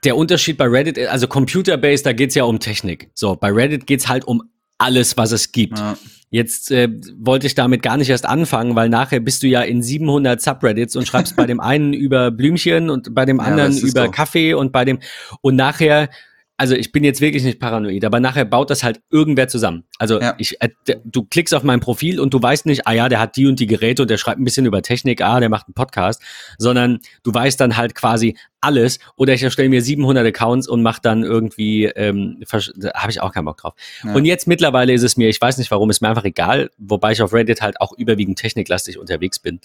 der 0.05 0.15
Unterschied 0.15 0.57
bei 0.57 0.65
Reddit, 0.65 0.99
also 1.07 1.27
Computer-Based, 1.27 2.05
da 2.05 2.13
geht's 2.13 2.35
ja 2.35 2.43
um 2.43 2.59
Technik. 2.59 3.09
So, 3.13 3.35
bei 3.35 3.51
Reddit 3.51 3.87
geht's 3.87 4.07
halt 4.07 4.25
um 4.25 4.43
alles, 4.77 5.17
was 5.17 5.31
es 5.31 5.51
gibt. 5.51 5.79
Ja. 5.79 5.97
Jetzt 6.29 6.71
äh, 6.71 6.89
wollte 7.17 7.47
ich 7.47 7.55
damit 7.55 7.81
gar 7.81 7.97
nicht 7.97 8.09
erst 8.09 8.25
anfangen, 8.25 8.75
weil 8.75 8.89
nachher 8.89 9.19
bist 9.19 9.43
du 9.43 9.47
ja 9.47 9.61
in 9.61 9.81
700 9.81 10.41
Subreddits 10.41 10.95
und 10.95 11.07
schreibst 11.07 11.35
bei 11.35 11.45
dem 11.45 11.59
einen 11.61 11.93
über 11.93 12.31
Blümchen 12.31 12.89
und 12.89 13.15
bei 13.15 13.25
dem 13.25 13.39
anderen 13.39 13.71
ja, 13.71 13.87
über 13.87 14.05
doch. 14.05 14.11
Kaffee 14.11 14.53
und 14.53 14.71
bei 14.71 14.83
dem 14.83 14.99
und 15.41 15.55
nachher 15.55 16.09
also 16.57 16.73
ich 16.73 16.91
bin 16.93 17.03
jetzt 17.03 17.19
wirklich 17.19 17.43
nicht 17.43 17.59
paranoid, 17.59 18.05
aber 18.05 18.21
nachher 18.21 18.45
baut 18.45 18.69
das 18.69 18.83
halt 18.83 19.01
irgendwer 19.11 19.49
zusammen. 19.49 19.83
Also 19.99 20.21
ja. 20.21 20.35
ich, 20.37 20.61
äh, 20.61 20.69
du 21.03 21.23
klickst 21.23 21.53
auf 21.53 21.63
mein 21.63 21.81
Profil 21.81 22.19
und 22.19 22.33
du 22.33 22.41
weißt 22.41 22.65
nicht, 22.65 22.87
ah 22.87 22.93
ja, 22.93 23.09
der 23.09 23.19
hat 23.19 23.35
die 23.35 23.45
und 23.45 23.59
die 23.59 23.67
Geräte 23.67 24.03
und 24.03 24.09
der 24.09 24.17
schreibt 24.17 24.39
ein 24.39 24.45
bisschen 24.45 24.65
über 24.65 24.81
Technik, 24.81 25.21
ah, 25.21 25.39
der 25.41 25.49
macht 25.49 25.67
einen 25.67 25.73
Podcast, 25.73 26.21
sondern 26.57 26.99
du 27.23 27.33
weißt 27.33 27.59
dann 27.59 27.75
halt 27.75 27.93
quasi 27.93 28.37
alles 28.61 28.99
oder 29.17 29.33
ich 29.33 29.43
erstelle 29.43 29.67
mir 29.67 29.81
700 29.81 30.25
Accounts 30.25 30.67
und 30.67 30.81
mache 30.81 31.01
dann 31.01 31.23
irgendwie, 31.23 31.85
ähm, 31.85 32.41
da 32.77 32.93
habe 32.93 33.11
ich 33.11 33.21
auch 33.21 33.33
keinen 33.33 33.45
Bock 33.45 33.57
drauf. 33.57 33.73
Ja. 34.03 34.13
Und 34.13 34.23
jetzt 34.23 34.47
mittlerweile 34.47 34.93
ist 34.93 35.03
es 35.03 35.17
mir, 35.17 35.27
ich 35.27 35.41
weiß 35.41 35.57
nicht 35.57 35.71
warum, 35.71 35.89
ist 35.89 36.01
mir 36.01 36.09
einfach 36.09 36.23
egal, 36.23 36.69
wobei 36.77 37.11
ich 37.11 37.21
auf 37.21 37.33
Reddit 37.33 37.61
halt 37.61 37.81
auch 37.81 37.91
überwiegend 37.97 38.39
techniklastig 38.39 38.97
unterwegs 38.97 39.39
bin. 39.39 39.59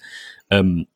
Ähm, 0.49 0.87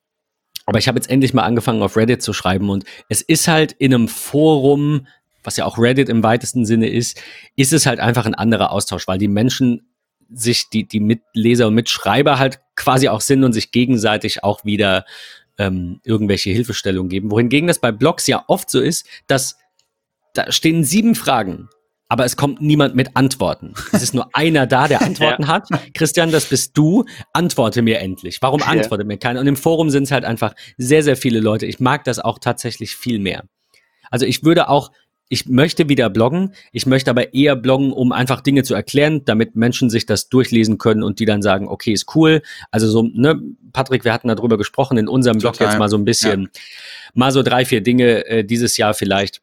aber 0.66 0.80
ich 0.80 0.88
habe 0.88 0.98
jetzt 0.98 1.10
endlich 1.10 1.34
mal 1.34 1.44
angefangen, 1.44 1.84
auf 1.84 1.96
Reddit 1.96 2.22
zu 2.22 2.34
schreiben 2.34 2.70
und 2.70 2.86
es 3.08 3.22
ist 3.22 3.48
halt 3.48 3.72
in 3.74 3.94
einem 3.94 4.08
Forum 4.08 5.08
was 5.46 5.58
ja 5.58 5.66
auch 5.66 5.78
Reddit 5.78 6.10
im 6.10 6.24
weitesten 6.24 6.66
Sinne 6.66 6.90
ist, 6.90 7.22
ist 7.56 7.74
es 7.74 7.86
halt 7.86 8.00
einfach 8.00 8.26
ein 8.26 8.36
anderer 8.36 8.72
Austausch, 8.72 9.08
weil 9.08 9.18
die 9.18 9.28
Menschen 9.28 9.88
sich, 10.30 10.70
die, 10.70 10.88
die 10.88 11.00
Mitleser 11.00 11.68
und 11.68 11.76
Mitschreiber 11.76 12.40
halt 12.40 12.60
quasi 12.76 13.10
auch 13.10 13.22
sind 13.22 13.44
und 13.44 13.54
sich 13.54 13.72
gegenseitig 13.72 14.44
auch 14.44 14.66
wieder 14.66 15.06
ähm, 15.58 16.02
irgendwelche 16.04 16.50
Hilfestellungen 16.50 17.10
geben. 17.10 17.32
Wohingegen 17.32 17.68
das 17.68 17.80
bei 17.80 17.92
Blogs 17.92 18.28
ja 18.28 18.44
oft 18.48 18.70
so 18.70 18.82
ist, 18.82 19.08
dass 19.28 19.58
da 20.34 20.52
stehen 20.52 20.84
sieben 20.84 21.16
Fragen, 21.16 21.70
aber 22.08 22.26
es 22.26 22.38
kommt 22.38 22.62
niemand 22.62 22.96
mit 22.96 23.16
Antworten. 23.16 23.74
Es 23.92 24.04
ist 24.04 24.14
nur 24.14 24.30
einer 24.34 24.68
da, 24.68 24.88
der 24.88 25.02
Antworten 25.04 25.44
ja. 25.44 25.48
hat. 25.48 25.70
Christian, 25.94 26.32
das 26.32 26.50
bist 26.50 26.78
du. 26.78 27.06
Antworte 27.34 27.82
mir 27.82 28.00
endlich. 28.00 28.42
Warum 28.42 28.62
antwortet 28.62 29.06
ja. 29.06 29.08
mir 29.08 29.18
keiner? 29.18 29.40
Und 29.40 29.48
im 29.48 29.56
Forum 29.56 29.90
sind 29.90 30.04
es 30.04 30.12
halt 30.12 30.26
einfach 30.26 30.54
sehr, 30.78 31.04
sehr 31.04 31.16
viele 31.16 31.40
Leute. 31.40 31.66
Ich 31.66 31.80
mag 31.80 32.04
das 32.04 32.20
auch 32.20 32.40
tatsächlich 32.40 32.96
viel 32.96 33.20
mehr. 33.20 33.46
Also 34.12 34.26
ich 34.26 34.44
würde 34.44 34.70
auch 34.70 34.92
ich 35.28 35.48
möchte 35.48 35.90
wieder 35.90 36.10
bloggen, 36.10 36.54
ich 36.72 36.86
möchte 36.86 37.10
aber 37.10 37.34
eher 37.34 37.56
bloggen, 37.56 37.92
um 37.92 38.12
einfach 38.12 38.42
Dinge 38.42 38.64
zu 38.64 38.76
erklären, 38.76 39.26
damit 39.26 39.56
Menschen 39.56 39.90
sich 39.90 40.06
das 40.06 40.30
durchlesen 40.30 40.78
können 40.78 41.02
und 41.02 41.20
die 41.20 41.26
dann 41.26 41.42
sagen, 41.42 41.68
okay, 41.68 41.94
ist 41.94 42.16
cool. 42.16 42.42
Also 42.72 42.88
so, 42.88 43.04
ne, 43.04 43.42
Patrick, 43.74 44.06
wir 44.06 44.14
hatten 44.14 44.28
darüber 44.28 44.58
gesprochen 44.58 44.98
in 44.98 45.08
unserem 45.08 45.40
Blog 45.40 45.54
Total. 45.54 45.70
jetzt 45.70 45.80
mal 45.80 45.90
so 45.90 45.98
ein 45.98 46.06
bisschen, 46.06 46.44
ja. 46.44 46.50
mal 47.16 47.32
so 47.32 47.42
drei, 47.42 47.66
vier 47.66 47.82
Dinge 47.82 48.26
äh, 48.28 48.44
dieses 48.44 48.78
Jahr 48.78 48.94
vielleicht 48.94 49.42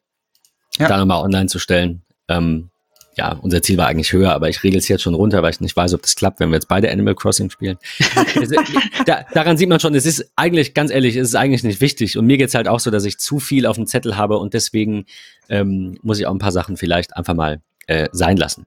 ja. 0.79 0.87
da 0.87 0.97
nochmal 0.97 1.21
online 1.21 1.47
zu 1.47 1.59
stellen. 1.59 2.01
Ähm, 2.29 2.69
ja, 3.15 3.37
unser 3.41 3.61
Ziel 3.61 3.77
war 3.77 3.87
eigentlich 3.87 4.11
höher, 4.11 4.33
aber 4.33 4.49
ich 4.49 4.63
regel 4.63 4.79
es 4.79 4.87
jetzt 4.87 5.03
schon 5.03 5.13
runter, 5.13 5.43
weil 5.43 5.51
ich 5.51 5.59
nicht 5.59 5.75
weiß, 5.75 5.93
ob 5.93 6.01
das 6.01 6.15
klappt, 6.15 6.39
wenn 6.39 6.49
wir 6.49 6.55
jetzt 6.55 6.67
beide 6.67 6.91
Animal 6.91 7.15
Crossing 7.15 7.49
spielen. 7.49 7.77
da, 9.05 9.25
daran 9.33 9.57
sieht 9.57 9.69
man 9.69 9.79
schon, 9.79 9.93
es 9.95 10.05
ist 10.05 10.31
eigentlich, 10.35 10.73
ganz 10.73 10.91
ehrlich, 10.91 11.15
es 11.15 11.29
ist 11.29 11.35
eigentlich 11.35 11.63
nicht 11.63 11.81
wichtig. 11.81 12.17
Und 12.17 12.25
mir 12.25 12.37
geht's 12.37 12.55
halt 12.55 12.67
auch 12.67 12.79
so, 12.79 12.91
dass 12.91 13.05
ich 13.05 13.19
zu 13.19 13.39
viel 13.39 13.65
auf 13.65 13.75
dem 13.75 13.85
Zettel 13.85 14.17
habe 14.17 14.37
und 14.37 14.53
deswegen 14.53 15.05
ähm, 15.49 15.97
muss 16.01 16.19
ich 16.19 16.25
auch 16.25 16.33
ein 16.33 16.39
paar 16.39 16.51
Sachen 16.51 16.77
vielleicht 16.77 17.15
einfach 17.15 17.35
mal 17.35 17.61
äh, 17.87 18.09
sein 18.11 18.37
lassen. 18.37 18.65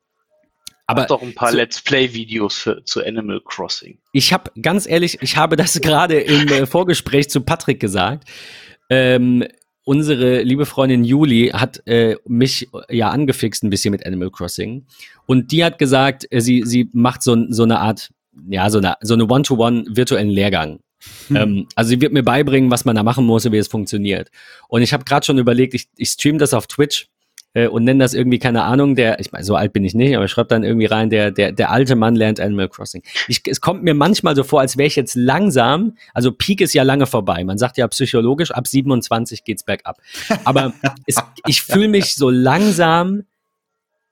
Aber 0.86 1.02
Mach 1.02 1.08
doch 1.08 1.22
ein 1.22 1.34
paar 1.34 1.50
so, 1.50 1.56
Let's 1.56 1.82
Play-Videos 1.82 2.70
zu 2.84 3.04
Animal 3.04 3.40
Crossing. 3.44 3.98
Ich 4.12 4.32
habe, 4.32 4.52
ganz 4.60 4.86
ehrlich, 4.86 5.18
ich 5.20 5.36
habe 5.36 5.56
das 5.56 5.74
gerade 5.80 6.20
im 6.20 6.48
äh, 6.48 6.66
Vorgespräch 6.66 7.28
zu 7.28 7.40
Patrick 7.40 7.80
gesagt. 7.80 8.28
Ähm, 8.88 9.44
unsere 9.86 10.42
liebe 10.42 10.66
Freundin 10.66 11.04
Juli 11.04 11.50
hat 11.54 11.80
äh, 11.86 12.16
mich 12.26 12.68
ja 12.90 13.10
angefixt 13.10 13.62
ein 13.62 13.70
bisschen 13.70 13.92
mit 13.92 14.04
Animal 14.04 14.30
Crossing. 14.30 14.84
Und 15.26 15.52
die 15.52 15.64
hat 15.64 15.78
gesagt, 15.78 16.26
äh, 16.30 16.40
sie, 16.40 16.64
sie 16.64 16.90
macht 16.92 17.22
so, 17.22 17.36
so 17.50 17.62
eine 17.62 17.78
Art, 17.78 18.10
ja, 18.48 18.68
so 18.68 18.78
eine, 18.78 18.96
so 19.00 19.14
eine 19.14 19.26
One-to-One 19.26 19.84
virtuellen 19.88 20.28
Lehrgang. 20.28 20.80
Hm. 21.28 21.36
Ähm, 21.36 21.68
also 21.76 21.90
sie 21.90 22.00
wird 22.00 22.12
mir 22.12 22.24
beibringen, 22.24 22.70
was 22.70 22.84
man 22.84 22.96
da 22.96 23.04
machen 23.04 23.24
muss 23.24 23.46
und 23.46 23.52
wie 23.52 23.58
es 23.58 23.68
funktioniert. 23.68 24.30
Und 24.68 24.82
ich 24.82 24.92
habe 24.92 25.04
gerade 25.04 25.24
schon 25.24 25.38
überlegt, 25.38 25.72
ich, 25.72 25.86
ich 25.96 26.08
stream 26.08 26.38
das 26.38 26.52
auf 26.52 26.66
Twitch 26.66 27.06
äh, 27.56 27.68
und 27.68 27.84
nenne 27.84 28.04
das 28.04 28.12
irgendwie, 28.12 28.38
keine 28.38 28.64
Ahnung, 28.64 28.96
der, 28.96 29.18
ich 29.18 29.32
meine, 29.32 29.44
so 29.44 29.56
alt 29.56 29.72
bin 29.72 29.82
ich 29.82 29.94
nicht, 29.94 30.14
aber 30.14 30.26
ich 30.26 30.30
schreibe 30.30 30.48
dann 30.48 30.62
irgendwie 30.62 30.84
rein, 30.84 31.08
der, 31.08 31.30
der, 31.30 31.52
der 31.52 31.70
alte 31.70 31.96
Mann 31.96 32.14
lernt 32.14 32.38
Animal 32.38 32.68
Crossing. 32.68 33.02
Ich, 33.28 33.40
es 33.46 33.62
kommt 33.62 33.82
mir 33.82 33.94
manchmal 33.94 34.36
so 34.36 34.44
vor, 34.44 34.60
als 34.60 34.76
wäre 34.76 34.86
ich 34.86 34.94
jetzt 34.94 35.14
langsam, 35.14 35.96
also 36.12 36.32
Peak 36.32 36.60
ist 36.60 36.74
ja 36.74 36.82
lange 36.82 37.06
vorbei. 37.06 37.42
Man 37.44 37.56
sagt 37.56 37.78
ja 37.78 37.88
psychologisch, 37.88 38.50
ab 38.50 38.66
27 38.66 39.42
geht's 39.42 39.64
bergab. 39.64 39.96
Aber 40.44 40.74
es, 41.06 41.16
ich 41.46 41.62
fühle 41.62 41.88
mich 41.88 42.14
so 42.14 42.28
langsam 42.28 43.24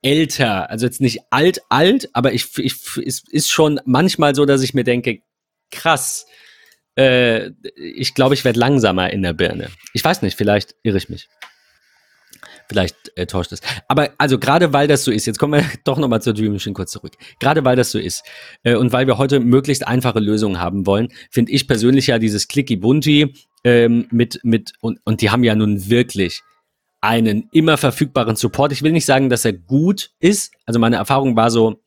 älter, 0.00 0.70
also 0.70 0.86
jetzt 0.86 1.02
nicht 1.02 1.20
alt, 1.28 1.60
alt, 1.68 2.08
aber 2.14 2.32
ich, 2.32 2.56
ich, 2.56 2.74
es 3.04 3.24
ist 3.28 3.50
schon 3.50 3.78
manchmal 3.84 4.34
so, 4.34 4.46
dass 4.46 4.62
ich 4.62 4.72
mir 4.72 4.84
denke, 4.84 5.20
krass, 5.70 6.24
äh, 6.96 7.50
ich 7.76 8.14
glaube, 8.14 8.34
ich 8.34 8.44
werde 8.46 8.58
langsamer 8.58 9.10
in 9.12 9.20
der 9.20 9.34
Birne. 9.34 9.68
Ich 9.92 10.02
weiß 10.02 10.22
nicht, 10.22 10.36
vielleicht 10.36 10.74
irre 10.82 10.96
ich 10.96 11.10
mich. 11.10 11.28
Vielleicht 12.68 12.96
äh, 13.16 13.26
täuscht 13.26 13.52
es. 13.52 13.60
Aber 13.88 14.10
also 14.18 14.38
gerade 14.38 14.72
weil 14.72 14.88
das 14.88 15.04
so 15.04 15.10
ist, 15.10 15.26
jetzt 15.26 15.38
kommen 15.38 15.60
wir 15.60 15.64
doch 15.84 15.98
nochmal 15.98 16.22
zur 16.22 16.34
Dream 16.34 16.52
Machine 16.52 16.74
kurz 16.74 16.90
zurück. 16.90 17.12
Gerade 17.40 17.64
weil 17.64 17.76
das 17.76 17.90
so 17.90 17.98
ist 17.98 18.24
äh, 18.62 18.74
und 18.74 18.92
weil 18.92 19.06
wir 19.06 19.18
heute 19.18 19.40
möglichst 19.40 19.86
einfache 19.86 20.20
Lösungen 20.20 20.60
haben 20.60 20.86
wollen, 20.86 21.08
finde 21.30 21.52
ich 21.52 21.66
persönlich 21.66 22.06
ja 22.06 22.18
dieses 22.18 22.48
Clicky 22.48 22.76
Bunti 22.76 23.34
ähm, 23.64 24.06
mit, 24.10 24.40
mit 24.42 24.72
und, 24.80 25.00
und 25.04 25.20
die 25.20 25.30
haben 25.30 25.44
ja 25.44 25.54
nun 25.54 25.88
wirklich 25.88 26.42
einen 27.00 27.48
immer 27.52 27.76
verfügbaren 27.76 28.36
Support. 28.36 28.72
Ich 28.72 28.82
will 28.82 28.92
nicht 28.92 29.04
sagen, 29.04 29.28
dass 29.28 29.44
er 29.44 29.52
gut 29.52 30.12
ist. 30.20 30.54
Also 30.64 30.80
meine 30.80 30.96
Erfahrung 30.96 31.36
war 31.36 31.50
so, 31.50 31.82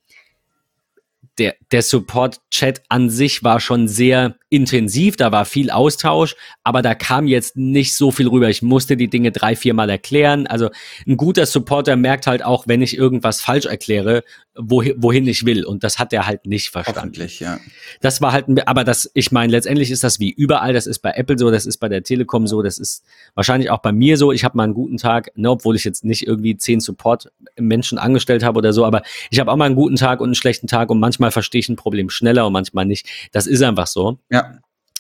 der, 1.40 1.56
der 1.72 1.82
Support-Chat 1.82 2.82
an 2.90 3.10
sich 3.10 3.44
war 3.44 3.60
schon 3.60 3.88
sehr 3.88 4.36
intensiv, 4.50 5.18
da 5.18 5.32
war 5.32 5.46
viel 5.46 5.70
Austausch, 5.70 6.36
aber 6.64 6.82
da 6.82 6.96
kam 6.96 7.28
jetzt 7.28 7.58
nicht 7.58 7.96
so 7.96 8.12
viel 8.12 8.28
rüber. 8.28 8.50
Ich 8.50 8.62
musste 8.62 8.96
die 8.96 9.10
Dinge 9.10 9.32
drei, 9.32 9.56
vier 9.56 9.74
Mal 9.74 9.90
erklären. 9.90 10.48
Also 10.48 10.70
ein 11.06 11.18
guter 11.18 11.46
Supporter 11.46 11.96
merkt 11.98 12.28
halt 12.28 12.44
auch, 12.44 12.68
wenn 12.68 12.82
ich 12.82 12.98
irgendwas 12.98 13.42
falsch 13.42 13.66
erkläre, 13.66 14.24
wohin, 14.56 14.96
wohin 14.98 15.28
ich 15.28 15.46
will. 15.46 15.66
Und 15.66 15.84
das 15.84 16.00
hat 16.00 16.14
er 16.14 16.28
halt 16.28 16.46
nicht 16.46 16.70
verstanden. 16.70 17.28
ja. 17.40 17.60
Das 18.02 18.22
war 18.22 18.32
halt, 18.32 18.46
aber 18.68 18.84
das, 18.84 19.12
ich 19.14 19.32
meine, 19.32 19.52
letztendlich 19.52 19.92
ist 19.92 20.04
das 20.04 20.20
wie 20.20 20.32
überall. 20.32 20.74
Das 20.74 20.88
ist 20.88 21.00
bei 21.00 21.12
Apple 21.12 21.38
so, 21.38 21.52
das 21.52 21.66
ist 21.66 21.78
bei 21.78 21.90
der 21.90 22.04
Telekom 22.04 22.48
so, 22.48 22.62
das 22.62 22.80
ist 22.80 23.04
wahrscheinlich 23.36 23.70
auch 23.70 23.80
bei 23.80 23.92
mir 23.92 24.18
so. 24.18 24.32
Ich 24.32 24.46
habe 24.46 24.56
mal 24.56 24.64
einen 24.64 24.74
guten 24.74 24.98
Tag, 24.98 25.32
ne, 25.36 25.52
obwohl 25.52 25.76
ich 25.76 25.84
jetzt 25.84 26.06
nicht 26.06 26.26
irgendwie 26.26 26.58
zehn 26.58 26.80
Support-Menschen 26.80 27.98
angestellt 27.98 28.44
habe 28.44 28.58
oder 28.58 28.72
so, 28.72 28.86
aber 28.86 29.02
ich 29.30 29.40
habe 29.40 29.52
auch 29.52 29.58
mal 29.58 29.66
einen 29.66 29.76
guten 29.76 29.98
Tag 29.98 30.22
und 30.22 30.28
einen 30.28 30.36
schlechten 30.36 30.68
Tag 30.68 30.90
und 30.90 31.00
manchmal 31.00 31.32
verstehe 31.32 31.60
ich 31.60 31.70
ein 31.70 31.76
Problem 31.76 32.10
schneller 32.10 32.48
und 32.48 32.54
manchmal 32.54 32.86
nicht. 32.86 33.08
Das 33.34 33.46
ist 33.46 33.62
einfach 33.62 33.88
so. 33.88 34.20
Ja. 34.32 34.37
Ja. 34.38 34.60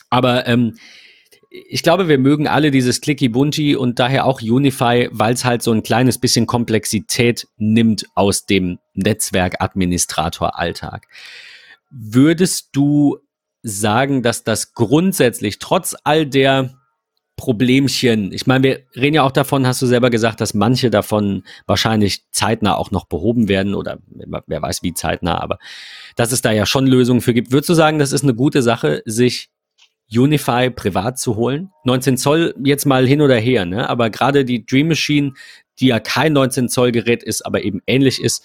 Aber 0.09 0.47
ähm, 0.47 0.77
ich 1.49 1.83
glaube, 1.83 2.07
wir 2.07 2.17
mögen 2.17 2.47
alle 2.47 2.71
dieses 2.71 3.01
Clicky 3.01 3.27
Bunti 3.29 3.75
und 3.75 3.99
daher 3.99 4.25
auch 4.25 4.41
Unify, 4.41 5.09
weil 5.11 5.33
es 5.33 5.45
halt 5.45 5.61
so 5.63 5.71
ein 5.71 5.83
kleines 5.83 6.17
bisschen 6.17 6.45
Komplexität 6.45 7.47
nimmt 7.57 8.05
aus 8.15 8.45
dem 8.45 8.79
Netzwerkadministrator-Alltag. 8.93 11.07
Würdest 11.89 12.69
du 12.73 13.17
sagen, 13.63 14.23
dass 14.23 14.43
das 14.43 14.73
grundsätzlich 14.73 15.59
trotz 15.59 15.95
all 16.03 16.25
der 16.25 16.76
Problemchen. 17.37 18.33
Ich 18.33 18.47
meine, 18.47 18.63
wir 18.63 18.79
reden 18.95 19.15
ja 19.15 19.23
auch 19.23 19.31
davon, 19.31 19.67
hast 19.67 19.81
du 19.81 19.85
selber 19.85 20.09
gesagt, 20.09 20.41
dass 20.41 20.55
manche 20.55 20.89
davon 20.89 21.43
wahrscheinlich 21.67 22.23
zeitnah 22.31 22.75
auch 22.75 22.89
noch 22.89 23.05
behoben 23.05 23.47
werden 23.47 23.75
oder 23.75 23.99
wer 24.09 24.61
weiß 24.61 24.81
wie 24.81 24.95
zeitnah, 24.95 25.39
aber 25.39 25.59
dass 26.15 26.31
es 26.31 26.41
da 26.41 26.51
ja 26.51 26.65
schon 26.65 26.87
Lösungen 26.87 27.21
für 27.21 27.35
gibt. 27.35 27.51
Würdest 27.51 27.69
du 27.69 27.75
sagen, 27.75 27.99
das 27.99 28.11
ist 28.11 28.23
eine 28.23 28.33
gute 28.33 28.63
Sache, 28.63 29.03
sich 29.05 29.51
Unify 30.11 30.71
privat 30.71 31.19
zu 31.19 31.35
holen? 31.35 31.69
19 31.83 32.17
Zoll 32.17 32.55
jetzt 32.63 32.85
mal 32.85 33.05
hin 33.05 33.21
oder 33.21 33.37
her, 33.37 33.65
ne? 33.65 33.87
Aber 33.87 34.09
gerade 34.09 34.43
die 34.43 34.65
Dream 34.65 34.87
Machine, 34.87 35.33
die 35.79 35.87
ja 35.87 35.99
kein 35.99 36.33
19 36.33 36.69
Zoll 36.69 36.91
Gerät 36.91 37.21
ist, 37.21 37.45
aber 37.45 37.61
eben 37.61 37.81
ähnlich 37.85 38.19
ist, 38.19 38.43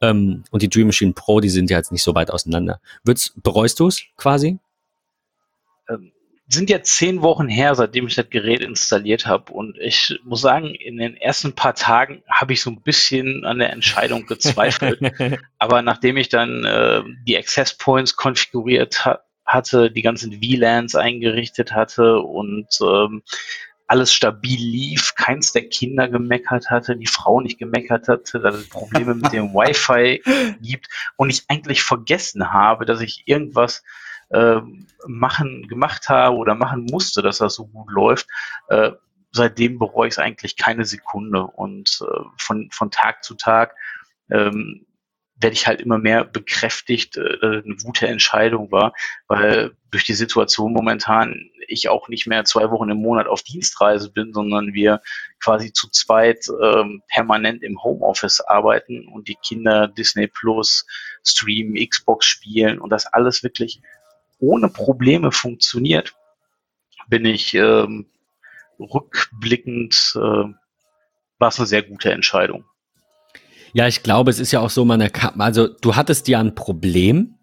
ähm, 0.00 0.42
und 0.50 0.62
die 0.62 0.68
Dream 0.68 0.88
Machine 0.88 1.12
Pro, 1.12 1.38
die 1.38 1.48
sind 1.48 1.70
ja 1.70 1.76
jetzt 1.76 1.92
nicht 1.92 2.02
so 2.02 2.16
weit 2.16 2.32
auseinander. 2.32 2.80
Würdest, 3.04 3.40
bereust 3.40 3.78
du 3.78 3.86
es 3.86 4.02
quasi? 4.16 4.58
Ähm 5.88 6.10
sind 6.52 6.70
jetzt 6.70 6.96
zehn 6.96 7.22
Wochen 7.22 7.48
her, 7.48 7.74
seitdem 7.74 8.06
ich 8.06 8.14
das 8.14 8.28
Gerät 8.28 8.60
installiert 8.60 9.26
habe. 9.26 9.52
Und 9.52 9.78
ich 9.78 10.18
muss 10.24 10.42
sagen, 10.42 10.74
in 10.74 10.98
den 10.98 11.16
ersten 11.16 11.54
paar 11.54 11.74
Tagen 11.74 12.22
habe 12.28 12.52
ich 12.52 12.60
so 12.60 12.70
ein 12.70 12.82
bisschen 12.82 13.44
an 13.44 13.58
der 13.58 13.72
Entscheidung 13.72 14.26
gezweifelt. 14.26 15.00
Aber 15.58 15.82
nachdem 15.82 16.16
ich 16.16 16.28
dann 16.28 16.64
äh, 16.64 17.02
die 17.26 17.36
Access 17.36 17.76
Points 17.76 18.16
konfiguriert 18.16 19.04
ha 19.04 19.20
hatte, 19.44 19.90
die 19.90 20.02
ganzen 20.02 20.40
VLANs 20.40 20.94
eingerichtet 20.94 21.72
hatte 21.72 22.20
und 22.20 22.68
ähm, 22.80 23.22
alles 23.88 24.14
stabil 24.14 24.58
lief, 24.58 25.14
keins 25.16 25.52
der 25.52 25.68
Kinder 25.68 26.08
gemeckert 26.08 26.70
hatte, 26.70 26.96
die 26.96 27.08
Frau 27.08 27.40
nicht 27.40 27.58
gemeckert 27.58 28.08
hatte, 28.08 28.40
dass 28.40 28.54
es 28.54 28.68
Probleme 28.68 29.14
mit 29.14 29.32
dem 29.32 29.48
Wi-Fi 29.54 30.22
gibt 30.62 30.86
und 31.16 31.28
ich 31.28 31.42
eigentlich 31.48 31.82
vergessen 31.82 32.52
habe, 32.52 32.86
dass 32.86 33.00
ich 33.00 33.24
irgendwas 33.26 33.82
machen, 35.06 35.68
gemacht 35.68 36.08
habe 36.08 36.36
oder 36.36 36.54
machen 36.54 36.86
musste, 36.90 37.22
dass 37.22 37.38
das 37.38 37.54
so 37.54 37.66
gut 37.66 37.90
läuft, 37.90 38.26
äh, 38.68 38.92
seitdem 39.32 39.78
bereue 39.78 40.08
ich 40.08 40.14
es 40.14 40.18
eigentlich 40.18 40.56
keine 40.56 40.84
Sekunde. 40.84 41.42
Und 41.42 42.00
äh, 42.02 42.20
von, 42.38 42.68
von 42.70 42.90
Tag 42.90 43.24
zu 43.24 43.34
Tag 43.34 43.74
ähm, 44.30 44.86
werde 45.36 45.54
ich 45.54 45.66
halt 45.66 45.80
immer 45.80 45.98
mehr 45.98 46.24
bekräftigt, 46.24 47.16
äh, 47.16 47.38
eine 47.42 47.76
gute 47.82 48.06
Entscheidung 48.06 48.70
war, 48.70 48.92
weil 49.26 49.72
durch 49.90 50.04
die 50.04 50.14
Situation 50.14 50.72
momentan 50.72 51.50
ich 51.68 51.88
auch 51.88 52.08
nicht 52.08 52.26
mehr 52.26 52.44
zwei 52.44 52.70
Wochen 52.70 52.90
im 52.90 52.98
Monat 52.98 53.26
auf 53.26 53.42
Dienstreise 53.42 54.10
bin, 54.10 54.32
sondern 54.32 54.74
wir 54.74 55.00
quasi 55.42 55.72
zu 55.72 55.90
zweit 55.90 56.46
ähm, 56.62 57.02
permanent 57.08 57.62
im 57.62 57.82
Homeoffice 57.82 58.40
arbeiten 58.40 59.08
und 59.08 59.28
die 59.28 59.36
Kinder 59.36 59.88
Disney 59.88 60.28
Plus 60.28 60.86
streamen, 61.24 61.74
Xbox 61.88 62.26
spielen 62.26 62.78
und 62.78 62.90
das 62.90 63.06
alles 63.06 63.42
wirklich 63.42 63.80
ohne 64.42 64.68
Probleme 64.68 65.32
funktioniert, 65.32 66.14
bin 67.08 67.24
ich 67.24 67.54
ähm, 67.54 68.06
rückblickend, 68.78 70.14
äh, 70.16 70.18
war 70.18 71.48
es 71.48 71.58
eine 71.58 71.66
sehr 71.66 71.82
gute 71.82 72.12
Entscheidung. 72.12 72.64
Ja, 73.72 73.86
ich 73.86 74.02
glaube, 74.02 74.30
es 74.30 74.38
ist 74.38 74.52
ja 74.52 74.60
auch 74.60 74.70
so, 74.70 74.84
man 74.84 75.00
also 75.38 75.68
du 75.68 75.96
hattest 75.96 76.28
ja 76.28 76.40
ein 76.40 76.54
Problem 76.54 77.38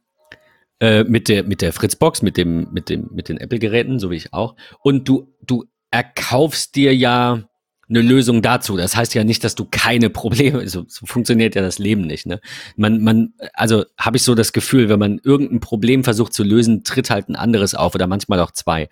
äh, 0.80 1.04
mit 1.06 1.28
der 1.28 1.44
mit 1.44 1.62
der 1.62 1.74
Fritzbox, 1.74 2.22
mit 2.22 2.38
dem 2.38 2.68
mit 2.72 2.90
dem 2.90 3.10
mit 3.12 3.30
den 3.30 3.38
Apple-Geräten, 3.38 4.00
so 4.00 4.12
wie 4.12 4.18
ich 4.18 4.34
auch, 4.34 4.56
und 4.82 5.08
du 5.08 5.34
du 5.42 5.66
erkaufst 5.92 6.76
dir 6.76 6.96
ja 6.96 7.49
eine 7.90 8.02
Lösung 8.02 8.42
dazu. 8.42 8.78
Das 8.78 8.96
heißt 8.96 9.14
ja 9.16 9.24
nicht, 9.24 9.44
dass 9.44 9.56
du 9.56 9.66
keine 9.66 10.10
Probleme, 10.10 10.68
so, 10.70 10.86
so 10.88 11.06
funktioniert 11.06 11.56
ja 11.56 11.62
das 11.62 11.80
Leben 11.80 12.02
nicht. 12.02 12.26
Ne? 12.26 12.40
Man, 12.76 13.02
man, 13.02 13.34
also 13.54 13.86
habe 13.98 14.18
ich 14.18 14.24
so 14.24 14.36
das 14.36 14.54
Gefühl, 14.54 14.90
wenn 14.90 15.00
man 15.00 15.20
irgendein 15.24 15.60
Problem 15.60 16.04
versucht 16.04 16.34
zu 16.34 16.44
lösen, 16.44 16.84
tritt 16.84 17.10
halt 17.10 17.30
ein 17.30 17.36
anderes 17.36 17.76
auf 17.76 17.96
oder 17.96 18.08
manchmal 18.08 18.40
auch 18.40 18.52
zwei. 18.52 18.90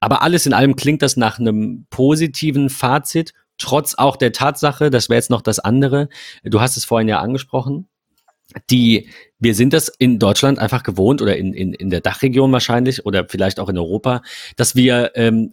Aber 0.00 0.22
alles 0.22 0.46
in 0.46 0.52
allem 0.52 0.76
klingt 0.76 1.02
das 1.02 1.16
nach 1.16 1.38
einem 1.38 1.86
positiven 1.90 2.68
Fazit, 2.70 3.32
trotz 3.58 3.94
auch 3.94 4.16
der 4.16 4.32
Tatsache, 4.32 4.90
das 4.90 5.08
wäre 5.08 5.18
jetzt 5.18 5.30
noch 5.30 5.42
das 5.42 5.60
andere, 5.60 6.08
du 6.42 6.60
hast 6.60 6.76
es 6.76 6.84
vorhin 6.84 7.08
ja 7.08 7.20
angesprochen, 7.20 7.86
die, 8.70 9.08
wir 9.38 9.54
sind 9.54 9.72
das 9.72 9.88
in 9.88 10.18
Deutschland 10.18 10.58
einfach 10.58 10.82
gewohnt 10.82 11.22
oder 11.22 11.36
in, 11.36 11.54
in, 11.54 11.72
in 11.72 11.90
der 11.90 12.00
Dachregion 12.00 12.52
wahrscheinlich 12.52 13.06
oder 13.06 13.26
vielleicht 13.28 13.60
auch 13.60 13.68
in 13.68 13.78
Europa, 13.78 14.22
dass 14.56 14.74
wir 14.74 15.12
ähm, 15.14 15.52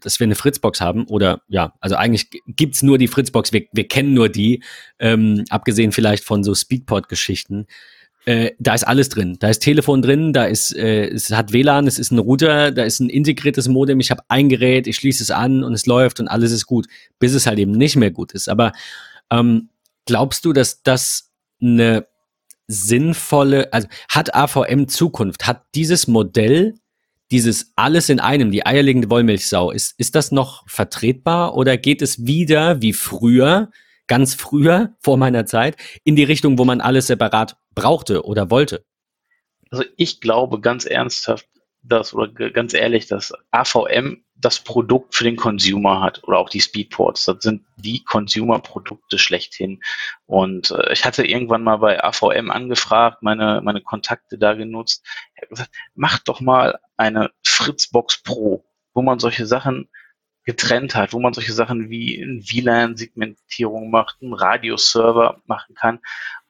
dass 0.00 0.20
wir 0.20 0.24
eine 0.24 0.34
Fritzbox 0.34 0.80
haben 0.80 1.04
oder 1.06 1.42
ja, 1.48 1.74
also 1.80 1.96
eigentlich 1.96 2.30
gibt's 2.46 2.82
nur 2.82 2.98
die 2.98 3.08
Fritzbox, 3.08 3.52
wir, 3.52 3.66
wir 3.72 3.88
kennen 3.88 4.14
nur 4.14 4.28
die, 4.28 4.62
ähm, 4.98 5.44
abgesehen 5.50 5.92
vielleicht 5.92 6.24
von 6.24 6.44
so 6.44 6.54
Speedport-Geschichten. 6.54 7.66
Äh, 8.26 8.52
da 8.58 8.74
ist 8.74 8.84
alles 8.84 9.10
drin. 9.10 9.36
Da 9.38 9.50
ist 9.50 9.60
Telefon 9.60 10.00
drin, 10.00 10.32
da 10.32 10.44
ist, 10.44 10.74
äh, 10.74 11.08
es 11.08 11.30
hat 11.30 11.52
WLAN, 11.52 11.86
es 11.86 11.98
ist 11.98 12.10
ein 12.10 12.18
Router, 12.18 12.72
da 12.72 12.84
ist 12.84 13.00
ein 13.00 13.10
integriertes 13.10 13.68
Modem, 13.68 14.00
ich 14.00 14.10
habe 14.10 14.22
ein 14.28 14.48
Gerät, 14.48 14.86
ich 14.86 14.96
schließe 14.96 15.22
es 15.22 15.30
an 15.30 15.62
und 15.62 15.74
es 15.74 15.84
läuft 15.84 16.20
und 16.20 16.28
alles 16.28 16.50
ist 16.50 16.66
gut, 16.66 16.86
bis 17.18 17.34
es 17.34 17.46
halt 17.46 17.58
eben 17.58 17.72
nicht 17.72 17.96
mehr 17.96 18.10
gut 18.10 18.32
ist. 18.32 18.48
Aber 18.48 18.72
ähm, 19.30 19.68
glaubst 20.06 20.44
du, 20.44 20.52
dass 20.54 20.82
das 20.82 21.30
eine 21.60 22.06
sinnvolle, 22.66 23.72
also 23.72 23.88
hat 24.08 24.34
AVM 24.34 24.88
Zukunft? 24.88 25.46
Hat 25.46 25.62
dieses 25.74 26.06
Modell 26.06 26.74
dieses 27.30 27.72
alles 27.76 28.08
in 28.08 28.20
einem, 28.20 28.50
die 28.50 28.66
eierlegende 28.66 29.10
Wollmilchsau, 29.10 29.70
ist, 29.70 29.98
ist 29.98 30.14
das 30.14 30.32
noch 30.32 30.68
vertretbar 30.68 31.54
oder 31.56 31.76
geht 31.76 32.02
es 32.02 32.26
wieder 32.26 32.82
wie 32.82 32.92
früher, 32.92 33.70
ganz 34.06 34.34
früher, 34.34 34.94
vor 35.00 35.16
meiner 35.16 35.46
Zeit, 35.46 35.76
in 36.04 36.16
die 36.16 36.24
Richtung, 36.24 36.58
wo 36.58 36.64
man 36.64 36.80
alles 36.80 37.06
separat 37.06 37.56
brauchte 37.74 38.24
oder 38.24 38.50
wollte? 38.50 38.84
Also 39.70 39.84
ich 39.96 40.20
glaube 40.20 40.60
ganz 40.60 40.84
ernsthaft, 40.84 41.48
dass, 41.82 42.14
oder 42.14 42.50
ganz 42.50 42.74
ehrlich, 42.74 43.06
dass 43.06 43.32
AVM 43.50 44.23
das 44.44 44.60
Produkt 44.60 45.14
für 45.14 45.24
den 45.24 45.36
Consumer 45.36 46.02
hat 46.02 46.22
oder 46.24 46.38
auch 46.38 46.50
die 46.50 46.60
Speedports. 46.60 47.24
Das 47.24 47.38
sind 47.40 47.64
die 47.76 48.04
Consumer-Produkte 48.04 49.18
schlechthin. 49.18 49.82
Und 50.26 50.70
äh, 50.70 50.92
ich 50.92 51.06
hatte 51.06 51.26
irgendwann 51.26 51.62
mal 51.62 51.78
bei 51.78 52.02
AVM 52.04 52.50
angefragt, 52.50 53.22
meine, 53.22 53.62
meine 53.62 53.80
Kontakte 53.80 54.36
da 54.36 54.52
genutzt. 54.52 55.06
Gesagt, 55.48 55.70
mach 55.94 56.18
doch 56.18 56.40
mal 56.40 56.78
eine 56.96 57.30
Fritzbox 57.42 58.22
Pro, 58.22 58.64
wo 58.92 59.00
man 59.00 59.18
solche 59.18 59.46
Sachen 59.46 59.88
getrennt 60.44 60.94
hat, 60.94 61.14
wo 61.14 61.20
man 61.20 61.32
solche 61.32 61.54
Sachen 61.54 61.88
wie 61.88 62.14
in 62.14 62.42
WLAN-Segmentierung 62.42 63.90
macht, 63.90 64.18
einen 64.20 64.34
Radioserver 64.34 65.40
machen 65.46 65.74
kann. 65.74 66.00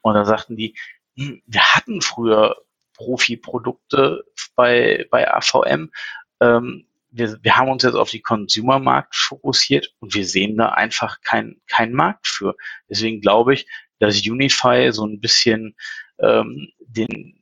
Und 0.00 0.14
da 0.14 0.24
sagten 0.24 0.56
die, 0.56 0.76
hm, 1.16 1.42
wir 1.46 1.76
hatten 1.76 2.02
früher 2.02 2.56
Profi-Produkte 2.94 4.24
bei, 4.56 5.06
bei 5.10 5.32
AVM. 5.32 5.92
Ähm, 6.40 6.86
wir, 7.14 7.38
wir 7.42 7.56
haben 7.56 7.70
uns 7.70 7.84
jetzt 7.84 7.94
auf 7.94 8.10
die 8.10 8.20
Consumer-Markt 8.20 9.14
fokussiert 9.14 9.94
und 10.00 10.14
wir 10.14 10.26
sehen 10.26 10.56
da 10.56 10.70
einfach 10.70 11.20
keinen 11.20 11.60
kein 11.68 11.92
Markt 11.92 12.26
für. 12.26 12.56
Deswegen 12.90 13.20
glaube 13.20 13.54
ich, 13.54 13.66
dass 14.00 14.26
Unify 14.26 14.90
so 14.92 15.06
ein 15.06 15.20
bisschen 15.20 15.76
ähm, 16.18 16.68
den, 16.80 17.40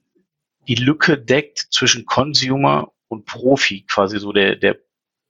die 0.69 0.75
Lücke 0.75 1.19
deckt 1.19 1.59
zwischen 1.71 2.05
Consumer 2.05 2.93
und 3.09 3.25
Profi, 3.25 3.85
quasi 3.89 4.19
so 4.19 4.33
der, 4.33 4.57
der 4.57 4.79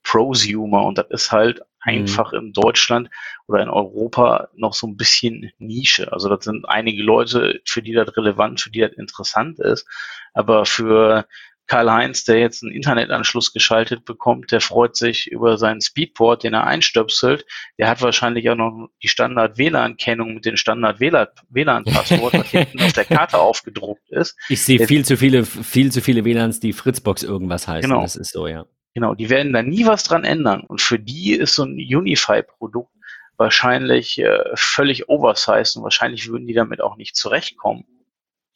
Prosumer. 0.03 0.83
Und 0.83 0.97
das 0.97 1.07
ist 1.09 1.31
halt 1.31 1.59
mhm. 1.59 1.63
einfach 1.81 2.33
in 2.33 2.51
Deutschland 2.51 3.09
oder 3.47 3.63
in 3.63 3.69
Europa 3.69 4.49
noch 4.55 4.73
so 4.73 4.87
ein 4.87 4.97
bisschen 4.97 5.53
Nische. 5.57 6.11
Also 6.11 6.27
das 6.27 6.43
sind 6.43 6.67
einige 6.67 7.01
Leute, 7.01 7.61
für 7.65 7.81
die 7.81 7.93
das 7.93 8.15
relevant, 8.17 8.59
für 8.59 8.71
die 8.71 8.81
das 8.81 8.91
interessant 8.93 9.59
ist. 9.59 9.87
Aber 10.33 10.65
für 10.65 11.27
Karl-Heinz, 11.67 12.25
der 12.25 12.39
jetzt 12.39 12.63
einen 12.63 12.73
Internetanschluss 12.73 13.53
geschaltet 13.53 14.05
bekommt, 14.05 14.51
der 14.51 14.61
freut 14.61 14.95
sich 14.95 15.27
über 15.27 15.57
seinen 15.57 15.81
Speedport, 15.81 16.43
den 16.43 16.53
er 16.53 16.67
einstöpselt. 16.67 17.45
Der 17.77 17.89
hat 17.89 18.01
wahrscheinlich 18.01 18.49
auch 18.49 18.55
noch 18.55 18.89
die 19.01 19.07
Standard-WLAN-Kennung 19.07 20.35
mit 20.35 20.45
dem 20.45 20.57
Standard-WLAN-Passwort, 20.57 22.33
das 22.33 22.47
hinten 22.49 22.81
auf 22.81 22.93
der 22.93 23.05
Karte 23.05 23.39
aufgedruckt 23.39 24.09
ist. 24.09 24.37
Ich 24.49 24.61
sehe 24.61 24.85
viel 24.87 25.05
zu 25.05 25.17
viele, 25.17 25.45
viel 25.45 25.91
zu 25.91 26.01
viele 26.01 26.25
WLANs, 26.25 26.59
die 26.59 26.73
Fritzbox 26.73 27.23
irgendwas 27.23 27.67
heißen. 27.67 27.89
Genau. 27.89 28.01
Das 28.01 28.15
ist 28.15 28.33
so, 28.33 28.47
ja. 28.47 28.65
Genau, 28.93 29.15
die 29.15 29.29
werden 29.29 29.53
da 29.53 29.63
nie 29.63 29.85
was 29.85 30.03
dran 30.03 30.23
ändern. 30.23 30.61
Und 30.61 30.81
für 30.81 30.99
die 30.99 31.33
ist 31.33 31.55
so 31.55 31.63
ein 31.63 31.75
Unify-Produkt 31.75 32.91
wahrscheinlich 33.37 34.19
äh, 34.19 34.39
völlig 34.55 35.09
oversized 35.09 35.77
und 35.77 35.83
wahrscheinlich 35.83 36.29
würden 36.29 36.47
die 36.47 36.53
damit 36.53 36.81
auch 36.81 36.97
nicht 36.97 37.15
zurechtkommen. 37.15 37.85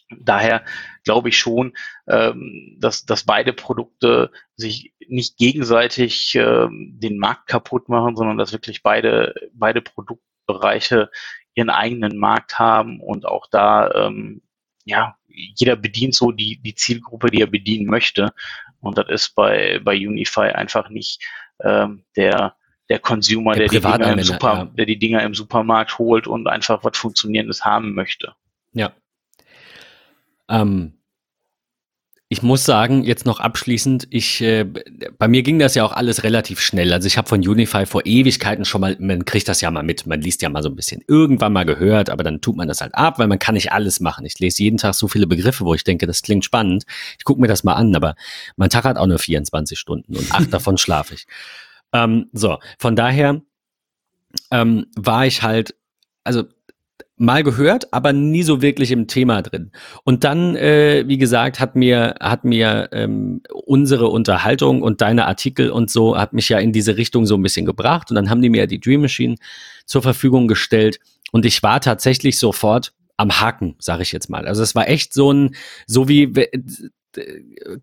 Daher 0.10 0.64
glaube 1.04 1.30
ich 1.30 1.38
schon, 1.38 1.74
ähm, 2.08 2.78
dass, 2.80 3.06
dass 3.06 3.24
beide 3.24 3.54
Produkte 3.54 4.32
sich 4.56 4.94
nicht 5.08 5.38
gegenseitig 5.38 6.36
ähm, 6.36 6.98
den 7.00 7.18
Markt 7.18 7.48
kaputt 7.48 7.90
machen, 7.90 8.16
sondern 8.16 8.38
dass 8.38 8.54
wirklich 8.54 8.84
beide, 8.84 9.34
beide 9.54 9.82
Produktbereiche 9.82 11.10
ihren 11.56 11.70
eigenen 11.70 12.18
Markt 12.18 12.58
haben 12.60 13.02
und 13.02 13.26
auch 13.26 13.48
da, 13.50 13.92
ähm, 13.92 14.42
ja, 14.86 15.16
jeder 15.28 15.76
bedient 15.76 16.16
so 16.16 16.32
die, 16.32 16.62
die 16.62 16.76
Zielgruppe, 16.76 17.30
die 17.30 17.42
er 17.42 17.48
bedienen 17.48 17.88
möchte. 17.88 18.34
Und 18.80 18.98
das 18.98 19.10
ist 19.10 19.36
bei, 19.36 19.80
bei 19.84 19.96
Unify 19.96 20.52
einfach 20.52 20.90
nicht 20.90 21.24
ähm, 21.62 22.06
der, 22.16 22.56
der 22.90 23.00
Consumer, 23.00 23.54
der, 23.54 23.68
der, 23.68 23.82
die 23.82 23.88
Dinger 23.88 24.14
im 24.14 24.24
Super, 24.24 24.54
ja. 24.54 24.66
der 24.66 24.86
die 24.86 25.00
Dinger 25.00 25.24
im 25.24 25.34
Supermarkt 25.34 26.00
holt 26.00 26.28
und 26.28 26.48
einfach 26.48 26.84
was 26.84 26.98
Funktionierendes 26.98 27.66
haben 27.66 27.94
möchte. 27.94 28.34
Ja, 28.74 28.94
ähm, 30.50 30.98
ich 32.30 32.44
muss 32.44 32.66
sagen, 32.66 33.06
jetzt 33.06 33.26
noch 33.26 33.40
abschließend, 33.40 34.08
ich, 34.10 34.42
äh, 34.42 34.66
bei 35.18 35.30
mir 35.30 35.44
ging 35.44 35.60
das 35.60 35.76
ja 35.76 35.86
auch 35.86 35.94
alles 35.94 36.24
relativ 36.24 36.60
schnell. 36.60 36.92
Also 36.92 37.08
ich 37.08 37.18
habe 37.18 37.30
von 37.30 37.40
Unify 37.40 37.86
vor 37.86 38.06
Ewigkeiten 38.06 38.66
schon 38.66 38.82
mal, 38.82 38.98
man 39.00 39.24
kriegt 39.24 39.48
das 39.48 39.62
ja 39.62 39.72
mal 39.72 39.84
mit, 39.84 40.06
man 40.06 40.20
liest 40.20 40.42
ja 40.42 40.50
mal 40.50 40.62
so 40.62 40.68
ein 40.68 40.76
bisschen 40.76 41.02
irgendwann 41.08 41.54
mal 41.54 41.64
gehört, 41.64 42.10
aber 42.10 42.26
dann 42.26 42.42
tut 42.42 42.58
man 42.58 42.68
das 42.68 42.82
halt 42.82 42.96
ab, 42.96 43.18
weil 43.18 43.28
man 43.28 43.40
kann 43.40 43.56
nicht 43.56 43.72
alles 43.72 44.02
machen. 44.02 44.26
Ich 44.26 44.38
lese 44.40 44.62
jeden 44.62 44.78
Tag 44.78 44.94
so 44.96 45.08
viele 45.08 45.26
Begriffe, 45.26 45.64
wo 45.64 45.74
ich 45.74 45.86
denke, 45.86 46.06
das 46.06 46.22
klingt 46.22 46.44
spannend. 46.44 46.84
Ich 47.18 47.24
gucke 47.24 47.40
mir 47.40 47.48
das 47.48 47.64
mal 47.64 47.76
an, 47.76 47.96
aber 47.96 48.16
mein 48.58 48.70
Tag 48.70 48.84
hat 48.84 48.98
auch 48.98 49.08
nur 49.08 49.20
24 49.20 49.80
Stunden 49.80 50.18
und 50.18 50.34
acht 50.34 50.52
davon 50.54 50.78
schlafe 50.78 51.14
ich. 51.14 51.28
Ähm, 51.94 52.30
so, 52.34 52.58
von 52.78 52.98
daher 52.98 53.42
ähm, 54.52 54.88
war 54.98 55.26
ich 55.26 55.44
halt, 55.44 55.76
also 56.26 56.44
mal 57.18 57.44
gehört, 57.44 57.94
aber 57.94 58.14
nie 58.14 58.44
so 58.44 58.62
wirklich 58.62 58.92
im 58.92 59.08
Thema 59.08 59.42
drin. 59.42 59.72
Und 60.04 60.24
dann, 60.24 60.56
äh, 60.56 61.04
wie 61.08 61.18
gesagt, 61.18 61.60
hat 61.60 61.76
mir 61.76 62.16
hat 62.20 62.44
mir 62.44 62.90
ähm, 62.92 63.42
unsere 63.66 64.08
Unterhaltung 64.08 64.84
und 64.84 65.02
deine 65.02 65.26
Artikel 65.26 65.72
und 65.72 65.90
so 65.90 66.18
hat 66.18 66.34
mich 66.34 66.50
ja 66.50 66.60
in 66.60 66.72
diese 66.72 66.98
Richtung 66.98 67.26
so 67.26 67.36
ein 67.36 67.42
bisschen 67.42 67.66
gebracht. 67.66 68.12
Und 68.12 68.16
dann 68.16 68.30
haben 68.30 68.42
die 68.42 68.50
mir 68.50 68.68
die 68.68 68.80
Dream 68.80 69.02
Machine 69.02 69.36
zur 69.86 70.02
Verfügung 70.02 70.48
gestellt 70.48 71.00
und 71.32 71.46
ich 71.46 71.64
war 71.64 71.82
tatsächlich 71.82 72.40
sofort 72.40 72.94
am 73.18 73.40
Haken, 73.42 73.76
sage 73.80 74.04
ich 74.04 74.12
jetzt 74.12 74.30
mal. 74.30 74.48
Also 74.48 74.62
es 74.62 74.76
war 74.76 74.88
echt 74.88 75.12
so 75.12 75.34
ein, 75.34 75.56
so 75.88 76.08
wie 76.08 76.36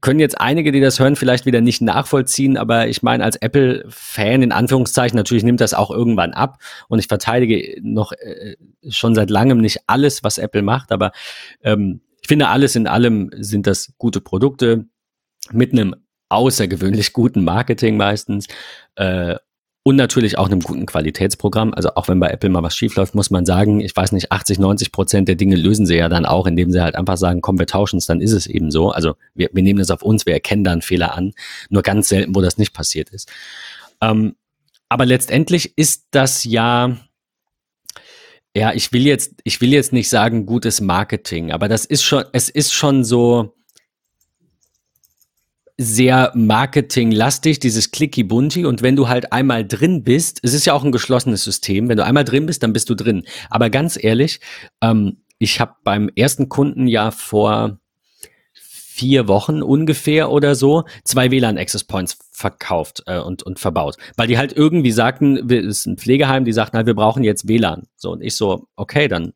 können 0.00 0.20
jetzt 0.20 0.40
einige, 0.40 0.72
die 0.72 0.80
das 0.80 0.98
hören, 1.00 1.16
vielleicht 1.16 1.46
wieder 1.46 1.60
nicht 1.60 1.82
nachvollziehen, 1.82 2.56
aber 2.56 2.88
ich 2.88 3.02
meine, 3.02 3.24
als 3.24 3.36
Apple-Fan 3.36 4.42
in 4.42 4.52
Anführungszeichen, 4.52 5.16
natürlich 5.16 5.44
nimmt 5.44 5.60
das 5.60 5.74
auch 5.74 5.90
irgendwann 5.90 6.32
ab. 6.32 6.58
Und 6.88 6.98
ich 6.98 7.06
verteidige 7.06 7.80
noch 7.82 8.12
äh, 8.12 8.56
schon 8.88 9.14
seit 9.14 9.30
langem 9.30 9.58
nicht 9.58 9.80
alles, 9.86 10.24
was 10.24 10.38
Apple 10.38 10.62
macht, 10.62 10.92
aber 10.92 11.12
ähm, 11.62 12.00
ich 12.20 12.28
finde, 12.28 12.48
alles 12.48 12.74
in 12.74 12.86
allem 12.86 13.30
sind 13.36 13.66
das 13.66 13.92
gute 13.98 14.20
Produkte 14.20 14.86
mit 15.52 15.72
einem 15.72 15.94
außergewöhnlich 16.30 17.12
guten 17.12 17.44
Marketing 17.44 17.96
meistens 17.96 18.46
äh, 18.96 19.36
und 19.86 19.96
natürlich 19.96 20.38
auch 20.38 20.46
einem 20.46 20.60
guten 20.60 20.86
Qualitätsprogramm. 20.86 21.74
Also 21.74 21.94
auch 21.94 22.08
wenn 22.08 22.18
bei 22.18 22.30
Apple 22.30 22.48
mal 22.48 22.62
was 22.62 22.74
schiefläuft, 22.74 23.14
muss 23.14 23.30
man 23.30 23.44
sagen, 23.44 23.80
ich 23.80 23.94
weiß 23.94 24.12
nicht, 24.12 24.32
80, 24.32 24.58
90 24.58 24.92
Prozent 24.92 25.28
der 25.28 25.34
Dinge 25.34 25.56
lösen 25.56 25.84
sie 25.84 25.94
ja 25.94 26.08
dann 26.08 26.24
auch, 26.24 26.46
indem 26.46 26.72
sie 26.72 26.82
halt 26.82 26.96
einfach 26.96 27.18
sagen, 27.18 27.42
komm, 27.42 27.58
wir 27.58 27.66
tauschen 27.66 27.98
es, 27.98 28.06
dann 28.06 28.22
ist 28.22 28.32
es 28.32 28.46
eben 28.46 28.70
so. 28.70 28.90
Also 28.90 29.14
wir, 29.34 29.50
wir 29.52 29.62
nehmen 29.62 29.78
das 29.78 29.90
auf 29.90 30.02
uns, 30.02 30.24
wir 30.24 30.32
erkennen 30.32 30.64
da 30.64 30.72
einen 30.72 30.80
Fehler 30.80 31.14
an. 31.14 31.34
Nur 31.68 31.82
ganz 31.82 32.08
selten, 32.08 32.34
wo 32.34 32.40
das 32.40 32.56
nicht 32.56 32.72
passiert 32.72 33.10
ist. 33.10 33.30
Ähm, 34.00 34.36
aber 34.88 35.04
letztendlich 35.04 35.76
ist 35.76 36.06
das 36.12 36.44
ja, 36.44 36.96
ja, 38.56 38.72
ich 38.72 38.90
will 38.94 39.04
jetzt, 39.04 39.34
ich 39.44 39.60
will 39.60 39.70
jetzt 39.70 39.92
nicht 39.92 40.08
sagen 40.08 40.46
gutes 40.46 40.80
Marketing, 40.80 41.52
aber 41.52 41.68
das 41.68 41.84
ist 41.84 42.04
schon, 42.04 42.24
es 42.32 42.48
ist 42.48 42.72
schon 42.72 43.04
so, 43.04 43.54
sehr 45.76 46.30
marketinglastig, 46.34 47.58
dieses 47.58 47.90
Clicky 47.90 48.22
Bunti. 48.22 48.64
Und 48.64 48.82
wenn 48.82 48.96
du 48.96 49.08
halt 49.08 49.32
einmal 49.32 49.66
drin 49.66 50.04
bist, 50.04 50.40
es 50.42 50.54
ist 50.54 50.66
ja 50.66 50.72
auch 50.72 50.84
ein 50.84 50.92
geschlossenes 50.92 51.42
System, 51.42 51.88
wenn 51.88 51.96
du 51.96 52.04
einmal 52.04 52.24
drin 52.24 52.46
bist, 52.46 52.62
dann 52.62 52.72
bist 52.72 52.88
du 52.90 52.94
drin. 52.94 53.24
Aber 53.50 53.70
ganz 53.70 54.02
ehrlich, 54.02 54.40
ähm, 54.80 55.18
ich 55.38 55.60
habe 55.60 55.74
beim 55.82 56.08
ersten 56.14 56.48
Kunden 56.48 56.86
ja 56.86 57.10
vor 57.10 57.78
vier 58.94 59.26
Wochen 59.26 59.60
ungefähr 59.60 60.30
oder 60.30 60.54
so 60.54 60.84
zwei 61.02 61.32
WLAN 61.32 61.58
Access 61.58 61.82
Points 61.82 62.16
verkauft 62.30 63.02
äh, 63.06 63.18
und, 63.18 63.42
und 63.42 63.58
verbaut. 63.58 63.96
Weil 64.16 64.28
die 64.28 64.38
halt 64.38 64.52
irgendwie 64.52 64.92
sagten, 64.92 65.50
es 65.50 65.66
ist 65.66 65.86
ein 65.86 65.98
Pflegeheim, 65.98 66.44
die 66.44 66.52
sagten 66.52 66.76
halt, 66.76 66.86
wir 66.86 66.94
brauchen 66.94 67.24
jetzt 67.24 67.48
WLAN. 67.48 67.88
So, 67.96 68.12
und 68.12 68.22
ich 68.22 68.36
so, 68.36 68.68
okay, 68.76 69.08
dann 69.08 69.32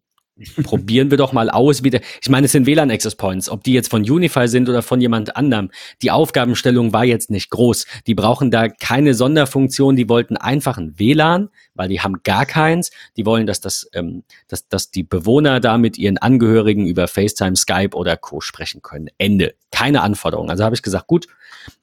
probieren 0.63 1.11
wir 1.11 1.19
doch 1.19 1.33
mal 1.33 1.51
aus, 1.51 1.83
wie 1.83 1.91
der, 1.91 2.01
ich 2.21 2.29
meine, 2.29 2.47
es 2.47 2.53
sind 2.53 2.67
WLAN 2.67 2.91
Access 2.91 3.15
Points, 3.15 3.49
ob 3.49 3.65
die 3.65 3.73
jetzt 3.73 3.91
von 3.91 4.03
Unify 4.03 4.49
sind 4.49 4.69
oder 4.69 4.83
von 4.83 5.01
jemand 5.01 5.37
anderem. 5.37 5.71
Die 6.03 6.11
Aufgabenstellung 6.11 6.93
war 6.93 7.05
jetzt 7.05 7.31
nicht 7.31 7.51
groß. 7.51 7.87
Die 8.07 8.15
brauchen 8.15 8.51
da 8.51 8.69
keine 8.69 9.15
Sonderfunktion, 9.15 9.97
die 9.97 10.09
wollten 10.09 10.37
einfach 10.37 10.79
ein 10.79 10.99
WLAN, 10.99 11.51
weil 11.75 11.89
die 11.89 12.01
haben 12.01 12.23
gar 12.23 12.47
keins. 12.47 12.91
Die 13.17 13.27
wollen, 13.27 13.47
dass 13.47 13.61
das, 13.61 13.89
ähm, 13.93 14.25
dass, 14.47 14.69
dass 14.69 14.91
die 14.91 15.03
Bewohner 15.03 15.61
da 15.61 15.79
mit 15.79 15.99
ihren 15.99 16.19
Angehörigen 16.19 16.87
über 16.87 17.09
FaceTime, 17.09 17.57
Skype 17.57 17.97
oder 17.97 18.17
Co. 18.17 18.41
sprechen 18.41 18.83
können. 18.83 19.09
Ende. 19.19 19.55
Keine 19.71 20.03
Anforderung. 20.03 20.51
Also 20.51 20.65
habe 20.65 20.75
ich 20.75 20.83
gesagt, 20.83 21.07
gut, 21.07 21.27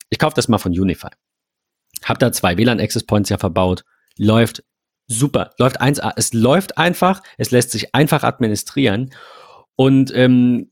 ich 0.09 0.19
kaufe 0.19 0.35
das 0.35 0.47
mal 0.47 0.57
von 0.57 0.71
Unify. 0.71 1.09
Hab 2.03 2.19
da 2.19 2.31
zwei 2.31 2.57
WLAN 2.57 2.79
Access 2.79 3.03
Points 3.03 3.29
ja 3.29 3.37
verbaut. 3.37 3.83
Läuft 4.17 4.63
super, 5.07 5.51
läuft 5.57 5.81
1A. 5.81 6.13
Es 6.15 6.33
läuft 6.33 6.77
einfach, 6.77 7.21
es 7.37 7.51
lässt 7.51 7.71
sich 7.71 7.93
einfach 7.93 8.23
administrieren. 8.23 9.11
Und 9.75 10.13
ähm, 10.15 10.71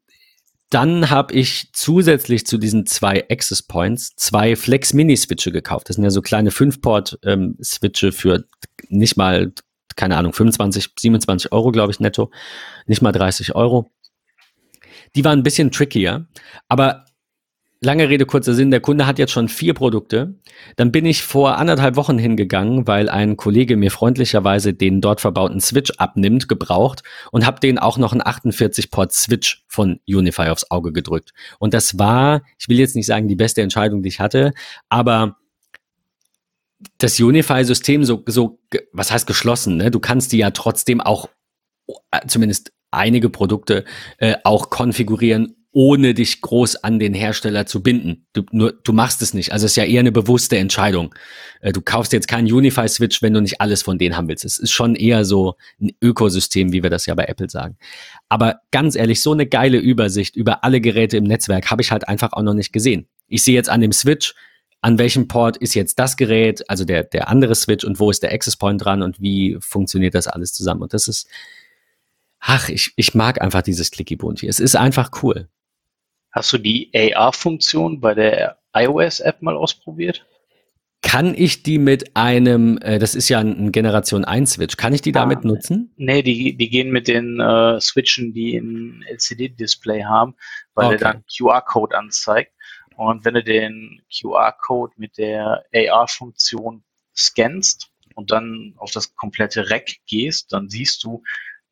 dann 0.70 1.12
habe 1.12 1.36
ich 1.36 1.70
zusätzlich 1.74 2.48
zu 2.48 2.58
diesen 2.58 2.88
zwei 2.88 3.28
Access 3.30 3.62
Points 3.62 4.16
zwei 4.16 4.56
Flex 4.56 4.94
Mini 4.94 5.16
Switche 5.16 5.52
gekauft. 5.52 5.88
Das 5.88 5.98
sind 5.98 6.04
ja 6.04 6.10
so 6.10 6.22
kleine 6.22 6.50
5-Port 6.50 7.20
ähm, 7.24 7.58
Switche 7.64 8.12
für 8.12 8.46
nicht 8.90 9.16
mal, 9.16 9.54
keine 9.96 10.18
Ahnung, 10.18 10.34
25, 10.34 10.90
27 10.98 11.52
Euro, 11.52 11.72
glaube 11.72 11.92
ich, 11.92 12.00
netto. 12.00 12.32
Nicht 12.88 13.04
mal 13.04 13.12
30 13.12 13.54
Euro. 13.54 13.92
Die 15.16 15.24
waren 15.24 15.40
ein 15.40 15.44
bisschen 15.44 15.72
trickier, 15.72 16.28
aber 16.68 17.06
Lange 17.84 18.08
Rede, 18.08 18.26
kurzer 18.26 18.54
Sinn, 18.54 18.72
der 18.72 18.80
Kunde 18.80 19.06
hat 19.06 19.20
jetzt 19.20 19.34
schon 19.34 19.50
vier 19.50 19.74
Produkte. 19.74 20.36
Dann 20.78 20.94
bin 20.94 21.06
ich 21.06 21.22
vor 21.22 21.58
anderthalb 21.58 21.98
Wochen 21.98 22.18
hingegangen, 22.18 22.88
weil 22.88 23.10
ein 23.10 23.36
Kollege 23.36 23.76
mir 23.76 23.92
freundlicherweise 23.92 24.74
den 24.74 25.02
dort 25.02 25.20
verbauten 25.20 25.60
Switch 25.60 25.92
abnimmt, 25.98 26.48
gebraucht 26.48 27.04
und 27.32 27.46
habe 27.46 27.60
den 27.60 27.78
auch 27.78 27.98
noch 27.98 28.14
einen 28.14 28.22
48-Port-Switch 28.22 29.66
von 29.68 30.00
Unify 30.08 30.44
aufs 30.44 30.72
Auge 30.72 30.94
gedrückt. 30.94 31.34
Und 31.60 31.74
das 31.74 32.00
war, 32.00 32.44
ich 32.58 32.70
will 32.70 32.80
jetzt 32.80 32.96
nicht 32.96 33.06
sagen, 33.06 33.28
die 33.28 33.36
beste 33.36 33.62
Entscheidung, 33.62 34.02
die 34.02 34.10
ich 34.10 34.22
hatte, 34.22 34.54
aber 34.88 35.36
das 37.00 37.20
Unify-System 37.20 38.06
so, 38.06 38.24
so, 38.28 38.60
was 38.94 39.12
heißt 39.12 39.28
geschlossen, 39.28 39.76
ne? 39.76 39.92
Du 39.92 40.00
kannst 40.00 40.32
die 40.32 40.38
ja 40.38 40.52
trotzdem 40.52 41.02
auch, 41.02 41.28
äh, 42.12 42.26
zumindest 42.28 42.72
einige 42.92 43.30
Produkte, 43.30 43.84
äh, 44.20 44.36
auch 44.46 44.70
konfigurieren, 44.70 45.63
ohne 45.74 46.14
dich 46.14 46.40
groß 46.42 46.78
an 46.78 47.00
den 47.00 47.16
Hersteller 47.16 47.66
zu 47.66 47.82
binden. 47.82 48.28
Du, 48.34 48.44
nur, 48.52 48.74
du 48.84 48.94
machst 48.94 49.24
es 49.24 49.34
nicht. 49.34 49.52
Also 49.52 49.66
es 49.66 49.74
ist 49.74 49.76
ja 49.76 49.84
eher 49.84 50.02
eine 50.02 50.12
bewusste 50.12 50.58
Entscheidung. 50.58 51.14
Äh, 51.62 51.74
du 51.74 51.82
kaufst 51.82 52.14
jetzt 52.14 52.28
keinen 52.28 52.52
Unify-Switch, 52.52 53.24
wenn 53.24 53.34
du 53.34 53.42
nicht 53.42 53.60
alles 53.60 53.82
von 53.82 53.98
denen 53.98 54.16
haben 54.16 54.28
willst. 54.28 54.46
Es 54.46 54.60
ist 54.60 54.72
schon 54.72 54.96
eher 54.96 55.26
so 55.26 55.56
ein 55.82 55.92
Ökosystem, 56.00 56.72
wie 56.72 56.84
wir 56.84 56.92
das 56.92 57.08
ja 57.08 57.16
bei 57.16 57.26
Apple 57.26 57.50
sagen. 57.50 57.76
Aber 58.30 58.62
ganz 58.72 58.96
ehrlich, 58.96 59.22
so 59.22 59.34
eine 59.34 59.48
geile 59.48 59.80
Übersicht 59.80 60.36
über 60.36 60.64
alle 60.64 60.80
Geräte 60.80 61.18
im 61.18 61.24
Netzwerk 61.24 61.72
habe 61.72 61.82
ich 61.82 61.92
halt 61.92 62.08
einfach 62.08 62.34
auch 62.34 62.44
noch 62.44 62.54
nicht 62.54 62.72
gesehen. 62.72 63.08
Ich 63.28 63.44
sehe 63.44 63.56
jetzt 63.56 63.70
an 63.70 63.82
dem 63.82 63.92
Switch, 63.92 64.36
an 64.82 65.00
welchem 65.00 65.28
Port 65.28 65.58
ist 65.58 65.74
jetzt 65.74 65.98
das 65.98 66.18
Gerät, 66.18 66.70
also 66.70 66.86
der, 66.86 67.04
der 67.04 67.30
andere 67.30 67.56
Switch 67.56 67.84
und 67.84 68.00
wo 68.00 68.12
ist 68.12 68.22
der 68.22 68.32
Access 68.32 68.58
Point 68.58 68.84
dran 68.86 69.02
und 69.02 69.20
wie 69.20 69.58
funktioniert 69.60 70.14
das 70.14 70.28
alles 70.28 70.54
zusammen. 70.54 70.84
Und 70.84 70.94
das 70.94 71.08
ist, 71.08 71.28
ach, 72.40 72.70
ich, 72.70 72.94
ich 72.96 73.16
mag 73.16 73.42
einfach 73.42 73.64
dieses 73.64 73.90
Clicky 73.90 74.18
Bunty. 74.18 74.48
Es 74.48 74.60
ist 74.60 74.76
einfach 74.76 75.24
cool. 75.24 75.48
Hast 76.34 76.52
du 76.52 76.58
die 76.58 76.90
AR-Funktion 76.96 78.02
bei 78.02 78.16
der 78.16 78.58
iOS-App 78.74 79.44
mal 79.44 79.56
ausprobiert? 79.56 80.26
Kann 81.04 81.36
ich 81.36 81.62
die 81.62 81.78
mit 81.78 82.16
einem, 82.16 82.80
äh, 82.80 82.98
das 82.98 83.14
ist 83.14 83.30
ja 83.30 83.40
ein 83.40 83.72
Generation 83.72 84.26
1 84.26 84.54
Switch, 84.54 84.76
kann 84.76 84.94
ich 84.94 85.02
die 85.02 85.12
damit 85.12 85.40
ah, 85.44 85.48
nutzen? 85.48 85.94
Nee, 85.96 86.24
die, 86.24 86.58
die 86.58 86.70
gehen 86.70 86.90
mit 86.90 87.08
den 87.08 87.40
äh, 87.40 87.80
Switchen, 87.80 88.34
die 88.34 88.58
ein 88.58 89.06
LCD-Display 89.08 90.06
haben, 90.06 90.36
weil 90.74 90.88
okay. 90.88 90.96
er 90.96 91.00
dann 91.00 91.24
QR-Code 91.38 91.96
anzeigt. 91.96 92.54
Und 92.96 93.26
wenn 93.26 93.36
du 93.36 93.44
den 93.44 94.02
QR-Code 94.12 94.94
mit 94.98 95.18
der 95.20 95.66
AR-Funktion 95.72 96.84
scannst 97.16 97.92
und 98.16 98.32
dann 98.32 98.74
auf 98.78 98.90
das 98.92 99.16
komplette 99.16 99.70
Rack 99.70 99.98
gehst, 100.08 100.52
dann 100.52 100.68
siehst 100.70 101.04
du, 101.04 101.22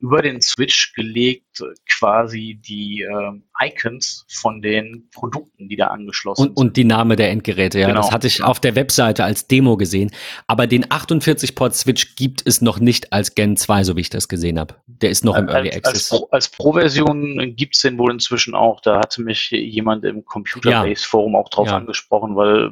über 0.02 0.22
den 0.22 0.42
Switch 0.42 0.94
gelegt 0.94 1.64
quasi 1.88 2.60
die 2.60 3.04
äh, 3.04 3.68
Icons 3.68 4.26
von 4.28 4.62
den 4.62 5.08
Produkten, 5.14 5.70
die 5.70 5.76
da 5.76 5.88
angeschlossen 5.88 6.42
und, 6.42 6.48
sind. 6.48 6.58
Und 6.58 6.78
die 6.78 6.84
Name 6.84 7.16
der 7.16 7.30
Endgeräte, 7.30 7.80
ja. 7.80 7.88
Genau. 7.88 8.02
Das 8.02 8.12
hatte 8.12 8.28
ich 8.28 8.44
auf 8.44 8.60
der 8.60 8.76
Webseite 8.76 9.24
als 9.24 9.48
Demo 9.48 9.78
gesehen. 9.78 10.12
Aber 10.48 10.66
den 10.68 10.86
48-Port-Switch 10.86 12.16
gibt 12.16 12.42
es 12.46 12.62
noch 12.62 12.80
nicht 12.80 13.14
als 13.14 13.36
Gen 13.36 13.58
2, 13.58 13.84
so 13.84 13.96
wie 13.96 14.02
ich 14.02 14.10
das 14.10 14.28
gesehen 14.28 14.60
habe. 14.60 14.76
Der 14.88 15.12
ist 15.12 15.24
noch 15.24 15.38
im 15.38 15.48
Early 15.48 15.72
Access. 15.72 16.12
Als, 16.32 16.50
Pro-Version 16.50 17.56
gibt 17.56 17.76
es 17.76 17.82
den 17.82 17.98
wohl 17.98 18.12
inzwischen 18.12 18.56
auch. 18.56 18.82
Da 18.82 19.00
hatte 19.00 19.22
mich 19.22 19.52
jemand 19.52 20.04
im 20.06 20.26
Computer-Base-Forum 20.26 21.36
auch 21.36 21.50
drauf 21.50 21.68
ja. 21.68 21.78
angesprochen, 21.78 22.36
weil 22.36 22.72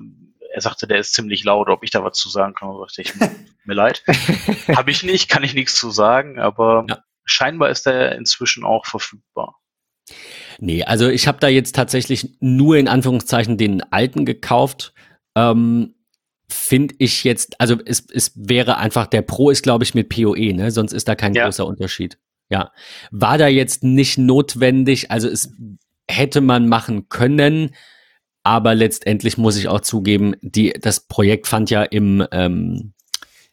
er 0.52 0.62
sagte, 0.62 0.88
der 0.88 0.98
ist 0.98 1.14
ziemlich 1.14 1.44
laut, 1.44 1.70
ob 1.70 1.84
ich 1.84 1.92
da 1.92 2.04
was 2.04 2.18
zu 2.18 2.30
sagen 2.30 2.56
kann. 2.56 2.70
Da 2.70 2.80
sagte 2.80 3.02
ich, 3.04 3.14
mir 3.66 3.76
leid. 3.76 4.04
Habe 4.76 4.90
ich 4.90 5.04
nicht, 5.04 5.30
kann 5.30 5.44
ich 5.44 5.54
nichts 5.54 5.76
zu 5.76 5.92
sagen, 5.92 6.40
aber 6.40 6.86
ja 6.90 7.04
scheinbar 7.30 7.70
ist 7.70 7.88
er 7.88 8.16
inzwischen 8.16 8.64
auch 8.64 8.86
verfügbar. 8.86 9.60
Nee, 10.60 10.84
also 10.84 11.08
ich 11.08 11.28
habe 11.28 11.40
da 11.40 11.48
jetzt 11.48 11.76
tatsächlich 11.76 12.36
nur 12.40 12.78
in 12.78 12.88
Anführungszeichen 12.88 13.58
den 13.58 13.82
alten 13.92 14.26
gekauft. 14.26 14.94
Ähm, 15.36 15.96
Finde 16.52 16.96
ich 16.98 17.24
jetzt, 17.24 17.62
also 17.62 17.78
es, 17.86 18.08
es 18.12 18.32
wäre 18.36 18.78
einfach, 18.78 19.06
der 19.06 19.22
Pro 19.22 19.52
ist, 19.52 19.62
glaube 19.62 19.84
ich, 19.84 19.94
mit 19.94 20.10
PoE, 20.10 20.54
ne? 20.54 20.72
Sonst 20.72 20.94
ist 20.94 21.08
da 21.08 21.16
kein 21.16 21.36
ja. 21.36 21.46
großer 21.46 21.66
Unterschied. 21.66 22.18
Ja. 22.50 22.72
War 23.12 23.38
da 23.38 23.48
jetzt 23.48 23.84
nicht 23.84 24.18
notwendig, 24.18 25.12
also 25.12 25.30
es 25.30 25.54
hätte 26.10 26.42
man 26.42 26.68
machen 26.68 27.08
können. 27.08 27.76
Aber 28.44 28.74
letztendlich 28.74 29.38
muss 29.38 29.58
ich 29.58 29.68
auch 29.68 29.82
zugeben, 29.82 30.36
die, 30.42 30.74
das 30.74 31.02
Projekt 31.02 31.46
fand 31.46 31.70
ja 31.70 31.84
im, 31.84 32.26
ähm, 32.32 32.94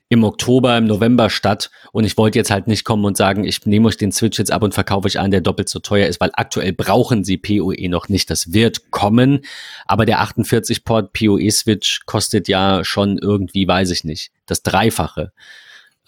im 0.08 0.22
Oktober, 0.22 0.76
im 0.78 0.86
November 0.86 1.30
statt. 1.30 1.70
Und 1.92 2.04
ich 2.04 2.16
wollte 2.16 2.38
jetzt 2.38 2.50
halt 2.50 2.68
nicht 2.68 2.84
kommen 2.84 3.04
und 3.04 3.16
sagen, 3.16 3.44
ich 3.44 3.66
nehme 3.66 3.88
euch 3.88 3.96
den 3.96 4.12
Switch 4.12 4.38
jetzt 4.38 4.52
ab 4.52 4.62
und 4.62 4.72
verkaufe 4.72 5.06
euch 5.06 5.18
einen, 5.18 5.32
der 5.32 5.40
doppelt 5.40 5.68
so 5.68 5.80
teuer 5.80 6.06
ist, 6.06 6.20
weil 6.20 6.30
aktuell 6.34 6.72
brauchen 6.72 7.24
sie 7.24 7.36
PoE 7.36 7.88
noch 7.88 8.08
nicht. 8.08 8.30
Das 8.30 8.52
wird 8.52 8.90
kommen. 8.90 9.40
Aber 9.86 10.06
der 10.06 10.20
48-Port 10.20 11.12
PoE-Switch 11.12 12.02
kostet 12.06 12.46
ja 12.46 12.84
schon 12.84 13.18
irgendwie, 13.18 13.66
weiß 13.66 13.90
ich 13.90 14.04
nicht, 14.04 14.30
das 14.46 14.62
Dreifache. 14.62 15.32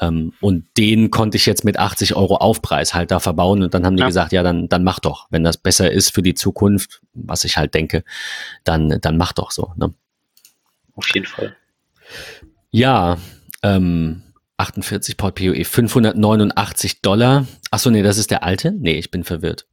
Ähm, 0.00 0.32
und 0.40 0.66
den 0.76 1.10
konnte 1.10 1.36
ich 1.36 1.46
jetzt 1.46 1.64
mit 1.64 1.76
80 1.76 2.14
Euro 2.14 2.36
Aufpreis 2.36 2.94
halt 2.94 3.10
da 3.10 3.18
verbauen. 3.18 3.64
Und 3.64 3.74
dann 3.74 3.84
haben 3.84 3.96
die 3.96 4.02
ja. 4.02 4.06
gesagt, 4.06 4.30
ja, 4.30 4.44
dann, 4.44 4.68
dann 4.68 4.84
mach 4.84 5.00
doch. 5.00 5.26
Wenn 5.30 5.42
das 5.42 5.56
besser 5.56 5.90
ist 5.90 6.14
für 6.14 6.22
die 6.22 6.34
Zukunft, 6.34 7.00
was 7.14 7.42
ich 7.42 7.56
halt 7.56 7.74
denke, 7.74 8.04
dann, 8.62 9.00
dann 9.00 9.16
mach 9.16 9.32
doch 9.32 9.50
so. 9.50 9.72
Ne? 9.76 9.92
Auf 10.94 11.12
jeden 11.12 11.26
Fall. 11.26 11.56
Ja, 12.70 13.18
ähm, 13.62 14.22
48 14.58 15.16
Port 15.16 15.36
PoE, 15.36 15.64
589 15.64 17.00
Dollar. 17.02 17.46
Achso, 17.70 17.90
nee, 17.90 18.02
das 18.02 18.18
ist 18.18 18.30
der 18.30 18.42
alte? 18.42 18.72
Nee, 18.72 18.98
ich 18.98 19.10
bin 19.10 19.24
verwirrt. 19.24 19.66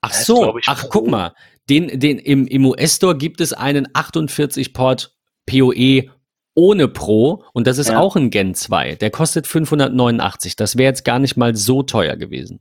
Ach 0.00 0.12
so, 0.12 0.58
ach, 0.66 0.86
guck 0.88 1.08
mal. 1.08 1.34
Den, 1.68 1.98
den, 1.98 2.18
im, 2.18 2.46
im 2.46 2.66
US-Store 2.66 3.16
gibt 3.16 3.40
es 3.40 3.52
einen 3.52 3.88
48 3.92 4.72
Port 4.72 5.16
PoE 5.46 6.10
ohne 6.54 6.88
Pro 6.88 7.44
und 7.52 7.66
das 7.66 7.78
ist 7.78 7.90
ja. 7.90 7.98
auch 7.98 8.16
ein 8.16 8.30
Gen 8.30 8.54
2. 8.54 8.96
Der 8.96 9.10
kostet 9.10 9.46
589. 9.46 10.56
Das 10.56 10.76
wäre 10.76 10.88
jetzt 10.88 11.04
gar 11.04 11.18
nicht 11.18 11.36
mal 11.36 11.54
so 11.54 11.82
teuer 11.82 12.16
gewesen. 12.16 12.60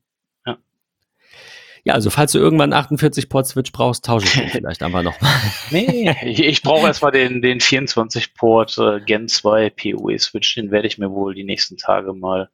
Ja. 1.85 1.93
Also 1.93 2.09
falls 2.09 2.31
du 2.31 2.39
irgendwann 2.39 2.73
48 2.73 3.29
Port 3.29 3.47
Switch 3.47 3.71
brauchst, 3.71 4.05
tausche 4.05 4.25
ich 4.25 4.33
den 4.33 4.49
vielleicht 4.49 4.81
einfach 4.81 5.03
nochmal. 5.03 5.31
nee, 5.69 6.13
ich, 6.23 6.39
ich 6.39 6.61
brauche 6.63 6.87
erstmal 6.87 7.11
den, 7.11 7.41
den 7.41 7.61
24 7.61 8.33
Port 8.33 8.77
äh, 8.79 8.99
Gen 8.99 9.27
2 9.27 9.69
PoE 9.69 10.17
Switch. 10.17 10.55
Den 10.55 10.71
werde 10.71 10.87
ich 10.87 10.97
mir 10.97 11.11
wohl 11.11 11.35
die 11.35 11.43
nächsten 11.43 11.77
Tage 11.77 12.13
mal 12.13 12.49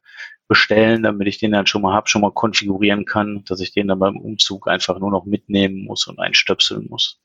bestellen, 0.48 1.02
damit 1.02 1.28
ich 1.28 1.38
den 1.38 1.52
dann 1.52 1.66
schon 1.66 1.80
mal 1.80 1.94
habe, 1.94 2.10
schon 2.10 2.20
mal 2.20 2.30
konfigurieren 2.30 3.06
kann, 3.06 3.42
dass 3.46 3.60
ich 3.60 3.72
den 3.72 3.88
dann 3.88 3.98
beim 3.98 4.18
Umzug 4.18 4.68
einfach 4.68 4.98
nur 4.98 5.10
noch 5.10 5.24
mitnehmen 5.24 5.86
muss 5.86 6.06
und 6.06 6.20
einstöpseln 6.20 6.86
muss. 6.90 7.18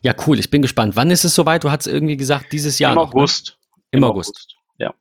Ja, 0.00 0.14
cool. 0.26 0.38
Ich 0.38 0.48
bin 0.48 0.62
gespannt. 0.62 0.96
Wann 0.96 1.10
ist 1.10 1.24
es 1.24 1.34
soweit? 1.34 1.64
Du 1.64 1.70
hast 1.70 1.86
irgendwie 1.86 2.16
gesagt, 2.16 2.52
dieses 2.52 2.78
Jahr. 2.78 2.92
Im 2.92 2.96
noch, 2.96 3.08
August. 3.08 3.58
Ne? 3.76 3.82
Im, 3.90 3.98
Im 3.98 4.04
August. 4.04 4.30
August. 4.30 4.56
Ja. 4.78 4.94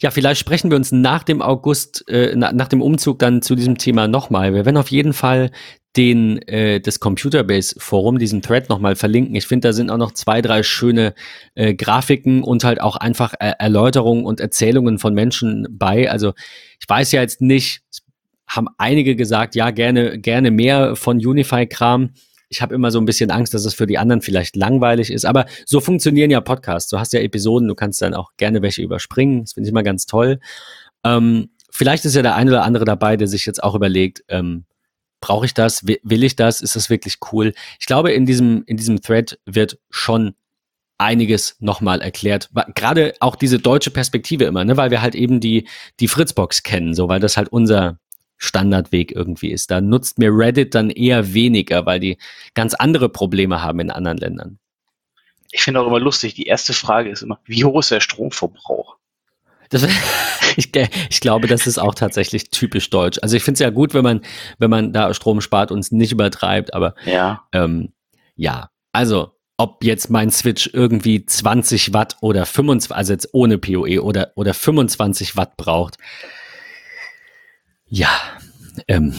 Ja, 0.00 0.10
vielleicht 0.10 0.40
sprechen 0.40 0.70
wir 0.70 0.76
uns 0.76 0.92
nach 0.92 1.22
dem 1.22 1.42
August, 1.42 2.08
äh, 2.08 2.32
na, 2.36 2.52
nach 2.52 2.68
dem 2.68 2.80
Umzug 2.80 3.18
dann 3.18 3.42
zu 3.42 3.54
diesem 3.54 3.78
Thema 3.78 4.08
nochmal. 4.08 4.54
Wir 4.54 4.64
werden 4.64 4.76
auf 4.76 4.90
jeden 4.90 5.12
Fall 5.12 5.50
den 5.96 6.38
äh, 6.48 6.80
das 6.80 7.00
Computerbase 7.00 7.76
Forum, 7.78 8.18
diesen 8.18 8.40
Thread 8.40 8.68
nochmal 8.68 8.96
verlinken. 8.96 9.34
Ich 9.34 9.46
finde, 9.46 9.68
da 9.68 9.72
sind 9.72 9.90
auch 9.90 9.98
noch 9.98 10.12
zwei, 10.12 10.40
drei 10.40 10.62
schöne 10.62 11.14
äh, 11.54 11.74
Grafiken 11.74 12.42
und 12.42 12.64
halt 12.64 12.80
auch 12.80 12.96
einfach 12.96 13.34
äh, 13.34 13.52
Erläuterungen 13.58 14.24
und 14.24 14.40
Erzählungen 14.40 14.98
von 14.98 15.12
Menschen 15.12 15.66
bei. 15.70 16.10
Also 16.10 16.32
ich 16.80 16.88
weiß 16.88 17.12
ja 17.12 17.20
jetzt 17.20 17.42
nicht, 17.42 17.82
haben 18.46 18.68
einige 18.78 19.16
gesagt, 19.16 19.54
ja, 19.54 19.70
gerne, 19.70 20.18
gerne 20.18 20.50
mehr 20.50 20.96
von 20.96 21.18
Unify-Kram 21.18 22.10
ich 22.52 22.60
habe 22.60 22.74
immer 22.74 22.90
so 22.90 23.00
ein 23.00 23.06
bisschen 23.06 23.30
Angst, 23.30 23.54
dass 23.54 23.64
es 23.64 23.72
für 23.72 23.86
die 23.86 23.96
anderen 23.96 24.20
vielleicht 24.20 24.56
langweilig 24.56 25.10
ist. 25.10 25.24
Aber 25.24 25.46
so 25.64 25.80
funktionieren 25.80 26.30
ja 26.30 26.40
Podcasts. 26.42 26.90
Du 26.90 26.98
hast 26.98 27.14
ja 27.14 27.20
Episoden, 27.20 27.66
du 27.66 27.74
kannst 27.74 28.02
dann 28.02 28.12
auch 28.12 28.32
gerne 28.36 28.60
welche 28.60 28.82
überspringen. 28.82 29.40
Das 29.40 29.54
finde 29.54 29.68
ich 29.68 29.72
immer 29.72 29.82
ganz 29.82 30.04
toll. 30.04 30.38
Ähm, 31.02 31.48
vielleicht 31.70 32.04
ist 32.04 32.14
ja 32.14 32.20
der 32.20 32.34
eine 32.34 32.50
oder 32.50 32.64
andere 32.64 32.84
dabei, 32.84 33.16
der 33.16 33.26
sich 33.26 33.46
jetzt 33.46 33.62
auch 33.62 33.74
überlegt, 33.74 34.22
ähm, 34.28 34.66
brauche 35.20 35.46
ich 35.46 35.54
das? 35.54 35.86
Will 35.86 36.24
ich 36.24 36.36
das? 36.36 36.60
Ist 36.60 36.76
das 36.76 36.90
wirklich 36.90 37.16
cool? 37.32 37.54
Ich 37.80 37.86
glaube, 37.86 38.12
in 38.12 38.26
diesem, 38.26 38.64
in 38.66 38.76
diesem 38.76 39.00
Thread 39.00 39.38
wird 39.46 39.78
schon 39.88 40.34
einiges 40.98 41.56
nochmal 41.58 42.02
erklärt. 42.02 42.50
Gerade 42.74 43.14
auch 43.20 43.34
diese 43.34 43.58
deutsche 43.58 43.90
Perspektive 43.90 44.44
immer, 44.44 44.64
ne? 44.64 44.76
weil 44.76 44.90
wir 44.90 45.00
halt 45.00 45.14
eben 45.14 45.40
die, 45.40 45.66
die 46.00 46.08
Fritzbox 46.08 46.62
kennen, 46.62 46.94
so, 46.94 47.08
weil 47.08 47.18
das 47.18 47.36
halt 47.36 47.48
unser, 47.48 47.98
Standardweg 48.42 49.12
irgendwie 49.12 49.52
ist. 49.52 49.70
Da 49.70 49.80
nutzt 49.80 50.18
mir 50.18 50.30
Reddit 50.32 50.74
dann 50.74 50.90
eher 50.90 51.32
weniger, 51.32 51.86
weil 51.86 52.00
die 52.00 52.18
ganz 52.54 52.74
andere 52.74 53.08
Probleme 53.08 53.62
haben 53.62 53.80
in 53.80 53.90
anderen 53.90 54.18
Ländern. 54.18 54.58
Ich 55.52 55.62
finde 55.62 55.80
auch 55.80 55.86
immer 55.86 56.00
lustig, 56.00 56.34
die 56.34 56.46
erste 56.46 56.72
Frage 56.72 57.10
ist 57.10 57.22
immer, 57.22 57.38
wie 57.44 57.64
hoch 57.64 57.78
ist 57.78 57.90
der 57.90 58.00
Stromverbrauch? 58.00 58.96
Das, 59.68 59.86
ich, 60.56 60.74
ich, 60.74 61.20
glaube, 61.20 61.46
das 61.46 61.66
ist 61.66 61.78
auch 61.78 61.94
tatsächlich 61.94 62.50
typisch 62.50 62.90
deutsch. 62.90 63.18
Also 63.22 63.36
ich 63.36 63.44
finde 63.44 63.54
es 63.54 63.60
ja 63.60 63.70
gut, 63.70 63.94
wenn 63.94 64.02
man, 64.02 64.22
wenn 64.58 64.70
man 64.70 64.92
da 64.92 65.14
Strom 65.14 65.40
spart 65.40 65.70
und 65.70 65.78
es 65.78 65.92
nicht 65.92 66.12
übertreibt, 66.12 66.74
aber 66.74 66.94
ja. 67.04 67.44
Ähm, 67.52 67.92
ja, 68.34 68.70
also 68.92 69.32
ob 69.56 69.84
jetzt 69.84 70.10
mein 70.10 70.30
Switch 70.30 70.70
irgendwie 70.72 71.24
20 71.24 71.92
Watt 71.92 72.16
oder 72.20 72.44
25, 72.44 72.96
also 72.96 73.12
jetzt 73.12 73.28
ohne 73.32 73.58
PoE 73.58 74.02
oder, 74.02 74.32
oder 74.34 74.54
25 74.54 75.36
Watt 75.36 75.56
braucht, 75.56 75.98
ja, 77.92 78.08
ähm, 78.88 79.12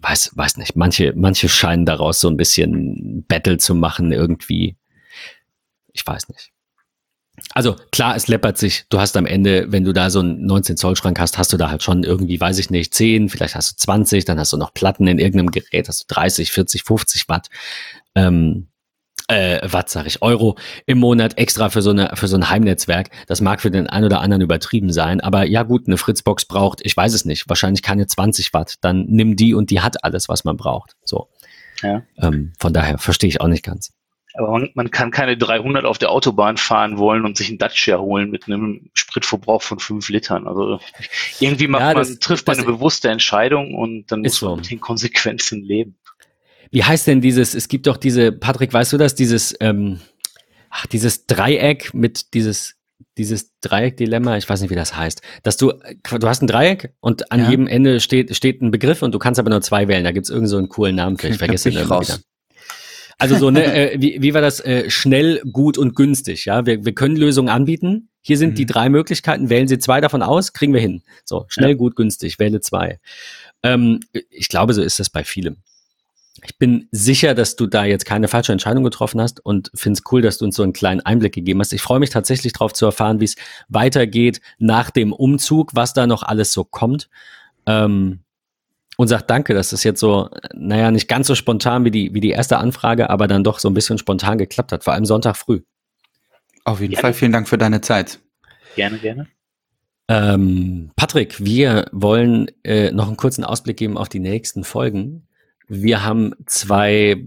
weiß, 0.00 0.32
weiß 0.34 0.56
nicht. 0.56 0.74
Manche, 0.74 1.12
manche 1.14 1.48
scheinen 1.48 1.86
daraus 1.86 2.18
so 2.18 2.28
ein 2.28 2.36
bisschen 2.36 3.24
Battle 3.28 3.58
zu 3.58 3.76
machen 3.76 4.10
irgendwie. 4.10 4.76
Ich 5.92 6.04
weiß 6.04 6.28
nicht. 6.28 6.50
Also 7.54 7.76
klar, 7.92 8.16
es 8.16 8.26
läppert 8.26 8.58
sich. 8.58 8.84
Du 8.88 8.98
hast 8.98 9.16
am 9.16 9.26
Ende, 9.26 9.70
wenn 9.70 9.84
du 9.84 9.92
da 9.92 10.10
so 10.10 10.18
einen 10.18 10.44
19 10.44 10.76
Zoll 10.76 10.96
Schrank 10.96 11.20
hast, 11.20 11.38
hast 11.38 11.52
du 11.52 11.56
da 11.56 11.70
halt 11.70 11.84
schon 11.84 12.02
irgendwie, 12.02 12.40
weiß 12.40 12.58
ich 12.58 12.70
nicht, 12.70 12.92
10, 12.92 13.28
vielleicht 13.28 13.54
hast 13.54 13.72
du 13.72 13.76
20, 13.76 14.24
dann 14.24 14.40
hast 14.40 14.52
du 14.52 14.56
noch 14.56 14.74
Platten 14.74 15.06
in 15.06 15.20
irgendeinem 15.20 15.52
Gerät, 15.52 15.86
hast 15.86 16.02
du 16.02 16.12
30, 16.12 16.50
40, 16.50 16.82
50 16.82 17.28
Watt. 17.28 17.48
Ähm, 18.16 18.66
äh, 19.30 19.60
Watt, 19.72 19.88
sage 19.88 20.08
ich, 20.08 20.22
Euro 20.22 20.56
im 20.86 20.98
Monat 20.98 21.38
extra 21.38 21.70
für 21.70 21.82
so, 21.82 21.90
eine, 21.90 22.10
für 22.14 22.28
so 22.28 22.36
ein 22.36 22.50
Heimnetzwerk. 22.50 23.10
Das 23.26 23.40
mag 23.40 23.60
für 23.60 23.70
den 23.70 23.86
einen 23.86 24.06
oder 24.06 24.20
anderen 24.20 24.42
übertrieben 24.42 24.92
sein, 24.92 25.20
aber 25.20 25.44
ja 25.44 25.62
gut, 25.62 25.86
eine 25.86 25.96
Fritzbox 25.96 26.44
braucht, 26.44 26.80
ich 26.82 26.96
weiß 26.96 27.14
es 27.14 27.24
nicht, 27.24 27.48
wahrscheinlich 27.48 27.82
keine 27.82 28.06
20 28.06 28.52
Watt. 28.52 28.76
Dann 28.80 29.06
nimm 29.06 29.36
die 29.36 29.54
und 29.54 29.70
die 29.70 29.80
hat 29.80 30.04
alles, 30.04 30.28
was 30.28 30.44
man 30.44 30.56
braucht. 30.56 30.96
So. 31.04 31.28
Ja. 31.82 32.02
Ähm, 32.18 32.52
von 32.58 32.72
daher 32.72 32.98
verstehe 32.98 33.28
ich 33.28 33.40
auch 33.40 33.48
nicht 33.48 33.64
ganz. 33.64 33.92
Aber 34.34 34.50
man, 34.52 34.70
man, 34.74 34.90
kann 34.90 35.10
keine 35.10 35.36
300 35.36 35.84
auf 35.84 35.98
der 35.98 36.10
Autobahn 36.10 36.56
fahren 36.56 36.98
wollen 36.98 37.24
und 37.24 37.36
sich 37.36 37.48
einen 37.48 37.58
Dacia 37.58 37.98
holen 37.98 38.30
mit 38.30 38.46
einem 38.46 38.90
Spritverbrauch 38.94 39.62
von 39.62 39.80
5 39.80 40.08
Litern. 40.08 40.46
Also 40.46 40.78
irgendwie 41.40 41.66
macht 41.66 41.82
ja, 41.82 41.94
das, 41.94 42.10
man, 42.10 42.20
trifft 42.20 42.46
man 42.46 42.56
eine 42.56 42.66
bewusste 42.66 43.08
Entscheidung 43.08 43.74
und 43.74 44.12
dann 44.12 44.20
muss 44.20 44.40
man 44.40 44.50
so. 44.50 44.56
mit 44.56 44.70
den 44.70 44.80
Konsequenzen 44.80 45.64
leben. 45.64 45.96
Wie 46.70 46.84
heißt 46.84 47.06
denn 47.06 47.20
dieses, 47.20 47.54
es 47.54 47.68
gibt 47.68 47.86
doch 47.86 47.96
diese, 47.96 48.32
Patrick, 48.32 48.72
weißt 48.72 48.92
du 48.92 48.96
das, 48.96 49.14
dieses, 49.14 49.54
ähm, 49.60 50.00
ach, 50.70 50.86
dieses 50.86 51.26
Dreieck 51.26 51.92
mit 51.94 52.34
dieses, 52.34 52.76
dieses 53.18 53.58
Dreieck-Dilemma, 53.60 54.36
ich 54.36 54.48
weiß 54.48 54.60
nicht, 54.60 54.70
wie 54.70 54.76
das 54.76 54.96
heißt, 54.96 55.20
dass 55.42 55.56
du, 55.56 55.72
du 55.72 56.28
hast 56.28 56.42
ein 56.42 56.46
Dreieck 56.46 56.94
und 57.00 57.32
an 57.32 57.40
ja. 57.40 57.50
jedem 57.50 57.66
Ende 57.66 58.00
steht, 58.00 58.34
steht 58.36 58.62
ein 58.62 58.70
Begriff 58.70 59.02
und 59.02 59.12
du 59.12 59.18
kannst 59.18 59.40
aber 59.40 59.50
nur 59.50 59.60
zwei 59.62 59.88
wählen. 59.88 60.04
Da 60.04 60.12
gibt 60.12 60.26
es 60.26 60.30
irgend 60.30 60.48
so 60.48 60.56
einen 60.56 60.68
coolen 60.68 60.96
Namen 60.96 61.18
für. 61.18 61.28
Ich 61.28 61.38
vergesse 61.38 61.70
den 61.70 61.80
immer 61.80 62.00
wieder. 62.00 62.18
Also 63.18 63.36
so, 63.36 63.50
ne, 63.50 63.92
äh, 63.92 64.00
wie, 64.00 64.22
wie 64.22 64.32
war 64.32 64.40
das? 64.40 64.60
Äh, 64.60 64.88
schnell, 64.88 65.42
gut 65.52 65.76
und 65.76 65.94
günstig, 65.94 66.46
ja. 66.46 66.64
Wir, 66.64 66.86
wir 66.86 66.94
können 66.94 67.16
Lösungen 67.16 67.50
anbieten. 67.50 68.08
Hier 68.22 68.38
sind 68.38 68.50
mhm. 68.50 68.54
die 68.54 68.66
drei 68.66 68.88
Möglichkeiten. 68.88 69.50
Wählen 69.50 69.68
Sie 69.68 69.78
zwei 69.78 70.00
davon 70.00 70.22
aus, 70.22 70.54
kriegen 70.54 70.72
wir 70.72 70.80
hin. 70.80 71.02
So, 71.24 71.44
schnell, 71.48 71.70
ja. 71.70 71.76
gut, 71.76 71.96
günstig, 71.96 72.38
wähle 72.38 72.60
zwei. 72.60 72.98
Ähm, 73.62 74.00
ich 74.30 74.48
glaube, 74.48 74.72
so 74.72 74.80
ist 74.80 75.00
das 75.00 75.10
bei 75.10 75.22
vielem. 75.22 75.58
Ich 76.44 76.58
bin 76.58 76.88
sicher, 76.90 77.34
dass 77.34 77.56
du 77.56 77.66
da 77.66 77.84
jetzt 77.84 78.06
keine 78.06 78.28
falsche 78.28 78.52
Entscheidung 78.52 78.84
getroffen 78.84 79.20
hast 79.20 79.44
und 79.44 79.70
finde 79.74 79.98
es 79.98 80.12
cool, 80.12 80.22
dass 80.22 80.38
du 80.38 80.44
uns 80.44 80.56
so 80.56 80.62
einen 80.62 80.72
kleinen 80.72 81.00
Einblick 81.00 81.34
gegeben 81.34 81.60
hast. 81.60 81.72
Ich 81.72 81.82
freue 81.82 81.98
mich 81.98 82.10
tatsächlich 82.10 82.52
darauf 82.52 82.72
zu 82.72 82.86
erfahren, 82.86 83.20
wie 83.20 83.24
es 83.24 83.36
weitergeht 83.68 84.40
nach 84.58 84.90
dem 84.90 85.12
Umzug, 85.12 85.74
was 85.74 85.92
da 85.92 86.06
noch 86.06 86.22
alles 86.22 86.52
so 86.52 86.64
kommt. 86.64 87.10
Ähm, 87.66 88.20
und 88.96 89.08
sag 89.08 89.26
danke, 89.28 89.54
dass 89.54 89.70
das 89.70 89.82
jetzt 89.82 90.00
so, 90.00 90.28
naja, 90.54 90.90
nicht 90.90 91.08
ganz 91.08 91.26
so 91.26 91.34
spontan 91.34 91.84
wie 91.84 91.90
die, 91.90 92.14
wie 92.14 92.20
die 92.20 92.30
erste 92.30 92.58
Anfrage, 92.58 93.10
aber 93.10 93.28
dann 93.28 93.44
doch 93.44 93.58
so 93.58 93.68
ein 93.68 93.74
bisschen 93.74 93.98
spontan 93.98 94.38
geklappt 94.38 94.72
hat, 94.72 94.84
vor 94.84 94.92
allem 94.92 95.06
Sonntag 95.06 95.36
früh. 95.36 95.60
Auf 96.64 96.80
jeden 96.80 96.92
gerne. 96.92 97.00
Fall 97.00 97.14
vielen 97.14 97.32
Dank 97.32 97.48
für 97.48 97.58
deine 97.58 97.80
Zeit. 97.80 98.20
Gerne, 98.76 98.98
gerne. 98.98 99.26
Ähm, 100.08 100.90
Patrick, 100.96 101.42
wir 101.42 101.86
wollen 101.92 102.50
äh, 102.64 102.90
noch 102.90 103.06
einen 103.06 103.16
kurzen 103.16 103.44
Ausblick 103.44 103.76
geben 103.76 103.96
auf 103.96 104.08
die 104.08 104.20
nächsten 104.20 104.64
Folgen. 104.64 105.26
Wir 105.72 106.04
haben 106.04 106.34
zwei, 106.46 107.24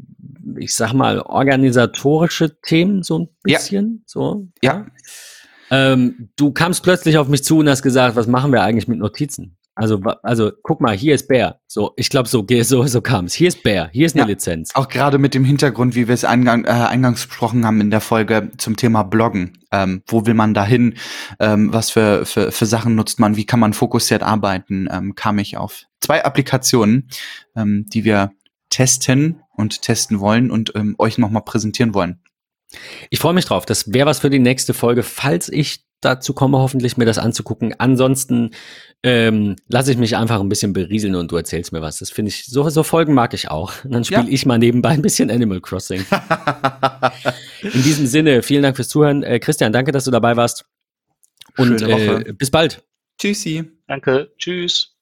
ich 0.57 0.75
sag 0.75 0.91
mal, 0.91 1.21
organisatorische 1.21 2.59
Themen 2.61 3.01
so 3.01 3.19
ein 3.19 3.29
bisschen. 3.41 3.93
Ja. 3.93 4.03
So. 4.05 4.47
Ja. 4.61 4.85
Ähm, 5.71 6.29
du 6.35 6.51
kamst 6.51 6.83
plötzlich 6.83 7.17
auf 7.17 7.29
mich 7.29 7.43
zu 7.45 7.59
und 7.59 7.69
hast 7.69 7.83
gesagt, 7.83 8.17
was 8.17 8.27
machen 8.27 8.51
wir 8.51 8.61
eigentlich 8.61 8.89
mit 8.89 8.99
Notizen? 8.99 9.57
Also, 9.75 9.99
also 10.21 10.51
guck 10.61 10.81
mal, 10.81 10.95
hier 10.95 11.15
ist 11.15 11.27
Bär. 11.27 11.59
So, 11.67 11.93
ich 11.97 12.09
glaube, 12.09 12.29
so, 12.29 12.45
so, 12.61 12.85
so 12.85 13.01
kam 13.01 13.25
es. 13.25 13.33
Hier 13.33 13.47
ist 13.47 13.63
Bär, 13.63 13.89
hier 13.91 14.05
ist 14.05 14.15
eine 14.15 14.21
ja, 14.21 14.27
Lizenz. 14.27 14.69
Auch 14.75 14.87
gerade 14.87 15.17
mit 15.17 15.33
dem 15.33 15.43
Hintergrund, 15.43 15.95
wie 15.95 16.07
wir 16.07 16.13
es 16.13 16.25
eingang, 16.25 16.65
äh, 16.65 16.69
eingangs 16.69 17.25
besprochen 17.25 17.65
haben 17.65 17.81
in 17.81 17.89
der 17.89 18.01
Folge 18.01 18.51
zum 18.57 18.75
Thema 18.75 19.03
Bloggen. 19.03 19.57
Ähm, 19.71 20.03
wo 20.05 20.27
will 20.27 20.35
man 20.35 20.53
dahin? 20.53 20.95
Ähm, 21.39 21.73
was 21.73 21.89
für, 21.89 22.25
für, 22.25 22.51
für 22.51 22.65
Sachen 22.67 22.93
nutzt 22.93 23.19
man? 23.19 23.35
Wie 23.35 23.45
kann 23.45 23.59
man 23.59 23.73
fokussiert 23.73 24.21
arbeiten? 24.21 24.87
Ähm, 24.91 25.15
kam 25.15 25.39
ich 25.39 25.57
auf 25.57 25.85
zwei 26.01 26.23
Applikationen, 26.23 27.09
ähm, 27.55 27.85
die 27.87 28.03
wir 28.03 28.31
testen 28.69 29.41
und 29.55 29.81
testen 29.81 30.19
wollen 30.19 30.51
und 30.51 30.73
ähm, 30.75 30.95
euch 30.99 31.17
nochmal 31.17 31.43
präsentieren 31.43 31.95
wollen. 31.95 32.21
Ich 33.09 33.19
freue 33.19 33.33
mich 33.33 33.45
drauf. 33.45 33.65
Das 33.65 33.93
wäre 33.93 34.07
was 34.07 34.19
für 34.19 34.29
die 34.29 34.39
nächste 34.39 34.73
Folge, 34.73 35.03
falls 35.03 35.49
ich 35.49 35.85
dazu 36.03 36.33
komme, 36.33 36.57
hoffentlich 36.59 36.97
mir 36.97 37.05
das 37.05 37.17
anzugucken. 37.17 37.73
Ansonsten 37.77 38.51
ähm, 39.03 39.55
lasse 39.67 39.91
ich 39.91 39.97
mich 39.97 40.15
einfach 40.15 40.39
ein 40.39 40.49
bisschen 40.49 40.73
berieseln 40.73 41.15
und 41.15 41.31
du 41.31 41.35
erzählst 41.35 41.73
mir 41.73 41.81
was. 41.81 41.99
Das 41.99 42.09
finde 42.09 42.29
ich, 42.29 42.45
so, 42.45 42.67
so 42.69 42.83
Folgen 42.83 43.13
mag 43.13 43.33
ich 43.33 43.49
auch. 43.49 43.73
Und 43.83 43.91
dann 43.91 44.03
spiele 44.03 44.23
ja. 44.23 44.29
ich 44.29 44.45
mal 44.45 44.57
nebenbei 44.57 44.89
ein 44.89 45.01
bisschen 45.01 45.29
Animal 45.29 45.61
Crossing. 45.61 46.05
In 47.61 47.83
diesem 47.83 48.07
Sinne, 48.07 48.41
vielen 48.43 48.63
Dank 48.63 48.75
fürs 48.75 48.89
Zuhören. 48.89 49.23
Äh, 49.23 49.39
Christian, 49.39 49.73
danke, 49.73 49.91
dass 49.91 50.05
du 50.05 50.11
dabei 50.11 50.37
warst. 50.37 50.65
Und 51.57 51.81
äh, 51.81 52.33
bis 52.37 52.49
bald. 52.49 52.83
Tschüssi. 53.19 53.63
Danke. 53.87 54.31
Tschüss. 54.37 54.92